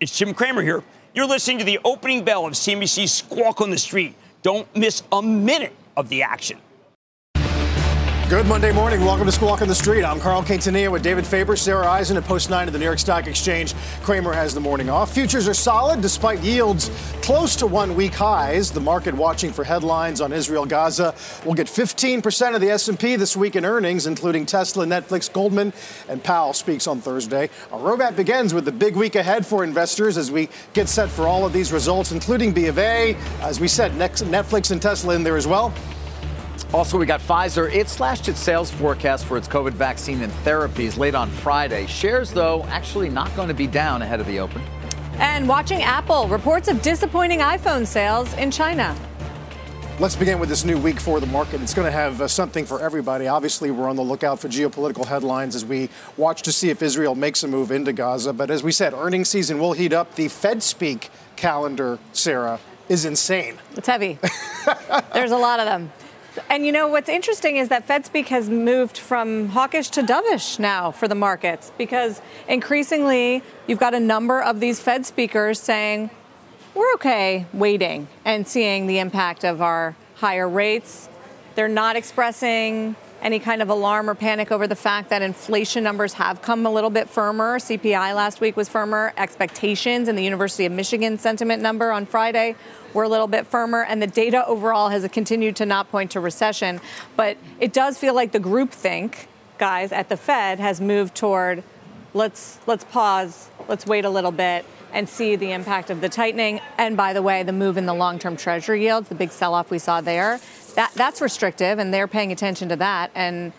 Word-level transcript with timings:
It's 0.00 0.16
Jim 0.16 0.32
Cramer 0.32 0.62
here. 0.62 0.84
You're 1.12 1.26
listening 1.26 1.58
to 1.58 1.64
the 1.64 1.80
opening 1.84 2.24
bell 2.24 2.46
of 2.46 2.52
CNBC's 2.52 3.10
Squawk 3.10 3.60
on 3.60 3.70
the 3.70 3.78
Street. 3.78 4.14
Don't 4.42 4.68
miss 4.76 5.02
a 5.10 5.20
minute 5.20 5.74
of 5.96 6.08
the 6.08 6.22
action. 6.22 6.58
Good 8.28 8.44
Monday 8.44 8.72
morning. 8.72 9.00
Welcome 9.06 9.24
to 9.24 9.32
Squawk 9.32 9.62
on 9.62 9.68
the 9.68 9.74
Street. 9.74 10.04
I'm 10.04 10.20
Carl 10.20 10.42
Quintanilla 10.42 10.92
with 10.92 11.02
David 11.02 11.26
Faber, 11.26 11.56
Sara 11.56 11.86
Eisen 11.86 12.14
at 12.18 12.24
Post 12.24 12.50
9 12.50 12.66
of 12.66 12.74
the 12.74 12.78
New 12.78 12.84
York 12.84 12.98
Stock 12.98 13.26
Exchange. 13.26 13.74
Cramer 14.02 14.34
has 14.34 14.52
the 14.52 14.60
morning 14.60 14.90
off. 14.90 15.14
Futures 15.14 15.48
are 15.48 15.54
solid 15.54 16.02
despite 16.02 16.40
yields 16.40 16.90
close 17.22 17.56
to 17.56 17.66
one 17.66 17.96
week 17.96 18.12
highs. 18.12 18.70
The 18.70 18.80
market 18.80 19.14
watching 19.14 19.50
for 19.50 19.64
headlines 19.64 20.20
on 20.20 20.34
Israel 20.34 20.66
Gaza. 20.66 21.14
We'll 21.46 21.54
get 21.54 21.68
15% 21.68 22.54
of 22.54 22.60
the 22.60 22.68
S&P 22.68 23.16
this 23.16 23.34
week 23.34 23.56
in 23.56 23.64
earnings, 23.64 24.06
including 24.06 24.44
Tesla, 24.44 24.84
Netflix, 24.84 25.32
Goldman, 25.32 25.72
and 26.06 26.22
Powell 26.22 26.52
speaks 26.52 26.86
on 26.86 27.00
Thursday. 27.00 27.48
Our 27.72 27.80
roadmap 27.80 28.14
begins 28.14 28.52
with 28.52 28.66
the 28.66 28.72
big 28.72 28.94
week 28.94 29.14
ahead 29.14 29.46
for 29.46 29.64
investors 29.64 30.18
as 30.18 30.30
we 30.30 30.50
get 30.74 30.90
set 30.90 31.08
for 31.08 31.26
all 31.26 31.46
of 31.46 31.54
these 31.54 31.72
results, 31.72 32.12
including 32.12 32.52
B 32.52 32.66
of 32.66 32.78
A. 32.78 33.14
As 33.40 33.58
we 33.58 33.68
said, 33.68 33.92
Netflix 33.92 34.70
and 34.70 34.82
Tesla 34.82 35.14
in 35.14 35.22
there 35.22 35.38
as 35.38 35.46
well. 35.46 35.72
Also, 36.74 36.98
we 36.98 37.06
got 37.06 37.20
Pfizer. 37.20 37.72
It 37.72 37.88
slashed 37.88 38.28
its 38.28 38.40
sales 38.40 38.70
forecast 38.70 39.24
for 39.24 39.38
its 39.38 39.48
COVID 39.48 39.72
vaccine 39.72 40.20
and 40.20 40.30
therapies 40.44 40.98
late 40.98 41.14
on 41.14 41.30
Friday. 41.30 41.86
Shares, 41.86 42.30
though, 42.30 42.62
actually 42.64 43.08
not 43.08 43.34
going 43.34 43.48
to 43.48 43.54
be 43.54 43.66
down 43.66 44.02
ahead 44.02 44.20
of 44.20 44.26
the 44.26 44.38
open. 44.38 44.60
And 45.18 45.48
watching 45.48 45.82
Apple, 45.82 46.28
reports 46.28 46.68
of 46.68 46.82
disappointing 46.82 47.38
iPhone 47.38 47.86
sales 47.86 48.32
in 48.34 48.50
China. 48.50 48.94
Let's 49.98 50.14
begin 50.14 50.38
with 50.38 50.50
this 50.50 50.62
new 50.62 50.78
week 50.78 51.00
for 51.00 51.20
the 51.20 51.26
market. 51.26 51.62
It's 51.62 51.72
going 51.72 51.86
to 51.86 51.90
have 51.90 52.20
uh, 52.20 52.28
something 52.28 52.66
for 52.66 52.80
everybody. 52.80 53.26
Obviously, 53.26 53.70
we're 53.70 53.88
on 53.88 53.96
the 53.96 54.02
lookout 54.02 54.38
for 54.38 54.48
geopolitical 54.48 55.06
headlines 55.06 55.56
as 55.56 55.64
we 55.64 55.88
watch 56.18 56.42
to 56.42 56.52
see 56.52 56.68
if 56.68 56.82
Israel 56.82 57.14
makes 57.14 57.42
a 57.42 57.48
move 57.48 57.72
into 57.72 57.94
Gaza. 57.94 58.34
But 58.34 58.50
as 58.50 58.62
we 58.62 58.72
said, 58.72 58.92
earnings 58.92 59.30
season 59.30 59.58
will 59.58 59.72
heat 59.72 59.94
up. 59.94 60.14
The 60.16 60.28
Fed 60.28 60.62
speak 60.62 61.08
calendar, 61.34 61.98
Sara, 62.12 62.60
is 62.90 63.06
insane. 63.06 63.56
It's 63.74 63.88
heavy. 63.88 64.18
There's 65.14 65.32
a 65.32 65.36
lot 65.36 65.60
of 65.60 65.66
them. 65.66 65.90
And 66.50 66.66
you 66.66 66.72
know 66.72 66.88
what's 66.88 67.08
interesting 67.08 67.56
is 67.56 67.68
that 67.68 67.86
FedSpeak 67.86 68.26
has 68.26 68.48
moved 68.48 68.98
from 68.98 69.48
hawkish 69.48 69.88
to 69.90 70.02
dovish 70.02 70.58
now 70.58 70.90
for 70.90 71.08
the 71.08 71.14
markets 71.14 71.72
because 71.78 72.20
increasingly 72.48 73.42
you've 73.66 73.78
got 73.78 73.94
a 73.94 74.00
number 74.00 74.40
of 74.40 74.60
these 74.60 74.80
Fed 74.80 75.06
speakers 75.06 75.60
saying 75.60 76.10
we're 76.74 76.92
okay 76.94 77.46
waiting 77.52 78.08
and 78.24 78.46
seeing 78.46 78.86
the 78.86 78.98
impact 78.98 79.44
of 79.44 79.62
our 79.62 79.96
higher 80.16 80.48
rates. 80.48 81.08
They're 81.54 81.68
not 81.68 81.96
expressing 81.96 82.96
any 83.22 83.38
kind 83.38 83.62
of 83.62 83.68
alarm 83.68 84.08
or 84.08 84.14
panic 84.14 84.52
over 84.52 84.66
the 84.66 84.76
fact 84.76 85.10
that 85.10 85.22
inflation 85.22 85.82
numbers 85.82 86.14
have 86.14 86.40
come 86.42 86.64
a 86.66 86.70
little 86.70 86.90
bit 86.90 87.08
firmer. 87.08 87.58
CPI 87.58 88.14
last 88.14 88.40
week 88.40 88.56
was 88.56 88.68
firmer. 88.68 89.12
Expectations 89.16 90.08
in 90.08 90.16
the 90.16 90.24
University 90.24 90.66
of 90.66 90.72
Michigan 90.72 91.18
sentiment 91.18 91.62
number 91.62 91.90
on 91.90 92.06
Friday 92.06 92.54
were 92.94 93.02
a 93.02 93.08
little 93.08 93.26
bit 93.26 93.46
firmer, 93.46 93.82
and 93.82 94.00
the 94.00 94.06
data 94.06 94.46
overall 94.46 94.88
has 94.88 95.06
continued 95.08 95.56
to 95.56 95.66
not 95.66 95.90
point 95.90 96.10
to 96.12 96.20
recession. 96.20 96.80
But 97.16 97.36
it 97.60 97.72
does 97.72 97.98
feel 97.98 98.14
like 98.14 98.32
the 98.32 98.40
group 98.40 98.70
think, 98.70 99.28
guys, 99.58 99.92
at 99.92 100.08
the 100.08 100.16
Fed 100.16 100.60
has 100.60 100.80
moved 100.80 101.14
toward 101.14 101.62
let's 102.14 102.58
let's 102.66 102.84
pause, 102.84 103.50
let's 103.68 103.86
wait 103.86 104.04
a 104.04 104.10
little 104.10 104.32
bit 104.32 104.64
and 104.92 105.08
see 105.08 105.36
the 105.36 105.52
impact 105.52 105.90
of 105.90 106.00
the 106.00 106.08
tightening. 106.08 106.60
And 106.78 106.96
by 106.96 107.12
the 107.12 107.22
way, 107.22 107.42
the 107.42 107.52
move 107.52 107.76
in 107.76 107.86
the 107.86 107.94
long-term 107.94 108.36
treasury 108.36 108.82
yields, 108.82 109.08
the 109.08 109.14
big 109.14 109.30
sell-off 109.30 109.70
we 109.70 109.78
saw 109.78 110.00
there, 110.00 110.40
that 110.74 110.92
that's 110.94 111.20
restrictive, 111.20 111.78
and 111.78 111.92
they're 111.92 112.08
paying 112.08 112.32
attention 112.32 112.68
to 112.68 112.76
that 112.76 113.10
and 113.14 113.52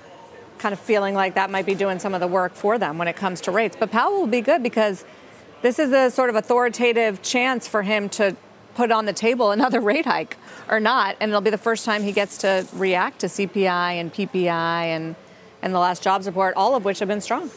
kind 0.59 0.73
of 0.73 0.79
feeling 0.79 1.15
like 1.15 1.35
that 1.35 1.49
might 1.49 1.65
be 1.65 1.73
doing 1.73 1.99
some 1.99 2.13
of 2.13 2.19
the 2.19 2.27
work 2.27 2.53
for 2.53 2.77
them 2.77 2.97
when 2.97 3.07
it 3.07 3.15
comes 3.15 3.41
to 3.41 3.51
rates. 3.51 3.77
But 3.79 3.91
Powell 3.91 4.19
will 4.19 4.27
be 4.27 4.41
good 4.41 4.61
because 4.61 5.05
this 5.61 5.79
is 5.79 5.91
a 5.91 6.11
sort 6.11 6.29
of 6.29 6.35
authoritative 6.35 7.21
chance 7.21 7.67
for 7.67 7.81
him 7.81 8.09
to 8.09 8.35
put 8.75 8.91
on 8.91 9.05
the 9.05 9.13
table 9.13 9.51
another 9.59 9.79
rate 9.79 10.05
hike 10.05 10.37
or 10.69 10.79
not. 10.79 11.15
And 11.19 11.29
it'll 11.29 11.41
be 11.41 11.49
the 11.49 11.57
first 11.57 11.85
time 11.85 12.03
he 12.03 12.11
gets 12.11 12.37
to 12.39 12.67
react 12.73 13.19
to 13.19 13.27
CPI 13.27 13.93
and 13.93 14.13
PPI 14.13 14.49
and, 14.49 15.15
and 15.61 15.73
the 15.73 15.79
last 15.79 16.03
jobs 16.03 16.27
report, 16.27 16.55
all 16.55 16.75
of 16.75 16.85
which 16.85 16.99
have 16.99 17.07
been 17.07 17.21
strong. 17.21 17.49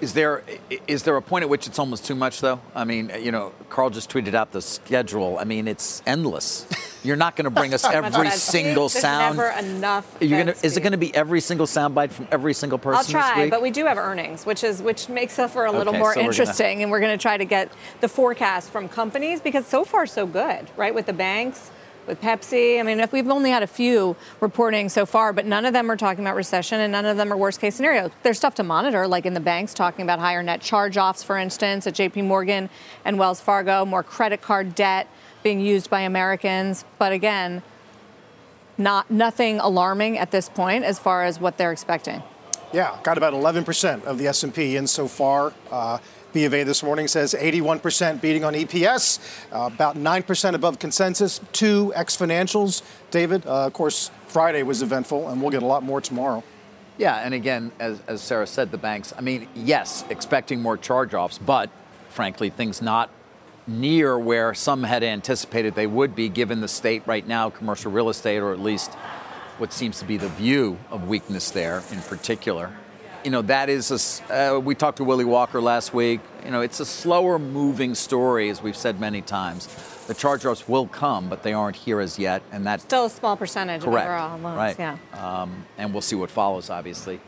Is 0.00 0.14
there 0.14 0.42
is 0.88 1.02
there 1.02 1.16
a 1.16 1.22
point 1.22 1.42
at 1.42 1.48
which 1.50 1.66
it's 1.66 1.78
almost 1.78 2.06
too 2.06 2.14
much, 2.14 2.40
though? 2.40 2.60
I 2.74 2.84
mean, 2.84 3.10
you 3.20 3.30
know, 3.30 3.52
Carl 3.68 3.90
just 3.90 4.10
tweeted 4.10 4.34
out 4.34 4.50
the 4.50 4.62
schedule. 4.62 5.36
I 5.38 5.44
mean, 5.44 5.68
it's 5.68 6.02
endless. 6.06 6.66
You're 7.02 7.16
not 7.16 7.36
going 7.36 7.44
to 7.44 7.50
bring 7.50 7.74
us 7.74 7.84
every 7.92 8.30
single 8.30 8.88
There's 8.88 9.02
sound. 9.02 9.36
Never 9.36 9.50
enough. 9.50 10.18
Gonna, 10.20 10.54
is 10.62 10.76
it 10.76 10.80
going 10.80 10.92
to 10.92 10.98
be 10.98 11.14
every 11.14 11.40
single 11.40 11.66
soundbite 11.66 12.12
from 12.12 12.28
every 12.32 12.54
single 12.54 12.78
person? 12.78 13.14
I'll 13.16 13.22
try, 13.22 13.50
but 13.50 13.60
we 13.62 13.70
do 13.70 13.84
have 13.86 13.98
earnings, 13.98 14.46
which 14.46 14.64
is 14.64 14.80
which 14.80 15.08
makes 15.08 15.38
it 15.38 15.50
for 15.50 15.66
a 15.66 15.72
little 15.72 15.92
Okay, 15.92 15.98
more 15.98 16.14
so 16.14 16.20
we're 16.20 16.26
interesting, 16.30 16.76
gonna- 16.76 16.82
and 16.84 16.90
we're 16.90 17.00
going 17.00 17.16
to 17.16 17.20
try 17.22 17.36
to 17.36 17.44
get 17.44 17.70
the 18.00 18.08
forecast 18.08 18.70
from 18.70 18.88
companies 18.88 19.40
because 19.40 19.66
so 19.66 19.84
far 19.84 20.06
so 20.06 20.26
good, 20.26 20.70
right? 20.76 20.94
With 20.94 21.06
the 21.06 21.12
banks, 21.12 21.70
with 22.06 22.20
Pepsi. 22.20 22.80
I 22.80 22.82
mean, 22.82 23.00
if 23.00 23.12
we've 23.12 23.28
only 23.28 23.50
had 23.50 23.62
a 23.62 23.66
few 23.66 24.16
reporting 24.40 24.88
so 24.88 25.06
far, 25.06 25.32
but 25.32 25.46
none 25.46 25.64
of 25.64 25.72
them 25.72 25.90
are 25.90 25.96
talking 25.96 26.24
about 26.24 26.36
recession, 26.36 26.80
and 26.80 26.92
none 26.92 27.06
of 27.06 27.16
them 27.16 27.32
are 27.32 27.36
worst 27.36 27.60
case 27.60 27.74
scenario. 27.74 28.10
There's 28.22 28.38
stuff 28.38 28.54
to 28.56 28.62
monitor, 28.62 29.06
like 29.06 29.26
in 29.26 29.34
the 29.34 29.40
banks 29.40 29.74
talking 29.74 30.02
about 30.02 30.18
higher 30.18 30.42
net 30.42 30.60
charge-offs, 30.60 31.22
for 31.22 31.36
instance, 31.36 31.86
at 31.86 31.94
J.P. 31.94 32.22
Morgan 32.22 32.70
and 33.04 33.18
Wells 33.18 33.40
Fargo, 33.40 33.84
more 33.84 34.02
credit 34.02 34.42
card 34.42 34.74
debt 34.74 35.08
being 35.42 35.60
used 35.60 35.88
by 35.90 36.00
Americans, 36.00 36.84
but 36.98 37.12
again. 37.12 37.62
Not 38.78 39.10
nothing 39.10 39.60
alarming 39.60 40.16
at 40.16 40.30
this 40.30 40.48
point 40.48 40.84
as 40.84 40.98
far 40.98 41.24
as 41.24 41.38
what 41.38 41.58
they're 41.58 41.70
expecting. 41.70 42.22
Yeah, 42.72 42.96
got 43.02 43.18
about 43.18 43.34
11% 43.34 44.04
of 44.04 44.16
the 44.16 44.28
S&P 44.28 44.76
in 44.76 44.86
so 44.86 45.06
far. 45.06 45.52
Uh, 45.70 45.98
B 46.32 46.44
of 46.44 46.54
A 46.54 46.62
this 46.62 46.82
morning 46.82 47.08
says 47.08 47.34
81% 47.38 48.20
beating 48.20 48.44
on 48.44 48.54
EPS, 48.54 49.18
uh, 49.52 49.70
about 49.72 49.96
9% 49.96 50.54
above 50.54 50.78
consensus, 50.78 51.40
two 51.52 51.92
ex 51.94 52.16
financials. 52.16 52.82
David, 53.10 53.46
uh, 53.46 53.66
of 53.66 53.72
course, 53.72 54.10
Friday 54.28 54.62
was 54.62 54.82
eventful, 54.82 55.28
and 55.28 55.40
we'll 55.40 55.50
get 55.50 55.62
a 55.62 55.66
lot 55.66 55.82
more 55.82 56.00
tomorrow. 56.00 56.42
Yeah, 56.98 57.16
and 57.16 57.34
again, 57.34 57.72
as, 57.80 58.00
as 58.06 58.20
Sara 58.20 58.46
said, 58.46 58.70
the 58.70 58.78
banks, 58.78 59.12
I 59.16 59.22
mean, 59.22 59.48
yes, 59.54 60.04
expecting 60.10 60.60
more 60.60 60.76
charge 60.76 61.14
offs, 61.14 61.38
but 61.38 61.70
frankly, 62.10 62.50
things 62.50 62.82
not 62.82 63.10
near 63.66 64.18
where 64.18 64.52
some 64.54 64.82
had 64.82 65.02
anticipated 65.02 65.74
they 65.74 65.86
would 65.86 66.14
be 66.14 66.28
given 66.28 66.60
the 66.60 66.68
state 66.68 67.02
right 67.06 67.26
now, 67.26 67.50
commercial 67.50 67.90
real 67.90 68.08
estate, 68.08 68.38
or 68.38 68.52
at 68.52 68.60
least 68.60 68.92
what 69.58 69.72
seems 69.72 69.98
to 69.98 70.04
be 70.04 70.16
the 70.16 70.28
view 70.28 70.78
of 70.90 71.08
weakness 71.08 71.50
there 71.50 71.82
in 71.92 72.00
particular. 72.02 72.72
You 73.24 73.30
know, 73.30 73.42
that 73.42 73.68
is 73.68 74.22
a, 74.30 74.54
uh, 74.56 74.58
we 74.60 74.74
talked 74.74 74.96
to 74.96 75.04
Willy 75.04 75.26
Walker 75.26 75.60
last 75.60 75.92
week. 75.92 76.20
You 76.44 76.50
know, 76.50 76.62
it's 76.62 76.80
a 76.80 76.86
slower 76.86 77.38
moving 77.38 77.94
story, 77.94 78.48
as 78.48 78.62
we've 78.62 78.76
said 78.76 78.98
many 78.98 79.20
times. 79.20 79.66
The 80.06 80.14
charge 80.14 80.46
offs 80.46 80.66
will 80.66 80.86
come, 80.86 81.28
but 81.28 81.42
they 81.42 81.52
aren't 81.52 81.76
here 81.76 82.00
as 82.00 82.18
yet, 82.18 82.42
and 82.50 82.66
that's 82.66 82.82
Still 82.82 83.04
a 83.04 83.10
small 83.10 83.36
percentage 83.36 83.82
correct. 83.82 84.06
of 84.08 84.12
overall 84.12 84.38
loans. 84.38 84.56
right. 84.56 84.76
Yeah. 84.78 84.96
Um, 85.12 85.64
and 85.76 85.92
we'll 85.92 86.00
see 86.00 86.16
what 86.16 86.30
follows, 86.30 86.70
obviously, 86.70 87.20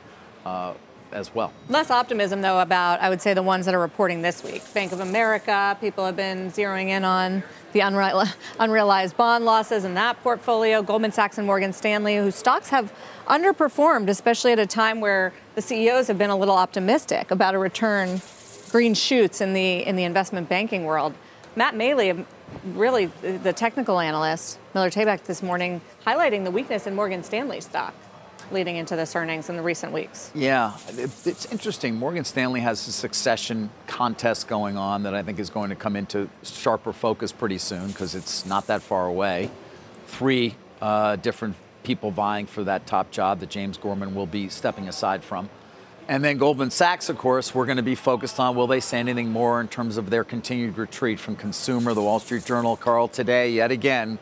uh, 0.47 0.73
as 1.13 1.35
well. 1.35 1.53
Less 1.69 1.91
optimism, 1.91 2.43
though, 2.43 2.61
about, 2.61 3.01
I 3.01 3.09
would 3.09 3.21
say, 3.21 3.35
the 3.35 3.43
ones 3.43 3.67
that 3.67 3.75
are 3.75 3.81
reporting 3.81 4.23
this 4.23 4.43
week. 4.43 4.63
Bank 4.75 4.93
of 4.93 5.01
America, 5.01 5.77
people 5.81 6.05
have 6.07 6.17
been 6.17 6.51
zeroing 6.51 6.89
in 6.89 7.05
on 7.05 7.43
the 7.73 7.81
unreal- 7.81 8.25
unrealized 8.59 9.17
bond 9.17 9.45
losses 9.45 9.85
in 9.85 9.95
that 9.95 10.23
portfolio. 10.23 10.83
Goldman 10.83 11.13
Sachs 11.13 11.39
and 11.39 11.47
Morgan 11.47 11.73
Stanley, 11.73 12.17
whose 12.17 12.35
stocks 12.35 12.71
have 12.71 12.93
underperformed, 13.27 14.09
especially 14.09 14.53
at 14.53 14.59
a 14.59 14.67
time 14.67 15.01
where 15.01 15.33
the 15.55 15.63
CEOs 15.63 16.09
have 16.09 16.19
been 16.19 16.31
a 16.31 16.37
little 16.37 16.57
optimistic 16.57 17.31
about 17.31 17.55
a 17.55 17.59
return, 17.59 18.21
green 18.71 18.95
shoots 18.95 19.41
in 19.41 19.53
the, 19.53 19.87
in 19.87 19.97
the 19.97 20.05
investment 20.05 20.49
banking 20.49 20.85
world. 20.85 21.15
Matt 21.55 21.75
Maley, 21.75 22.25
really 22.65 23.07
the 23.23 23.53
technical 23.53 24.01
analyst, 24.01 24.59
Miller 24.75 24.91
Tabak 24.91 25.25
this 25.25 25.43
morning, 25.43 25.81
highlighting 26.07 26.45
the 26.45 26.51
weakness 26.51 26.87
in 26.87 26.95
Morgan 26.95 27.23
Stanley 27.23 27.61
stock 27.61 27.95
leading 28.53 28.77
into 28.77 28.97
this 28.97 29.17
earnings 29.17 29.49
in 29.49 29.57
the 29.57 29.63
recent 29.63 29.93
weeks. 29.93 30.31
Yeah, 30.35 30.77
it's 30.97 31.47
interesting. 31.47 31.97
Morgan 31.97 32.25
Stanley 32.25 32.61
has 32.61 32.87
a 32.87 32.93
succession 32.93 33.71
contest 33.87 34.49
going 34.49 34.77
on 34.77 35.03
that 35.05 35.15
I 35.15 35.23
think 35.23 35.39
is 35.39 35.51
going 35.51 35.71
to 35.71 35.77
come 35.77 35.97
into 35.97 36.29
sharper 36.43 36.93
focus 36.93 37.33
pretty 37.33 37.59
soon 37.59 37.89
because 37.89 38.15
it's 38.15 38.47
not 38.47 38.67
that 38.67 38.83
far 38.83 39.07
away. 39.07 39.51
Three 40.07 40.57
uh, 40.81 41.17
different 41.17 41.57
people 41.83 42.11
vying 42.11 42.47
for 42.47 42.65
that 42.65 42.87
top 42.87 43.11
job 43.11 43.41
that 43.41 43.51
James 43.51 43.77
Gorman 43.77 44.15
will 44.15 44.27
be 44.27 44.49
stepping 44.49 44.89
aside 44.89 45.25
from. 45.25 45.49
And 46.09 46.25
then 46.25 46.37
Goldman 46.37 46.71
Sachs, 46.71 47.09
of 47.09 47.17
course, 47.17 47.55
we're 47.55 47.67
going 47.67 47.77
to 47.77 47.83
be 47.83 47.95
focused 47.95 48.41
on 48.41 48.57
will 48.57 48.67
they 48.67 48.81
say 48.81 48.99
anything 48.99 49.31
more 49.31 49.61
in 49.61 49.69
terms 49.69 49.97
of 49.97 50.11
their 50.11 50.25
continued 50.25 50.77
retreat 50.77 51.21
from 51.21 51.37
consumer? 51.37 51.95
The 51.95 52.03
Wall 52.03 52.19
Street 52.19 52.45
Journal, 52.45 52.77
Carl, 52.77 53.07
today, 53.07 53.51
yet 53.51 53.71
again, 53.71 54.19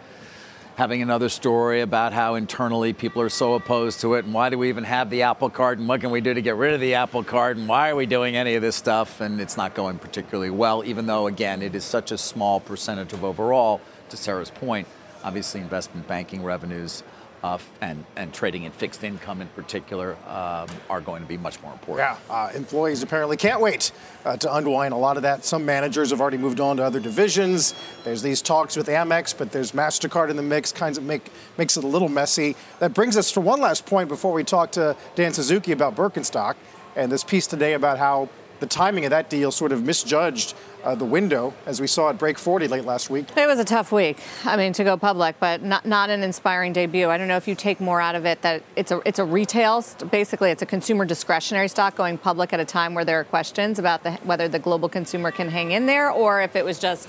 having 0.80 1.02
another 1.02 1.28
story 1.28 1.82
about 1.82 2.14
how 2.14 2.36
internally 2.36 2.94
people 2.94 3.20
are 3.20 3.28
so 3.28 3.52
opposed 3.52 4.00
to 4.00 4.14
it 4.14 4.24
and 4.24 4.32
why 4.32 4.48
do 4.48 4.56
we 4.56 4.70
even 4.70 4.82
have 4.82 5.10
the 5.10 5.20
Apple 5.20 5.50
Card 5.50 5.78
and 5.78 5.86
what 5.86 6.00
can 6.00 6.10
we 6.10 6.22
do 6.22 6.32
to 6.32 6.40
get 6.40 6.56
rid 6.56 6.72
of 6.72 6.80
the 6.80 6.94
Apple 6.94 7.22
Card 7.22 7.58
and 7.58 7.68
why 7.68 7.90
are 7.90 7.96
we 7.96 8.06
doing 8.06 8.34
any 8.34 8.54
of 8.54 8.62
this 8.62 8.76
stuff? 8.76 9.20
And 9.20 9.42
it's 9.42 9.58
not 9.58 9.74
going 9.74 9.98
particularly 9.98 10.48
well, 10.48 10.82
even 10.82 11.04
though, 11.04 11.26
again, 11.26 11.60
it 11.60 11.74
is 11.74 11.84
such 11.84 12.12
a 12.12 12.16
small 12.16 12.60
percentage 12.60 13.12
of 13.12 13.24
overall, 13.24 13.82
to 14.08 14.16
Sara's 14.16 14.50
point, 14.50 14.88
obviously 15.22 15.60
investment 15.60 16.08
banking 16.08 16.42
revenues 16.42 17.02
uh, 17.42 17.58
and, 17.80 18.04
and 18.16 18.32
trading 18.32 18.64
in 18.64 18.72
fixed 18.72 19.02
income 19.02 19.40
in 19.40 19.48
particular 19.48 20.16
um, 20.28 20.68
are 20.88 21.00
going 21.00 21.22
to 21.22 21.28
be 21.28 21.36
much 21.36 21.60
more 21.62 21.72
important. 21.72 22.08
Yeah, 22.28 22.34
uh, 22.34 22.50
employees 22.54 23.02
apparently 23.02 23.36
can't 23.36 23.60
wait 23.60 23.92
uh, 24.24 24.36
to 24.36 24.54
unwind 24.54 24.92
a 24.92 24.96
lot 24.96 25.16
of 25.16 25.22
that. 25.22 25.44
Some 25.44 25.64
managers 25.64 26.10
have 26.10 26.20
already 26.20 26.36
moved 26.36 26.60
on 26.60 26.76
to 26.76 26.84
other 26.84 27.00
divisions. 27.00 27.74
There's 28.04 28.22
these 28.22 28.42
talks 28.42 28.76
with 28.76 28.88
Amex, 28.88 29.36
but 29.36 29.52
there's 29.52 29.72
MasterCard 29.72 30.30
in 30.30 30.36
the 30.36 30.42
mix, 30.42 30.72
kinds 30.72 30.98
of 30.98 31.04
make 31.04 31.30
makes 31.56 31.76
it 31.76 31.84
a 31.84 31.86
little 31.86 32.08
messy. 32.08 32.56
That 32.78 32.94
brings 32.94 33.16
us 33.16 33.32
to 33.32 33.40
one 33.40 33.60
last 33.60 33.86
point 33.86 34.08
before 34.08 34.32
we 34.32 34.44
talk 34.44 34.72
to 34.72 34.96
Dan 35.14 35.32
Suzuki 35.32 35.72
about 35.72 35.94
Birkenstock 35.94 36.56
and 36.96 37.10
this 37.10 37.24
piece 37.24 37.46
today 37.46 37.74
about 37.74 37.98
how 37.98 38.28
the 38.60 38.66
timing 38.66 39.04
of 39.04 39.10
that 39.10 39.30
deal 39.30 39.50
sort 39.50 39.72
of 39.72 39.82
misjudged 39.82 40.54
uh, 40.84 40.94
the 40.94 41.04
window 41.04 41.54
as 41.66 41.80
we 41.80 41.86
saw 41.86 42.08
it 42.10 42.18
break 42.18 42.38
40 42.38 42.68
late 42.68 42.84
last 42.84 43.10
week. 43.10 43.26
It 43.36 43.46
was 43.46 43.58
a 43.58 43.64
tough 43.64 43.92
week. 43.92 44.18
I 44.44 44.56
mean, 44.56 44.72
to 44.74 44.84
go 44.84 44.96
public, 44.96 45.36
but 45.40 45.62
not 45.62 45.86
not 45.86 46.10
an 46.10 46.22
inspiring 46.22 46.72
debut. 46.72 47.08
I 47.08 47.18
don't 47.18 47.28
know 47.28 47.36
if 47.36 47.48
you 47.48 47.54
take 47.54 47.80
more 47.80 48.00
out 48.00 48.14
of 48.14 48.24
it 48.26 48.42
that 48.42 48.62
it's 48.76 48.90
a 48.90 49.00
it's 49.04 49.18
a 49.18 49.24
retail, 49.24 49.84
basically 50.10 50.50
it's 50.50 50.62
a 50.62 50.66
consumer 50.66 51.04
discretionary 51.04 51.68
stock 51.68 51.96
going 51.96 52.18
public 52.18 52.52
at 52.52 52.60
a 52.60 52.64
time 52.64 52.94
where 52.94 53.04
there 53.04 53.20
are 53.20 53.24
questions 53.24 53.78
about 53.78 54.02
the, 54.02 54.12
whether 54.24 54.48
the 54.48 54.58
global 54.58 54.88
consumer 54.88 55.30
can 55.30 55.48
hang 55.48 55.70
in 55.70 55.86
there, 55.86 56.10
or 56.10 56.40
if 56.42 56.56
it 56.56 56.64
was 56.64 56.78
just 56.78 57.08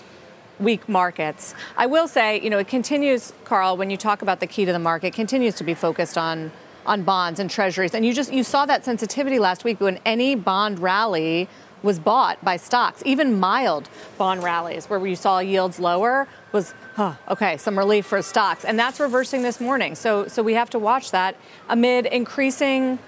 weak 0.60 0.88
markets. 0.88 1.56
I 1.76 1.88
will 1.88 2.08
say, 2.08 2.40
you 2.40 2.50
know, 2.50 2.60
it 2.60 2.68
continues, 2.68 3.34
Carl, 3.46 3.78
when 3.78 3.90
you 3.90 3.98
talk 3.98 4.22
about 4.22 4.40
the 4.40 4.48
key 4.48 4.66
to 4.66 4.72
the 4.72 4.80
market, 4.80 5.14
continues 5.14 5.56
to 5.56 5.64
be 5.64 5.74
focused 5.74 6.18
on 6.18 6.52
on 6.86 7.04
bonds 7.04 7.40
and 7.40 7.50
treasuries. 7.50 7.94
And 7.94 8.06
you 8.06 8.14
just 8.14 8.34
you 8.34 8.44
saw 8.44 8.66
that 8.66 8.84
sensitivity 8.86 9.40
last 9.40 9.64
week 9.64 9.80
when 9.80 10.00
any 10.06 10.36
bond 10.36 10.80
rally 10.80 11.48
was 11.84 12.00
bought 12.00 12.44
by 12.44 12.58
stocks. 12.58 13.02
Even 13.06 13.40
mild 13.40 13.90
bond 14.18 14.44
rallies 14.44 14.86
where 14.90 15.06
you 15.06 15.16
saw 15.16 15.40
yields 15.40 15.80
lower 15.80 16.28
was 16.52 16.74
huh, 16.96 17.16
okay, 17.30 17.58
some 17.58 17.78
relief 17.78 18.06
for 18.06 18.22
stocks. 18.22 18.66
And 18.66 18.78
that's 18.78 19.00
reversing 19.00 19.42
this 19.42 19.60
morning. 19.60 19.96
So 19.96 20.28
so 20.28 20.44
we 20.44 20.54
have 20.54 20.70
to 20.72 20.80
watch 20.80 21.12
that 21.12 21.36
amid 21.70 22.06
increasing 22.06 23.00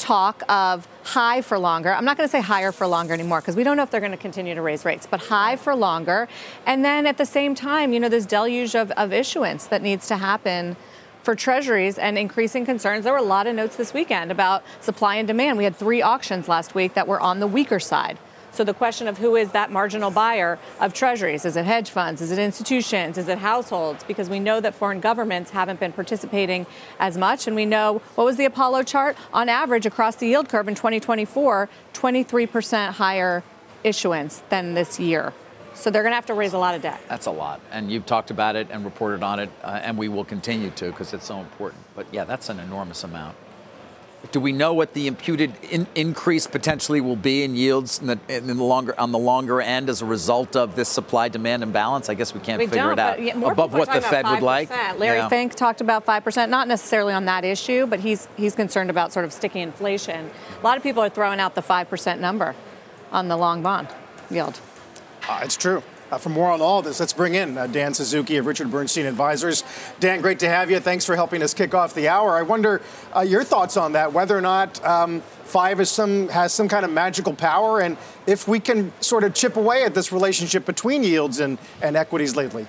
talk 0.00 0.42
of 0.48 0.88
high 1.04 1.42
for 1.42 1.58
longer. 1.58 1.92
I'm 1.92 2.04
not 2.04 2.16
going 2.16 2.26
to 2.26 2.30
say 2.30 2.40
higher 2.40 2.72
for 2.72 2.86
longer 2.86 3.12
anymore 3.12 3.40
because 3.40 3.54
we 3.54 3.62
don't 3.62 3.76
know 3.76 3.82
if 3.82 3.90
they're 3.90 4.00
going 4.00 4.12
to 4.12 4.18
continue 4.18 4.54
to 4.54 4.62
raise 4.62 4.84
rates, 4.84 5.06
but 5.08 5.20
high 5.20 5.56
for 5.56 5.74
longer. 5.74 6.26
And 6.66 6.84
then 6.84 7.06
at 7.06 7.18
the 7.18 7.26
same 7.26 7.54
time, 7.54 7.92
you 7.92 8.00
know, 8.00 8.08
this 8.08 8.26
deluge 8.26 8.74
of, 8.74 8.90
of 8.92 9.12
issuance 9.12 9.66
that 9.66 9.82
needs 9.82 10.08
to 10.08 10.16
happen 10.16 10.76
for 11.22 11.34
treasuries 11.34 11.98
and 11.98 12.18
increasing 12.18 12.64
concerns. 12.64 13.04
There 13.04 13.12
were 13.12 13.18
a 13.18 13.22
lot 13.22 13.46
of 13.46 13.54
notes 13.54 13.76
this 13.76 13.92
weekend 13.92 14.30
about 14.30 14.62
supply 14.80 15.16
and 15.16 15.26
demand. 15.26 15.58
We 15.58 15.64
had 15.64 15.76
three 15.76 16.02
auctions 16.02 16.48
last 16.48 16.74
week 16.74 16.94
that 16.94 17.06
were 17.06 17.20
on 17.20 17.40
the 17.40 17.46
weaker 17.46 17.80
side. 17.80 18.18
So 18.52 18.64
the 18.64 18.74
question 18.74 19.06
of 19.06 19.18
who 19.18 19.36
is 19.36 19.52
that 19.52 19.70
marginal 19.70 20.10
buyer 20.10 20.58
of 20.80 20.92
treasuries? 20.92 21.44
Is 21.44 21.56
it 21.56 21.64
hedge 21.64 21.90
funds? 21.90 22.20
Is 22.20 22.32
it 22.32 22.38
institutions? 22.38 23.16
Is 23.16 23.28
it 23.28 23.38
households? 23.38 24.02
Because 24.04 24.28
we 24.28 24.40
know 24.40 24.60
that 24.60 24.74
foreign 24.74 25.00
governments 25.00 25.52
haven't 25.52 25.78
been 25.78 25.92
participating 25.92 26.66
as 26.98 27.16
much. 27.16 27.46
And 27.46 27.54
we 27.54 27.64
know 27.64 28.02
what 28.16 28.24
was 28.24 28.36
the 28.36 28.44
Apollo 28.44 28.84
chart? 28.84 29.16
On 29.32 29.48
average, 29.48 29.86
across 29.86 30.16
the 30.16 30.26
yield 30.26 30.48
curve 30.48 30.66
in 30.66 30.74
2024, 30.74 31.68
23% 31.94 32.88
higher 32.90 33.44
issuance 33.84 34.42
than 34.48 34.74
this 34.74 34.98
year. 34.98 35.32
So 35.74 35.90
they're 35.90 36.02
going 36.02 36.12
to 36.12 36.16
have 36.16 36.26
to 36.26 36.34
raise 36.34 36.52
a 36.52 36.58
lot 36.58 36.74
of 36.74 36.82
debt. 36.82 37.00
That's 37.08 37.26
a 37.26 37.30
lot. 37.30 37.60
And 37.70 37.90
you've 37.90 38.06
talked 38.06 38.30
about 38.30 38.56
it 38.56 38.68
and 38.70 38.84
reported 38.84 39.22
on 39.22 39.38
it, 39.38 39.50
uh, 39.62 39.80
and 39.82 39.96
we 39.96 40.08
will 40.08 40.24
continue 40.24 40.70
to 40.70 40.86
because 40.86 41.12
it's 41.14 41.26
so 41.26 41.38
important. 41.38 41.82
But 41.94 42.06
yeah, 42.12 42.24
that's 42.24 42.48
an 42.48 42.58
enormous 42.60 43.04
amount. 43.04 43.36
Do 44.32 44.40
we 44.40 44.52
know 44.52 44.74
what 44.74 44.92
the 44.92 45.06
imputed 45.06 45.54
in- 45.70 45.86
increase 45.94 46.46
potentially 46.46 47.00
will 47.00 47.16
be 47.16 47.42
in 47.42 47.56
yields 47.56 48.00
in 48.00 48.06
the, 48.06 48.18
in 48.28 48.46
the, 48.48 48.54
longer 48.62 48.98
on 49.00 49.12
the 49.12 49.18
longer 49.18 49.62
end 49.62 49.88
as 49.88 50.02
a 50.02 50.04
result 50.04 50.56
of 50.56 50.76
this 50.76 50.90
supply-demand 50.90 51.62
imbalance? 51.62 52.10
I 52.10 52.14
guess 52.14 52.34
we 52.34 52.40
can't 52.40 52.58
we 52.58 52.66
figure 52.66 52.92
it 52.92 52.98
out 52.98 53.22
yeah, 53.22 53.32
above 53.32 53.72
what 53.72 53.90
the 53.90 54.02
Fed 54.02 54.26
would 54.26 54.42
like. 54.42 54.68
Larry 54.98 55.18
yeah. 55.18 55.28
Fink 55.30 55.54
talked 55.54 55.80
about 55.80 56.04
five 56.04 56.22
percent, 56.22 56.50
not 56.50 56.68
necessarily 56.68 57.14
on 57.14 57.24
that 57.24 57.46
issue, 57.46 57.86
but 57.86 58.00
he's 58.00 58.28
he's 58.36 58.54
concerned 58.54 58.90
about 58.90 59.10
sort 59.10 59.24
of 59.24 59.32
sticky 59.32 59.60
inflation. 59.60 60.30
A 60.60 60.64
lot 60.64 60.76
of 60.76 60.82
people 60.82 61.02
are 61.02 61.08
throwing 61.08 61.40
out 61.40 61.54
the 61.54 61.62
five 61.62 61.88
percent 61.88 62.20
number 62.20 62.54
on 63.12 63.28
the 63.28 63.38
long 63.38 63.62
bond 63.62 63.88
yield. 64.30 64.60
Uh, 65.28 65.40
it's 65.42 65.56
true. 65.56 65.82
Uh, 66.10 66.18
for 66.18 66.30
more 66.30 66.50
on 66.50 66.60
all 66.60 66.82
this, 66.82 66.98
let's 66.98 67.12
bring 67.12 67.36
in 67.36 67.56
uh, 67.56 67.68
Dan 67.68 67.94
Suzuki 67.94 68.36
of 68.36 68.44
Richard 68.44 68.68
Bernstein 68.68 69.06
Advisors. 69.06 69.62
Dan, 70.00 70.20
great 70.20 70.40
to 70.40 70.48
have 70.48 70.68
you. 70.68 70.80
Thanks 70.80 71.04
for 71.04 71.14
helping 71.14 71.40
us 71.40 71.54
kick 71.54 71.72
off 71.72 71.94
the 71.94 72.08
hour. 72.08 72.36
I 72.36 72.42
wonder 72.42 72.82
uh, 73.14 73.20
your 73.20 73.44
thoughts 73.44 73.76
on 73.76 73.92
that, 73.92 74.12
whether 74.12 74.36
or 74.36 74.40
not 74.40 74.84
um, 74.84 75.20
five 75.44 75.86
some, 75.86 76.28
has 76.28 76.52
some 76.52 76.66
kind 76.66 76.84
of 76.84 76.90
magical 76.90 77.32
power, 77.32 77.80
and 77.80 77.96
if 78.26 78.48
we 78.48 78.58
can 78.58 78.92
sort 79.00 79.22
of 79.22 79.34
chip 79.34 79.56
away 79.56 79.84
at 79.84 79.94
this 79.94 80.10
relationship 80.10 80.66
between 80.66 81.04
yields 81.04 81.38
and, 81.38 81.58
and 81.80 81.96
equities 81.96 82.34
lately. 82.34 82.66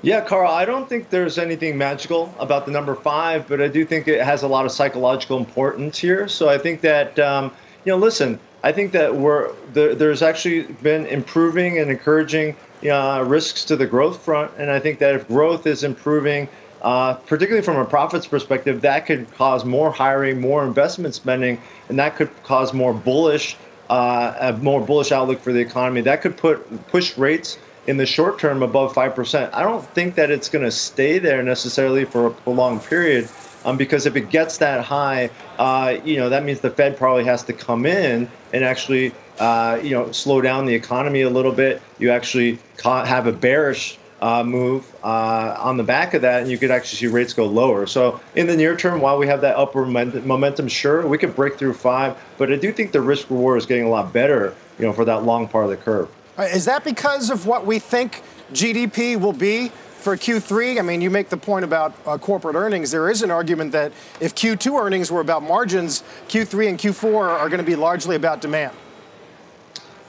Yeah, 0.00 0.22
Carl, 0.22 0.50
I 0.50 0.64
don't 0.64 0.86
think 0.88 1.10
there's 1.10 1.38
anything 1.38 1.78
magical 1.78 2.34
about 2.38 2.66
the 2.66 2.72
number 2.72 2.94
five, 2.94 3.46
but 3.46 3.60
I 3.60 3.68
do 3.68 3.84
think 3.86 4.06
it 4.06 4.22
has 4.22 4.42
a 4.42 4.48
lot 4.48 4.64
of 4.66 4.72
psychological 4.72 5.38
importance 5.38 5.98
here. 5.98 6.28
So 6.28 6.48
I 6.48 6.58
think 6.58 6.82
that, 6.82 7.18
um, 7.18 7.52
you 7.84 7.92
know, 7.92 7.96
listen, 7.98 8.38
I 8.64 8.72
think 8.72 8.92
that 8.92 9.14
we're 9.14 9.52
there, 9.74 9.94
there's 9.94 10.22
actually 10.22 10.62
been 10.62 11.04
improving 11.04 11.78
and 11.78 11.90
encouraging 11.90 12.56
uh, 12.90 13.22
risks 13.26 13.62
to 13.66 13.76
the 13.76 13.86
growth 13.86 14.22
front, 14.22 14.52
and 14.56 14.70
I 14.70 14.80
think 14.80 15.00
that 15.00 15.14
if 15.14 15.28
growth 15.28 15.66
is 15.66 15.84
improving, 15.84 16.48
uh, 16.80 17.12
particularly 17.12 17.62
from 17.62 17.76
a 17.76 17.84
profits 17.84 18.26
perspective, 18.26 18.80
that 18.80 19.04
could 19.04 19.30
cause 19.34 19.66
more 19.66 19.92
hiring, 19.92 20.40
more 20.40 20.64
investment 20.64 21.14
spending, 21.14 21.60
and 21.90 21.98
that 21.98 22.16
could 22.16 22.30
cause 22.42 22.72
more 22.72 22.94
bullish, 22.94 23.58
uh, 23.90 24.34
a 24.40 24.52
more 24.54 24.80
bullish 24.80 25.12
outlook 25.12 25.40
for 25.40 25.52
the 25.52 25.60
economy. 25.60 26.00
That 26.00 26.22
could 26.22 26.38
put 26.38 26.86
push 26.88 27.18
rates 27.18 27.58
in 27.86 27.98
the 27.98 28.06
short 28.06 28.38
term 28.38 28.62
above 28.62 28.94
five 28.94 29.14
percent. 29.14 29.52
I 29.52 29.62
don't 29.62 29.84
think 29.88 30.14
that 30.14 30.30
it's 30.30 30.48
going 30.48 30.64
to 30.64 30.70
stay 30.70 31.18
there 31.18 31.42
necessarily 31.42 32.06
for 32.06 32.28
a 32.28 32.30
prolonged 32.30 32.82
period 32.84 33.28
um, 33.64 33.76
because 33.76 34.06
if 34.06 34.16
it 34.16 34.30
gets 34.30 34.58
that 34.58 34.84
high, 34.84 35.30
uh, 35.58 35.96
you 36.04 36.16
know, 36.16 36.28
that 36.28 36.44
means 36.44 36.60
the 36.60 36.70
Fed 36.70 36.96
probably 36.96 37.24
has 37.24 37.42
to 37.44 37.52
come 37.52 37.86
in 37.86 38.30
and 38.52 38.64
actually, 38.64 39.12
uh, 39.38 39.78
you 39.82 39.90
know, 39.90 40.12
slow 40.12 40.40
down 40.40 40.66
the 40.66 40.74
economy 40.74 41.22
a 41.22 41.30
little 41.30 41.52
bit. 41.52 41.80
You 41.98 42.10
actually 42.10 42.58
have 42.82 43.26
a 43.26 43.32
bearish 43.32 43.98
uh, 44.20 44.42
move 44.42 44.90
uh, 45.02 45.56
on 45.58 45.76
the 45.76 45.82
back 45.82 46.14
of 46.14 46.22
that, 46.22 46.42
and 46.42 46.50
you 46.50 46.56
could 46.56 46.70
actually 46.70 46.96
see 46.96 47.06
rates 47.08 47.32
go 47.32 47.46
lower. 47.46 47.86
So 47.86 48.20
in 48.34 48.46
the 48.46 48.56
near 48.56 48.76
term, 48.76 49.00
while 49.00 49.18
we 49.18 49.26
have 49.26 49.40
that 49.42 49.56
upward 49.56 49.88
momentum, 49.88 50.68
sure, 50.68 51.06
we 51.06 51.18
could 51.18 51.36
break 51.36 51.58
through 51.58 51.74
five, 51.74 52.16
but 52.38 52.52
I 52.52 52.56
do 52.56 52.72
think 52.72 52.92
the 52.92 53.02
risk 53.02 53.28
reward 53.28 53.58
is 53.58 53.66
getting 53.66 53.84
a 53.84 53.90
lot 53.90 54.12
better, 54.12 54.54
you 54.78 54.86
know, 54.86 54.92
for 54.92 55.04
that 55.04 55.24
long 55.24 55.46
part 55.48 55.64
of 55.64 55.70
the 55.70 55.76
curve. 55.76 56.08
Is 56.38 56.64
that 56.64 56.84
because 56.84 57.30
of 57.30 57.46
what 57.46 57.66
we 57.66 57.78
think 57.78 58.22
GDP 58.52 59.20
will 59.20 59.32
be 59.32 59.70
for 60.04 60.18
Q3, 60.18 60.78
I 60.78 60.82
mean, 60.82 61.00
you 61.00 61.08
make 61.08 61.30
the 61.30 61.36
point 61.38 61.64
about 61.64 61.94
uh, 62.06 62.18
corporate 62.18 62.56
earnings. 62.56 62.90
There 62.90 63.10
is 63.10 63.22
an 63.22 63.30
argument 63.30 63.72
that 63.72 63.90
if 64.20 64.34
Q2 64.34 64.78
earnings 64.78 65.10
were 65.10 65.22
about 65.22 65.42
margins, 65.42 66.02
Q3 66.28 66.68
and 66.68 66.78
Q4 66.78 67.14
are 67.14 67.48
going 67.48 67.58
to 67.58 67.64
be 67.64 67.74
largely 67.74 68.14
about 68.14 68.42
demand. 68.42 68.76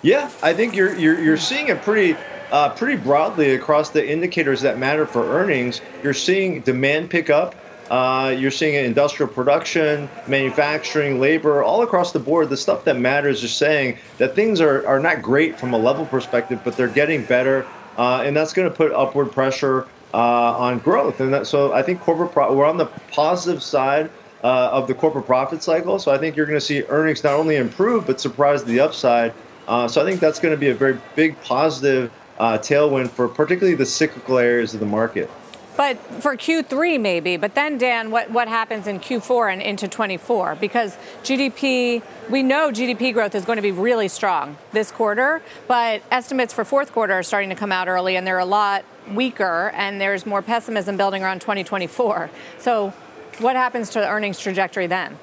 Yeah, 0.02 0.30
I 0.44 0.54
think 0.54 0.76
you're 0.76 0.96
you're, 0.98 1.20
you're 1.20 1.38
seeing 1.38 1.70
it 1.70 1.82
pretty 1.82 2.16
uh, 2.52 2.70
pretty 2.70 3.02
broadly 3.02 3.56
across 3.56 3.90
the 3.90 4.08
indicators 4.08 4.62
that 4.62 4.78
matter 4.78 5.08
for 5.08 5.24
earnings. 5.24 5.82
You're 6.04 6.14
seeing 6.14 6.60
demand 6.62 7.10
pick 7.10 7.30
up. 7.30 7.56
Uh, 7.90 8.36
you're 8.38 8.52
seeing 8.52 8.76
industrial 8.76 9.32
production, 9.32 10.10
manufacturing, 10.28 11.20
labor, 11.20 11.64
all 11.64 11.84
across 11.84 12.12
the 12.12 12.20
board. 12.20 12.50
The 12.50 12.58
stuff 12.58 12.84
that 12.84 12.98
matters 12.98 13.44
is 13.44 13.54
saying 13.54 13.98
that 14.18 14.36
things 14.36 14.60
are, 14.60 14.86
are 14.88 15.00
not 15.00 15.22
great 15.22 15.58
from 15.58 15.74
a 15.74 15.78
level 15.78 16.06
perspective, 16.06 16.60
but 16.64 16.76
they're 16.76 16.88
getting 16.88 17.24
better 17.26 17.66
uh, 17.98 18.24
and 18.26 18.36
that's 18.36 18.54
going 18.54 18.70
to 18.70 18.76
put 18.76 18.92
upward 18.92 19.32
pressure 19.32 19.88
uh, 20.14 20.58
on 20.58 20.80
growth. 20.80 21.20
And 21.20 21.34
that, 21.34 21.48
so 21.48 21.74
I 21.74 21.82
think 21.82 22.00
corporate 22.02 22.32
pro- 22.32 22.54
we're 22.54 22.66
on 22.66 22.78
the 22.78 22.86
positive 23.12 23.62
side 23.62 24.10
uh, 24.44 24.70
of 24.72 24.88
the 24.88 24.94
corporate 24.94 25.26
profit 25.26 25.64
cycle. 25.64 26.00
So 26.00 26.12
I 26.12 26.18
think 26.18 26.36
you're 26.36 26.46
going 26.46 26.60
to 26.60 26.66
see 26.66 26.84
earnings 26.84 27.24
not 27.24 27.34
only 27.34 27.56
improve 27.58 28.08
but 28.08 28.22
surprise 28.22 28.64
the 28.64 28.80
upside. 28.80 29.34
Uh, 29.68 29.88
so 29.88 30.02
I 30.02 30.06
think 30.06 30.20
that's 30.20 30.40
going 30.40 30.54
to 30.54 30.60
be 30.60 30.70
a 30.70 30.76
very 30.76 31.00
big 31.16 31.40
positive 31.42 32.12
uh, 32.38 32.58
tailwind 32.58 33.10
for 33.10 33.28
particularly 33.28 33.76
the 33.76 33.86
cyclical 33.86 34.38
areas 34.38 34.74
of 34.74 34.80
the 34.80 34.86
market. 34.86 35.30
But 35.78 35.98
for 36.22 36.38
Q3, 36.38 37.00
maybe. 37.00 37.38
But 37.38 37.56
then, 37.56 37.78
Dan, 37.78 38.12
what, 38.12 38.32
what 38.32 38.48
happens 38.48 38.88
in 38.88 39.00
Q4 39.00 39.54
and 39.54 39.62
into 39.62 39.88
24? 39.88 40.56
Because 40.56 40.98
GDP, 41.24 42.02
we 42.30 42.44
know 42.44 42.72
GDP 42.72 43.14
growth 43.14 43.36
is 43.36 43.44
going 43.46 43.58
to 43.58 43.62
be 43.62 43.72
really 43.72 44.08
strong 44.08 44.58
this 44.72 44.92
quarter, 44.92 45.42
but 45.68 46.02
estimates 46.12 46.54
for 46.54 46.64
fourth 46.64 46.92
quarter 46.94 47.14
are 47.14 47.24
starting 47.24 47.50
to 47.50 47.56
come 47.56 47.72
out 47.72 47.88
early, 47.88 48.16
and 48.16 48.26
they're 48.26 48.40
a 48.40 48.46
lot 48.46 48.86
weaker, 49.12 49.72
and 49.76 50.00
there's 50.00 50.26
more 50.26 50.42
pessimism 50.42 50.98
building 50.98 51.24
around 51.24 51.42
2024. 51.42 52.30
So, 52.60 52.94
what 53.40 53.58
happens 53.58 53.90
to 53.92 54.00
the 54.00 54.08
earnings 54.08 54.40
trajectory 54.40 54.88
then? 54.88 55.18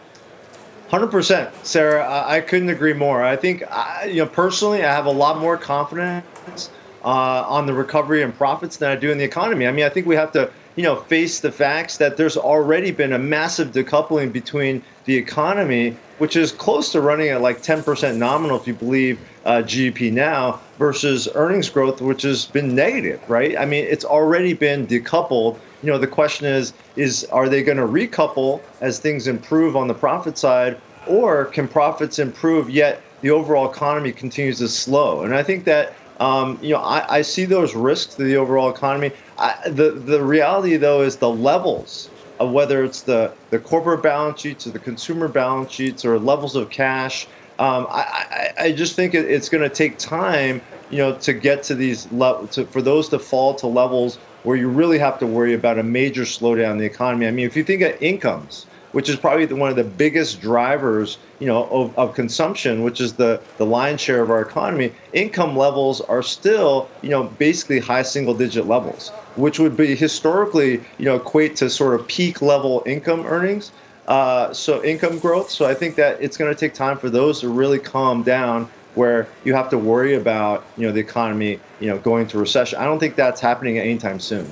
Hundred 0.90 1.10
percent, 1.10 1.54
Sara. 1.64 2.06
I, 2.26 2.42
couldn't 2.42 2.68
agree 2.68 2.92
more. 2.92 3.24
I 3.24 3.34
think, 3.34 3.62
you 4.06 4.16
know, 4.16 4.26
personally, 4.26 4.84
I 4.84 4.92
have 4.92 5.06
a 5.06 5.10
lot 5.10 5.38
more 5.38 5.56
confidence 5.56 6.68
uh, 7.04 7.44
on 7.46 7.66
the 7.66 7.72
recovery 7.72 8.22
and 8.22 8.36
profits 8.36 8.76
than 8.76 8.90
I 8.90 8.96
do 8.96 9.10
in 9.10 9.18
the 9.18 9.24
economy. 9.24 9.66
I 9.66 9.72
mean, 9.72 9.84
I 9.84 9.88
think 9.88 10.06
we 10.06 10.14
have 10.16 10.32
to, 10.32 10.50
you 10.76 10.82
know, 10.82 10.96
face 10.96 11.40
the 11.40 11.52
facts 11.52 11.96
that 11.98 12.16
there's 12.16 12.36
already 12.36 12.90
been 12.90 13.12
a 13.12 13.18
massive 13.18 13.72
decoupling 13.72 14.32
between 14.32 14.82
the 15.04 15.16
economy, 15.16 15.96
which 16.18 16.36
is 16.36 16.52
close 16.52 16.92
to 16.92 17.00
running 17.00 17.28
at 17.28 17.40
like 17.40 17.62
10% 17.62 18.16
nominal, 18.16 18.56
if 18.60 18.66
you 18.66 18.74
believe 18.74 19.20
uh, 19.44 19.62
GDP 19.64 20.12
now, 20.12 20.60
versus 20.78 21.28
earnings 21.34 21.68
growth, 21.68 22.00
which 22.00 22.22
has 22.22 22.46
been 22.46 22.74
negative, 22.74 23.20
right? 23.28 23.58
I 23.58 23.64
mean, 23.64 23.84
it's 23.84 24.04
already 24.04 24.54
been 24.54 24.86
decoupled 24.86 25.58
you 25.82 25.90
know, 25.90 25.98
the 25.98 26.06
question 26.06 26.46
is, 26.46 26.72
is 26.96 27.24
are 27.26 27.48
they 27.48 27.62
going 27.62 27.78
to 27.78 27.86
recouple 27.86 28.60
as 28.80 28.98
things 28.98 29.26
improve 29.26 29.76
on 29.76 29.88
the 29.88 29.94
profit 29.94 30.38
side, 30.38 30.80
or 31.06 31.46
can 31.46 31.66
profits 31.66 32.18
improve 32.18 32.70
yet 32.70 33.02
the 33.20 33.30
overall 33.30 33.70
economy 33.70 34.12
continues 34.12 34.58
to 34.58 34.68
slow? 34.68 35.22
And 35.22 35.34
I 35.34 35.42
think 35.42 35.64
that 35.64 35.94
um, 36.22 36.56
you 36.62 36.70
know, 36.70 36.80
I, 36.80 37.16
I, 37.16 37.22
see 37.22 37.44
those 37.44 37.74
risks 37.74 38.14
to 38.14 38.22
the 38.22 38.36
overall 38.36 38.70
economy. 38.70 39.10
I, 39.38 39.56
the 39.66 39.90
the 39.90 40.22
reality 40.22 40.76
though 40.76 41.02
is 41.02 41.16
the 41.16 41.28
levels 41.28 42.08
of 42.38 42.52
whether 42.52 42.84
it's 42.84 43.02
the 43.02 43.34
the 43.50 43.58
corporate 43.58 44.04
balance 44.04 44.40
sheets 44.40 44.64
or 44.64 44.70
the 44.70 44.78
consumer 44.78 45.26
balance 45.26 45.72
sheets 45.72 46.04
or 46.04 46.20
levels 46.20 46.54
of 46.54 46.70
cash. 46.70 47.26
Um, 47.58 47.88
I, 47.90 48.52
I, 48.58 48.64
I 48.66 48.72
just 48.72 48.94
think 48.94 49.14
it, 49.14 49.28
it's 49.28 49.48
going 49.48 49.68
to 49.68 49.74
take 49.74 49.98
time, 49.98 50.62
you 50.90 50.98
know, 50.98 51.16
to 51.18 51.32
get 51.32 51.64
to 51.64 51.74
these 51.74 52.10
le- 52.12 52.46
to, 52.52 52.66
for 52.66 52.82
those 52.82 53.08
to 53.08 53.18
fall 53.18 53.54
to 53.56 53.66
levels 53.66 54.16
where 54.44 54.56
you 54.56 54.68
really 54.68 54.98
have 54.98 55.18
to 55.18 55.26
worry 55.26 55.54
about 55.54 55.78
a 55.78 55.82
major 55.82 56.22
slowdown 56.22 56.72
in 56.72 56.78
the 56.78 56.84
economy. 56.84 57.26
I 57.26 57.32
mean, 57.32 57.46
if 57.46 57.56
you 57.56 57.64
think 57.64 57.82
of 57.82 58.00
incomes, 58.00 58.66
which 58.92 59.08
is 59.08 59.16
probably 59.16 59.46
the, 59.46 59.56
one 59.56 59.70
of 59.70 59.76
the 59.76 59.84
biggest 59.84 60.40
drivers, 60.40 61.18
you 61.38 61.46
know, 61.46 61.64
of, 61.64 61.98
of, 61.98 62.14
consumption, 62.14 62.82
which 62.82 63.00
is 63.00 63.14
the, 63.14 63.40
the 63.56 63.66
lion's 63.66 64.00
share 64.00 64.22
of 64.22 64.30
our 64.30 64.40
economy, 64.40 64.92
income 65.12 65.56
levels 65.56 66.00
are 66.02 66.22
still, 66.22 66.88
you 67.02 67.10
know, 67.10 67.24
basically 67.24 67.78
high 67.78 68.02
single 68.02 68.34
digit 68.34 68.66
levels, 68.66 69.10
which 69.36 69.58
would 69.58 69.76
be 69.76 69.94
historically, 69.94 70.82
you 70.98 71.04
know, 71.04 71.16
equate 71.16 71.56
to 71.56 71.68
sort 71.68 71.98
of 71.98 72.06
peak 72.06 72.40
level 72.42 72.82
income 72.86 73.26
earnings. 73.26 73.72
Uh, 74.08 74.52
so 74.52 74.82
income 74.82 75.18
growth. 75.18 75.48
So 75.48 75.64
I 75.64 75.74
think 75.74 75.94
that 75.94 76.20
it's 76.20 76.36
going 76.36 76.52
to 76.52 76.58
take 76.58 76.74
time 76.74 76.98
for 76.98 77.08
those 77.08 77.40
to 77.40 77.48
really 77.48 77.78
calm 77.78 78.22
down 78.24 78.68
where 78.94 79.28
you 79.44 79.54
have 79.54 79.70
to 79.70 79.78
worry 79.78 80.14
about 80.14 80.64
you 80.76 80.86
know 80.86 80.92
the 80.92 81.00
economy 81.00 81.58
you 81.80 81.88
know 81.88 81.98
going 81.98 82.26
to 82.26 82.38
recession. 82.38 82.78
I 82.78 82.84
don't 82.84 82.98
think 82.98 83.14
that's 83.14 83.40
happening 83.40 83.78
anytime 83.78 84.20
soon. 84.20 84.50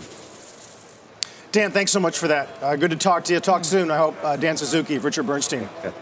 Dan, 1.53 1.73
thanks 1.73 1.91
so 1.91 1.99
much 1.99 2.17
for 2.17 2.29
that. 2.29 2.49
Uh, 2.63 2.77
good 2.77 2.93
to 2.93 2.97
talk 2.97 3.25
to 3.25 3.33
you. 3.33 3.41
Talk 3.41 3.65
soon. 3.65 3.91
I 3.91 3.97
hope. 3.97 4.17
Uh, 4.23 4.37
Dan 4.37 4.57
Suzuki, 4.57 4.99
Richard 4.99 5.27
Bernstein. 5.27 5.69
Okay. 5.81 5.93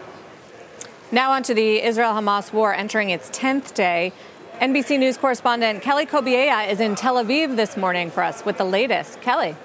Now 1.11 1.31
on 1.31 1.41
to 1.43 1.55
the 1.55 1.81
Israel-Hamas 1.81 2.53
war 2.53 2.73
entering 2.73 3.09
its 3.09 3.31
10th 3.31 3.73
day. 3.73 4.13
NBC 4.61 4.99
News 4.99 5.17
correspondent 5.17 5.81
Kelly 5.81 6.05
Cobiella 6.05 6.69
is 6.69 6.79
in 6.79 6.93
Tel 6.93 7.15
Aviv 7.15 7.55
this 7.55 7.77
morning 7.77 8.11
for 8.11 8.21
us 8.21 8.45
with 8.45 8.57
the 8.57 8.63
latest. 8.63 9.21
Kelly. 9.21 9.55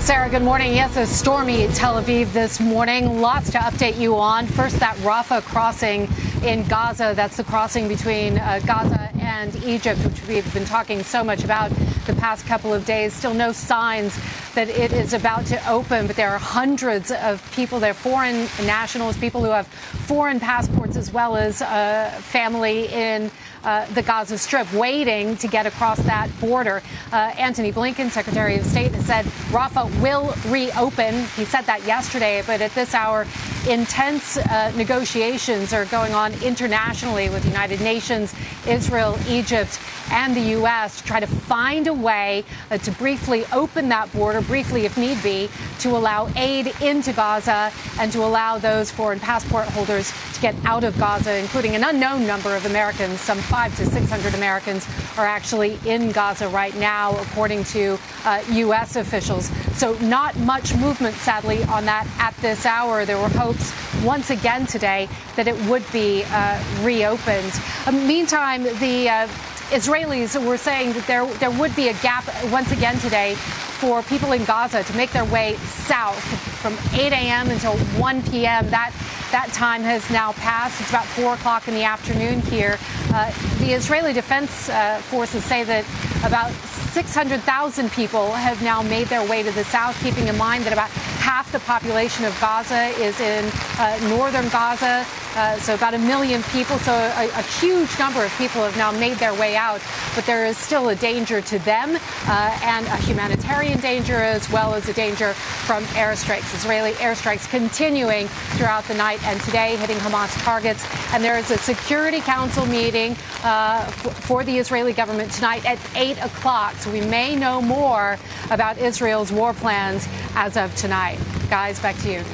Sara, 0.00 0.28
good 0.30 0.42
morning. 0.42 0.74
Yes, 0.74 0.96
a 0.96 1.06
stormy 1.06 1.68
Tel 1.74 2.02
Aviv 2.02 2.32
this 2.32 2.58
morning. 2.58 3.20
Lots 3.20 3.50
to 3.50 3.58
update 3.58 4.00
you 4.00 4.16
on. 4.16 4.46
First, 4.46 4.80
that 4.80 4.96
Rafah 4.96 5.42
crossing 5.42 6.08
in 6.42 6.66
Gaza. 6.68 7.12
That's 7.14 7.36
the 7.36 7.44
crossing 7.44 7.88
between 7.88 8.38
uh, 8.38 8.60
Gaza 8.66 9.10
and 9.20 9.54
Egypt, 9.64 10.00
which 10.04 10.26
we've 10.26 10.52
been 10.54 10.64
talking 10.64 11.02
so 11.02 11.22
much 11.22 11.44
about 11.44 11.70
the 12.06 12.14
past 12.14 12.46
couple 12.46 12.72
of 12.72 12.84
days. 12.84 13.12
Still 13.12 13.34
no 13.34 13.52
signs 13.52 14.18
that 14.54 14.68
it 14.68 14.92
is 14.92 15.12
about 15.12 15.46
to 15.46 15.70
open, 15.70 16.06
but 16.06 16.16
there 16.16 16.30
are 16.30 16.38
hundreds 16.38 17.10
of 17.10 17.48
people 17.52 17.78
there, 17.78 17.94
foreign 17.94 18.48
nationals, 18.64 19.16
people 19.16 19.42
who 19.44 19.50
have 19.50 19.66
foreign 19.66 20.40
passports, 20.40 20.96
as 20.96 21.12
well 21.12 21.36
as 21.36 21.62
uh, 21.62 22.10
family 22.22 22.88
in 22.88 23.30
uh, 23.64 23.86
the 23.92 24.02
Gaza 24.02 24.38
Strip, 24.38 24.72
waiting 24.72 25.36
to 25.36 25.48
get 25.48 25.66
across 25.66 25.98
that 26.00 26.28
border. 26.40 26.82
Uh, 27.12 27.34
Antony 27.36 27.72
Blinken, 27.72 28.10
Secretary 28.10 28.56
of 28.56 28.64
State, 28.64 28.92
said 29.02 29.24
Rafah 29.50 30.00
will 30.00 30.34
reopen. 30.50 31.14
He 31.36 31.44
said 31.44 31.62
that 31.62 31.84
yesterday, 31.84 32.42
but 32.46 32.60
at 32.60 32.74
this 32.74 32.94
hour, 32.94 33.26
intense 33.68 34.36
uh, 34.36 34.72
negotiations 34.76 35.72
are 35.72 35.84
going 35.86 36.14
on 36.14 36.27
internationally 36.42 37.28
with 37.30 37.42
the 37.42 37.48
United 37.48 37.80
Nations, 37.80 38.34
Israel, 38.66 39.18
Egypt, 39.28 39.80
and 40.10 40.34
the 40.34 40.40
U.S. 40.40 40.98
to 40.98 41.04
try 41.04 41.20
to 41.20 41.26
find 41.26 41.86
a 41.86 41.92
way 41.92 42.44
uh, 42.70 42.78
to 42.78 42.90
briefly 42.92 43.44
open 43.52 43.88
that 43.90 44.12
border, 44.12 44.40
briefly 44.40 44.84
if 44.84 44.96
need 44.96 45.22
be, 45.22 45.48
to 45.80 45.90
allow 45.90 46.28
aid 46.36 46.72
into 46.80 47.12
Gaza 47.12 47.72
and 47.98 48.10
to 48.12 48.24
allow 48.24 48.58
those 48.58 48.90
foreign 48.90 49.20
passport 49.20 49.66
holders 49.68 50.12
to 50.34 50.40
get 50.40 50.54
out 50.64 50.84
of 50.84 50.98
Gaza, 50.98 51.36
including 51.36 51.74
an 51.74 51.84
unknown 51.84 52.26
number 52.26 52.54
of 52.56 52.66
Americans. 52.66 53.20
Some 53.20 53.38
five 53.38 53.76
to 53.76 53.86
600 53.86 54.34
Americans 54.34 54.86
are 55.16 55.26
actually 55.26 55.78
in 55.84 56.10
Gaza 56.12 56.48
right 56.48 56.74
now, 56.76 57.16
according 57.18 57.64
to 57.64 57.98
uh, 58.24 58.42
U.S. 58.52 58.96
officials. 58.96 59.50
So, 59.76 59.94
not 59.98 60.36
much 60.38 60.74
movement, 60.76 61.14
sadly, 61.16 61.62
on 61.64 61.84
that 61.84 62.06
at 62.18 62.34
this 62.38 62.66
hour. 62.66 63.04
There 63.04 63.18
were 63.18 63.28
hopes 63.28 63.72
once 64.04 64.30
again 64.30 64.66
today 64.66 65.08
that 65.36 65.48
it 65.48 65.56
would 65.68 65.84
be 65.92 66.17
uh, 66.26 66.62
reopened. 66.82 67.52
Uh, 67.86 67.92
meantime, 67.92 68.62
the 68.62 69.08
uh, 69.08 69.28
Israelis 69.70 70.42
were 70.44 70.56
saying 70.56 70.92
that 70.94 71.06
there, 71.06 71.26
there 71.34 71.50
would 71.50 71.74
be 71.76 71.88
a 71.88 71.94
gap 71.94 72.24
once 72.50 72.72
again 72.72 72.98
today 73.00 73.34
for 73.34 74.02
people 74.02 74.32
in 74.32 74.44
Gaza 74.44 74.82
to 74.82 74.96
make 74.96 75.12
their 75.12 75.26
way 75.26 75.56
south 75.56 76.22
from 76.60 76.74
8 76.98 77.12
a.m. 77.12 77.50
until 77.50 77.76
1 77.76 78.22
p.m. 78.24 78.68
That 78.70 78.92
that 79.30 79.52
time 79.52 79.82
has 79.82 80.08
now 80.10 80.32
passed. 80.32 80.80
It's 80.80 80.88
about 80.88 81.04
4 81.04 81.34
o'clock 81.34 81.68
in 81.68 81.74
the 81.74 81.84
afternoon 81.84 82.40
here. 82.40 82.78
Uh, 83.12 83.30
the 83.58 83.72
Israeli 83.72 84.14
Defense 84.14 84.70
uh, 84.70 84.98
Forces 85.10 85.44
say 85.44 85.64
that 85.64 85.84
about 86.24 86.50
600,000 86.92 87.92
people 87.92 88.32
have 88.32 88.62
now 88.62 88.82
made 88.82 89.06
their 89.08 89.26
way 89.28 89.42
to 89.42 89.50
the 89.52 89.64
south, 89.64 90.00
keeping 90.02 90.28
in 90.28 90.36
mind 90.38 90.64
that 90.64 90.72
about 90.72 90.90
half 91.28 91.52
the 91.52 91.60
population 91.60 92.24
of 92.24 92.32
Gaza 92.40 92.86
is 92.98 93.20
in 93.20 93.44
uh, 93.78 93.98
northern 94.08 94.48
Gaza. 94.48 95.04
Uh, 95.36 95.58
so 95.58 95.74
about 95.74 95.92
a 95.92 95.98
million 95.98 96.42
people. 96.44 96.78
So 96.78 96.92
a, 96.92 97.28
a, 97.28 97.42
huge 97.60 97.96
number 97.98 98.24
of 98.24 98.32
people 98.38 98.62
have 98.64 98.76
now 98.78 98.90
made 98.90 99.18
their 99.18 99.34
way 99.34 99.54
out, 99.54 99.80
but 100.14 100.24
there 100.24 100.46
is 100.46 100.56
still 100.56 100.88
a 100.88 100.96
danger 100.96 101.42
to 101.42 101.58
them 101.60 101.96
uh, 102.26 102.58
and 102.62 102.86
a 102.86 102.96
humanitarian 102.96 103.78
danger 103.78 104.16
as 104.16 104.50
well 104.50 104.74
as 104.74 104.88
a 104.88 104.94
danger 104.94 105.34
from 105.34 105.84
airstrikes. 105.94 106.54
Israeli 106.54 106.92
airstrikes 106.92 107.48
continuing 107.50 108.26
throughout 108.56 108.84
the 108.84 108.94
night 108.94 109.22
and 109.24 109.38
today 109.42 109.76
hitting 109.76 109.98
Hamas 109.98 110.32
targets. 110.42 110.82
And 111.12 111.22
there 111.22 111.38
is 111.38 111.50
a 111.50 111.58
Security 111.58 112.20
Council 112.20 112.64
meeting 112.64 113.12
uh, 113.44 113.84
for 113.84 114.44
the 114.44 114.56
Israeli 114.56 114.94
government 114.94 115.30
tonight 115.30 115.64
at 115.66 115.78
8 115.94 116.24
o'clock. 116.24 116.74
So 116.76 116.90
we 116.90 117.02
may 117.02 117.36
know 117.36 117.60
more 117.60 118.18
about 118.50 118.78
Israel's 118.78 119.30
war 119.30 119.52
plans 119.52 120.08
as 120.34 120.56
of 120.56 120.74
tonight. 120.74 121.17
Guys, 121.48 121.80
back 121.80 121.96
to 121.98 122.12
you. 122.12 122.24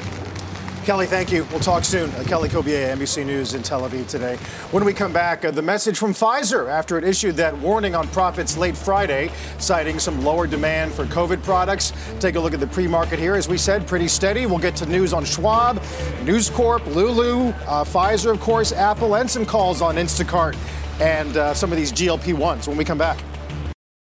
Kelly, 0.85 1.07
thank 1.07 1.31
you. 1.31 1.45
We'll 1.45 1.59
talk 1.61 1.83
soon. 1.83 2.11
Uh, 2.11 2.23
Kelly 2.27 2.47
Cobiella, 2.47 2.95
NBC 2.95 3.25
News 3.25 3.55
in 3.55 3.63
Tel 3.63 3.89
Aviv 3.89 4.07
today. 4.07 4.35
When 4.69 4.85
we 4.85 4.93
come 4.93 5.11
back, 5.11 5.43
uh, 5.43 5.49
the 5.49 5.61
message 5.63 5.97
from 5.97 6.13
Pfizer 6.13 6.69
after 6.69 6.99
it 6.99 7.03
issued 7.03 7.35
that 7.37 7.57
warning 7.57 7.95
on 7.95 8.07
profits 8.09 8.55
late 8.55 8.77
Friday, 8.77 9.31
citing 9.57 9.97
some 9.97 10.23
lower 10.23 10.45
demand 10.45 10.93
for 10.93 11.05
COVID 11.05 11.41
products. 11.41 11.91
Take 12.19 12.35
a 12.35 12.39
look 12.39 12.53
at 12.53 12.59
the 12.59 12.67
pre-market 12.67 13.17
here. 13.17 13.33
As 13.33 13.47
we 13.47 13.57
said, 13.57 13.87
pretty 13.87 14.07
steady. 14.07 14.45
We'll 14.45 14.59
get 14.59 14.75
to 14.75 14.85
news 14.85 15.11
on 15.11 15.25
Schwab, 15.25 15.81
News 16.23 16.51
Corp, 16.51 16.85
Lulu, 16.85 17.47
uh, 17.47 17.83
Pfizer, 17.83 18.31
of 18.31 18.39
course, 18.39 18.71
Apple, 18.71 19.15
and 19.15 19.27
some 19.27 19.43
calls 19.43 19.81
on 19.81 19.95
Instacart 19.95 20.55
and 21.01 21.35
uh, 21.35 21.55
some 21.55 21.71
of 21.71 21.79
these 21.79 21.91
GLP-1s 21.91 22.67
when 22.67 22.77
we 22.77 22.85
come 22.85 22.99
back. 22.99 23.17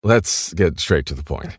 Let's 0.02 0.54
get 0.54 0.80
straight 0.80 1.04
to 1.06 1.14
the 1.14 1.22
point. 1.22 1.58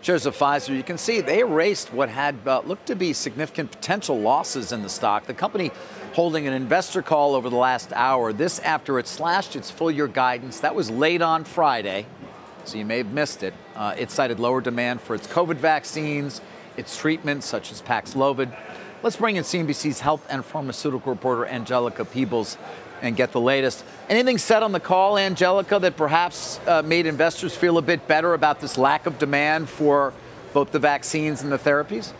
Shares 0.00 0.26
of 0.26 0.36
Pfizer, 0.36 0.76
you 0.76 0.82
can 0.82 0.96
see 0.96 1.20
they 1.20 1.40
erased 1.40 1.92
what 1.92 2.08
had 2.08 2.36
uh, 2.46 2.60
looked 2.60 2.86
to 2.86 2.94
be 2.94 3.12
significant 3.12 3.70
potential 3.70 4.18
losses 4.18 4.72
in 4.72 4.82
the 4.82 4.88
stock. 4.88 5.26
The 5.26 5.34
company 5.34 5.72
holding 6.14 6.46
an 6.46 6.52
investor 6.52 7.02
call 7.02 7.34
over 7.34 7.50
the 7.50 7.56
last 7.56 7.92
hour. 7.92 8.32
This 8.32 8.58
after 8.60 8.98
it 8.98 9.06
slashed 9.06 9.56
its 9.56 9.70
full 9.70 9.90
year 9.90 10.06
guidance. 10.06 10.60
That 10.60 10.74
was 10.74 10.90
late 10.90 11.20
on 11.20 11.44
Friday 11.44 12.06
so 12.68 12.76
you 12.76 12.84
may 12.84 12.98
have 12.98 13.12
missed 13.12 13.42
it. 13.42 13.54
Uh, 13.74 13.94
it 13.96 14.10
cited 14.10 14.38
lower 14.38 14.60
demand 14.60 15.00
for 15.00 15.14
its 15.14 15.26
COVID 15.26 15.56
vaccines, 15.56 16.40
its 16.76 16.96
treatments 16.96 17.46
such 17.46 17.72
as 17.72 17.80
Paxlovid. 17.80 18.54
Let's 19.02 19.16
bring 19.16 19.36
in 19.36 19.44
CNBC's 19.44 20.00
health 20.00 20.26
and 20.28 20.44
pharmaceutical 20.44 21.12
reporter 21.12 21.46
Angelica 21.46 22.04
Peebles 22.04 22.58
and 23.02 23.16
get 23.16 23.32
the 23.32 23.40
latest. 23.40 23.84
Anything 24.08 24.38
said 24.38 24.62
on 24.62 24.72
the 24.72 24.80
call, 24.80 25.18
Angelica, 25.18 25.78
that 25.78 25.96
perhaps 25.96 26.60
uh, 26.66 26.82
made 26.82 27.06
investors 27.06 27.54
feel 27.54 27.78
a 27.78 27.82
bit 27.82 28.06
better 28.08 28.34
about 28.34 28.60
this 28.60 28.78
lack 28.78 29.06
of 29.06 29.18
demand 29.18 29.68
for 29.68 30.12
both 30.52 30.72
the 30.72 30.78
vaccines 30.78 31.42
and 31.42 31.52
the 31.52 31.58
therapies? 31.58 32.12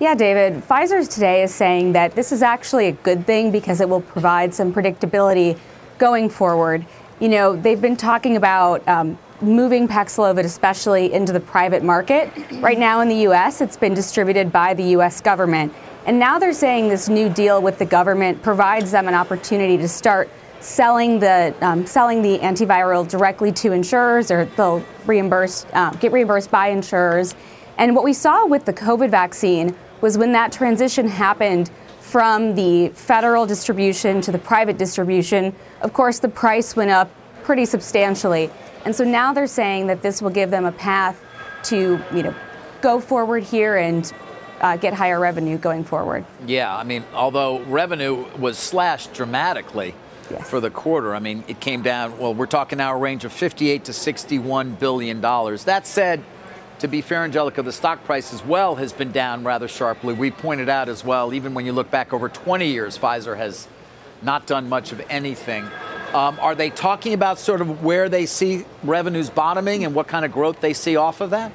Yeah, 0.00 0.14
David. 0.14 0.62
Pfizer 0.62 1.08
today 1.08 1.42
is 1.42 1.54
saying 1.54 1.92
that 1.92 2.14
this 2.14 2.30
is 2.30 2.42
actually 2.42 2.86
a 2.86 2.92
good 2.92 3.26
thing 3.26 3.50
because 3.50 3.80
it 3.80 3.88
will 3.88 4.00
provide 4.00 4.54
some 4.54 4.72
predictability 4.72 5.58
going 5.98 6.30
forward 6.30 6.86
you 7.20 7.28
know, 7.28 7.56
they've 7.56 7.80
been 7.80 7.96
talking 7.96 8.36
about 8.36 8.86
um, 8.86 9.18
moving 9.40 9.88
Paxlovid, 9.88 10.44
especially 10.44 11.12
into 11.12 11.32
the 11.32 11.40
private 11.40 11.82
market. 11.82 12.30
Right 12.54 12.78
now 12.78 13.00
in 13.00 13.08
the 13.08 13.22
U.S., 13.22 13.60
it's 13.60 13.76
been 13.76 13.94
distributed 13.94 14.52
by 14.52 14.74
the 14.74 14.84
U.S. 14.90 15.20
government. 15.20 15.72
And 16.08 16.18
now 16.18 16.38
they're 16.38 16.54
saying 16.54 16.88
this 16.88 17.10
new 17.10 17.28
deal 17.28 17.60
with 17.60 17.76
the 17.76 17.84
government 17.84 18.42
provides 18.42 18.92
them 18.92 19.08
an 19.08 19.14
opportunity 19.14 19.76
to 19.76 19.86
start 19.86 20.30
selling 20.60 21.18
the 21.18 21.54
um, 21.60 21.84
selling 21.84 22.22
the 22.22 22.38
antiviral 22.38 23.06
directly 23.06 23.52
to 23.52 23.72
insurers, 23.72 24.30
or 24.30 24.46
they'll 24.56 24.82
reimburse 25.04 25.66
uh, 25.74 25.90
get 25.90 26.10
reimbursed 26.10 26.50
by 26.50 26.68
insurers. 26.68 27.34
And 27.76 27.94
what 27.94 28.04
we 28.04 28.14
saw 28.14 28.46
with 28.46 28.64
the 28.64 28.72
COVID 28.72 29.10
vaccine 29.10 29.76
was 30.00 30.16
when 30.16 30.32
that 30.32 30.50
transition 30.50 31.06
happened 31.06 31.70
from 32.00 32.54
the 32.54 32.88
federal 32.94 33.44
distribution 33.44 34.22
to 34.22 34.32
the 34.32 34.38
private 34.38 34.78
distribution, 34.78 35.54
of 35.82 35.92
course, 35.92 36.20
the 36.20 36.28
price 36.30 36.74
went 36.74 36.90
up 36.90 37.10
pretty 37.42 37.66
substantially. 37.66 38.50
And 38.86 38.96
so 38.96 39.04
now 39.04 39.34
they're 39.34 39.46
saying 39.46 39.88
that 39.88 40.00
this 40.00 40.22
will 40.22 40.30
give 40.30 40.50
them 40.50 40.64
a 40.64 40.72
path 40.72 41.22
to, 41.64 42.02
you 42.14 42.22
know, 42.22 42.34
go 42.80 42.98
forward 42.98 43.42
here 43.42 43.76
and 43.76 44.10
uh, 44.60 44.76
get 44.76 44.94
higher 44.94 45.18
revenue 45.18 45.58
going 45.58 45.84
forward. 45.84 46.24
Yeah, 46.46 46.74
I 46.74 46.84
mean, 46.84 47.04
although 47.14 47.60
revenue 47.60 48.26
was 48.38 48.58
slashed 48.58 49.12
dramatically 49.12 49.94
yes. 50.30 50.48
for 50.48 50.60
the 50.60 50.70
quarter, 50.70 51.14
I 51.14 51.18
mean, 51.18 51.44
it 51.48 51.60
came 51.60 51.82
down. 51.82 52.18
Well, 52.18 52.34
we're 52.34 52.46
talking 52.46 52.78
now 52.78 52.94
a 52.94 52.98
range 52.98 53.24
of 53.24 53.32
58 53.32 53.84
to 53.84 53.92
61 53.92 54.74
billion 54.74 55.20
dollars. 55.20 55.64
That 55.64 55.86
said, 55.86 56.22
to 56.80 56.88
be 56.88 57.00
fair, 57.00 57.24
Angelica, 57.24 57.62
the 57.62 57.72
stock 57.72 58.04
price 58.04 58.32
as 58.32 58.44
well 58.44 58.76
has 58.76 58.92
been 58.92 59.12
down 59.12 59.44
rather 59.44 59.68
sharply. 59.68 60.14
We 60.14 60.30
pointed 60.30 60.68
out 60.68 60.88
as 60.88 61.04
well, 61.04 61.34
even 61.34 61.54
when 61.54 61.66
you 61.66 61.72
look 61.72 61.90
back 61.90 62.12
over 62.12 62.28
20 62.28 62.66
years, 62.68 62.96
Pfizer 62.96 63.36
has 63.36 63.66
not 64.22 64.46
done 64.46 64.68
much 64.68 64.92
of 64.92 65.00
anything. 65.08 65.64
Um, 66.14 66.38
are 66.40 66.54
they 66.54 66.70
talking 66.70 67.12
about 67.14 67.38
sort 67.38 67.60
of 67.60 67.84
where 67.84 68.08
they 68.08 68.26
see 68.26 68.64
revenues 68.82 69.28
bottoming 69.28 69.84
and 69.84 69.94
what 69.94 70.08
kind 70.08 70.24
of 70.24 70.32
growth 70.32 70.60
they 70.60 70.72
see 70.72 70.96
off 70.96 71.20
of 71.20 71.30
that? 71.30 71.52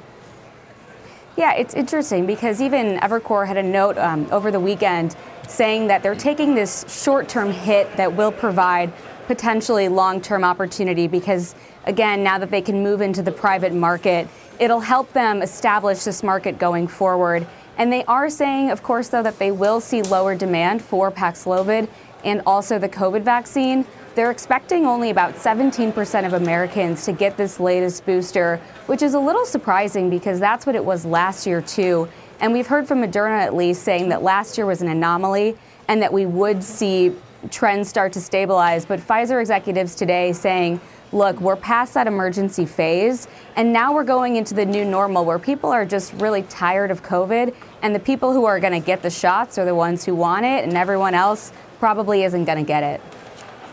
Yeah, 1.36 1.54
it's 1.54 1.74
interesting 1.74 2.26
because 2.26 2.60
even 2.60 2.98
Evercore 3.00 3.46
had 3.46 3.56
a 3.56 3.62
note 3.62 3.98
um, 3.98 4.28
over 4.30 4.50
the 4.50 4.60
weekend 4.60 5.16
saying 5.48 5.88
that 5.88 6.02
they're 6.02 6.14
taking 6.14 6.54
this 6.54 6.84
short 6.88 7.28
term 7.28 7.50
hit 7.50 7.96
that 7.96 8.14
will 8.14 8.32
provide 8.32 8.92
potentially 9.26 9.88
long 9.88 10.20
term 10.20 10.44
opportunity 10.44 11.08
because, 11.08 11.54
again, 11.86 12.22
now 12.22 12.38
that 12.38 12.50
they 12.50 12.62
can 12.62 12.82
move 12.82 13.00
into 13.00 13.22
the 13.22 13.32
private 13.32 13.72
market, 13.72 14.28
It'll 14.60 14.80
help 14.80 15.12
them 15.12 15.42
establish 15.42 16.04
this 16.04 16.22
market 16.22 16.58
going 16.58 16.86
forward. 16.86 17.46
And 17.76 17.92
they 17.92 18.04
are 18.04 18.30
saying, 18.30 18.70
of 18.70 18.84
course, 18.84 19.08
though, 19.08 19.22
that 19.22 19.38
they 19.38 19.50
will 19.50 19.80
see 19.80 20.02
lower 20.02 20.36
demand 20.36 20.80
for 20.80 21.10
Paxlovid 21.10 21.88
and 22.24 22.40
also 22.46 22.78
the 22.78 22.88
COVID 22.88 23.22
vaccine. 23.22 23.84
They're 24.14 24.30
expecting 24.30 24.86
only 24.86 25.10
about 25.10 25.34
17% 25.34 26.24
of 26.24 26.34
Americans 26.34 27.04
to 27.04 27.12
get 27.12 27.36
this 27.36 27.58
latest 27.58 28.06
booster, 28.06 28.60
which 28.86 29.02
is 29.02 29.14
a 29.14 29.18
little 29.18 29.44
surprising 29.44 30.08
because 30.08 30.38
that's 30.38 30.66
what 30.66 30.76
it 30.76 30.84
was 30.84 31.04
last 31.04 31.46
year, 31.46 31.60
too. 31.60 32.08
And 32.38 32.52
we've 32.52 32.66
heard 32.66 32.86
from 32.86 33.02
Moderna 33.02 33.40
at 33.40 33.54
least 33.54 33.82
saying 33.82 34.10
that 34.10 34.22
last 34.22 34.56
year 34.56 34.66
was 34.66 34.82
an 34.82 34.88
anomaly 34.88 35.56
and 35.88 36.00
that 36.00 36.12
we 36.12 36.26
would 36.26 36.62
see 36.62 37.14
trends 37.50 37.88
start 37.88 38.12
to 38.12 38.20
stabilize. 38.20 38.86
But 38.86 39.00
Pfizer 39.00 39.40
executives 39.40 39.96
today 39.96 40.32
saying 40.32 40.80
look, 41.14 41.40
we're 41.40 41.56
past 41.56 41.94
that 41.94 42.06
emergency 42.08 42.66
phase, 42.66 43.28
and 43.54 43.72
now 43.72 43.94
we're 43.94 44.04
going 44.04 44.34
into 44.34 44.52
the 44.52 44.66
new 44.66 44.84
normal 44.84 45.24
where 45.24 45.38
people 45.38 45.70
are 45.70 45.86
just 45.86 46.12
really 46.14 46.42
tired 46.42 46.90
of 46.90 47.02
COVID, 47.04 47.54
and 47.82 47.94
the 47.94 48.00
people 48.00 48.32
who 48.32 48.44
are 48.44 48.58
going 48.58 48.72
to 48.72 48.84
get 48.84 49.00
the 49.00 49.10
shots 49.10 49.56
are 49.56 49.64
the 49.64 49.74
ones 49.74 50.04
who 50.04 50.14
want 50.14 50.44
it, 50.44 50.64
and 50.64 50.76
everyone 50.76 51.14
else 51.14 51.52
probably 51.78 52.24
isn't 52.24 52.44
going 52.44 52.58
to 52.58 52.64
get 52.64 52.82
it. 52.82 53.00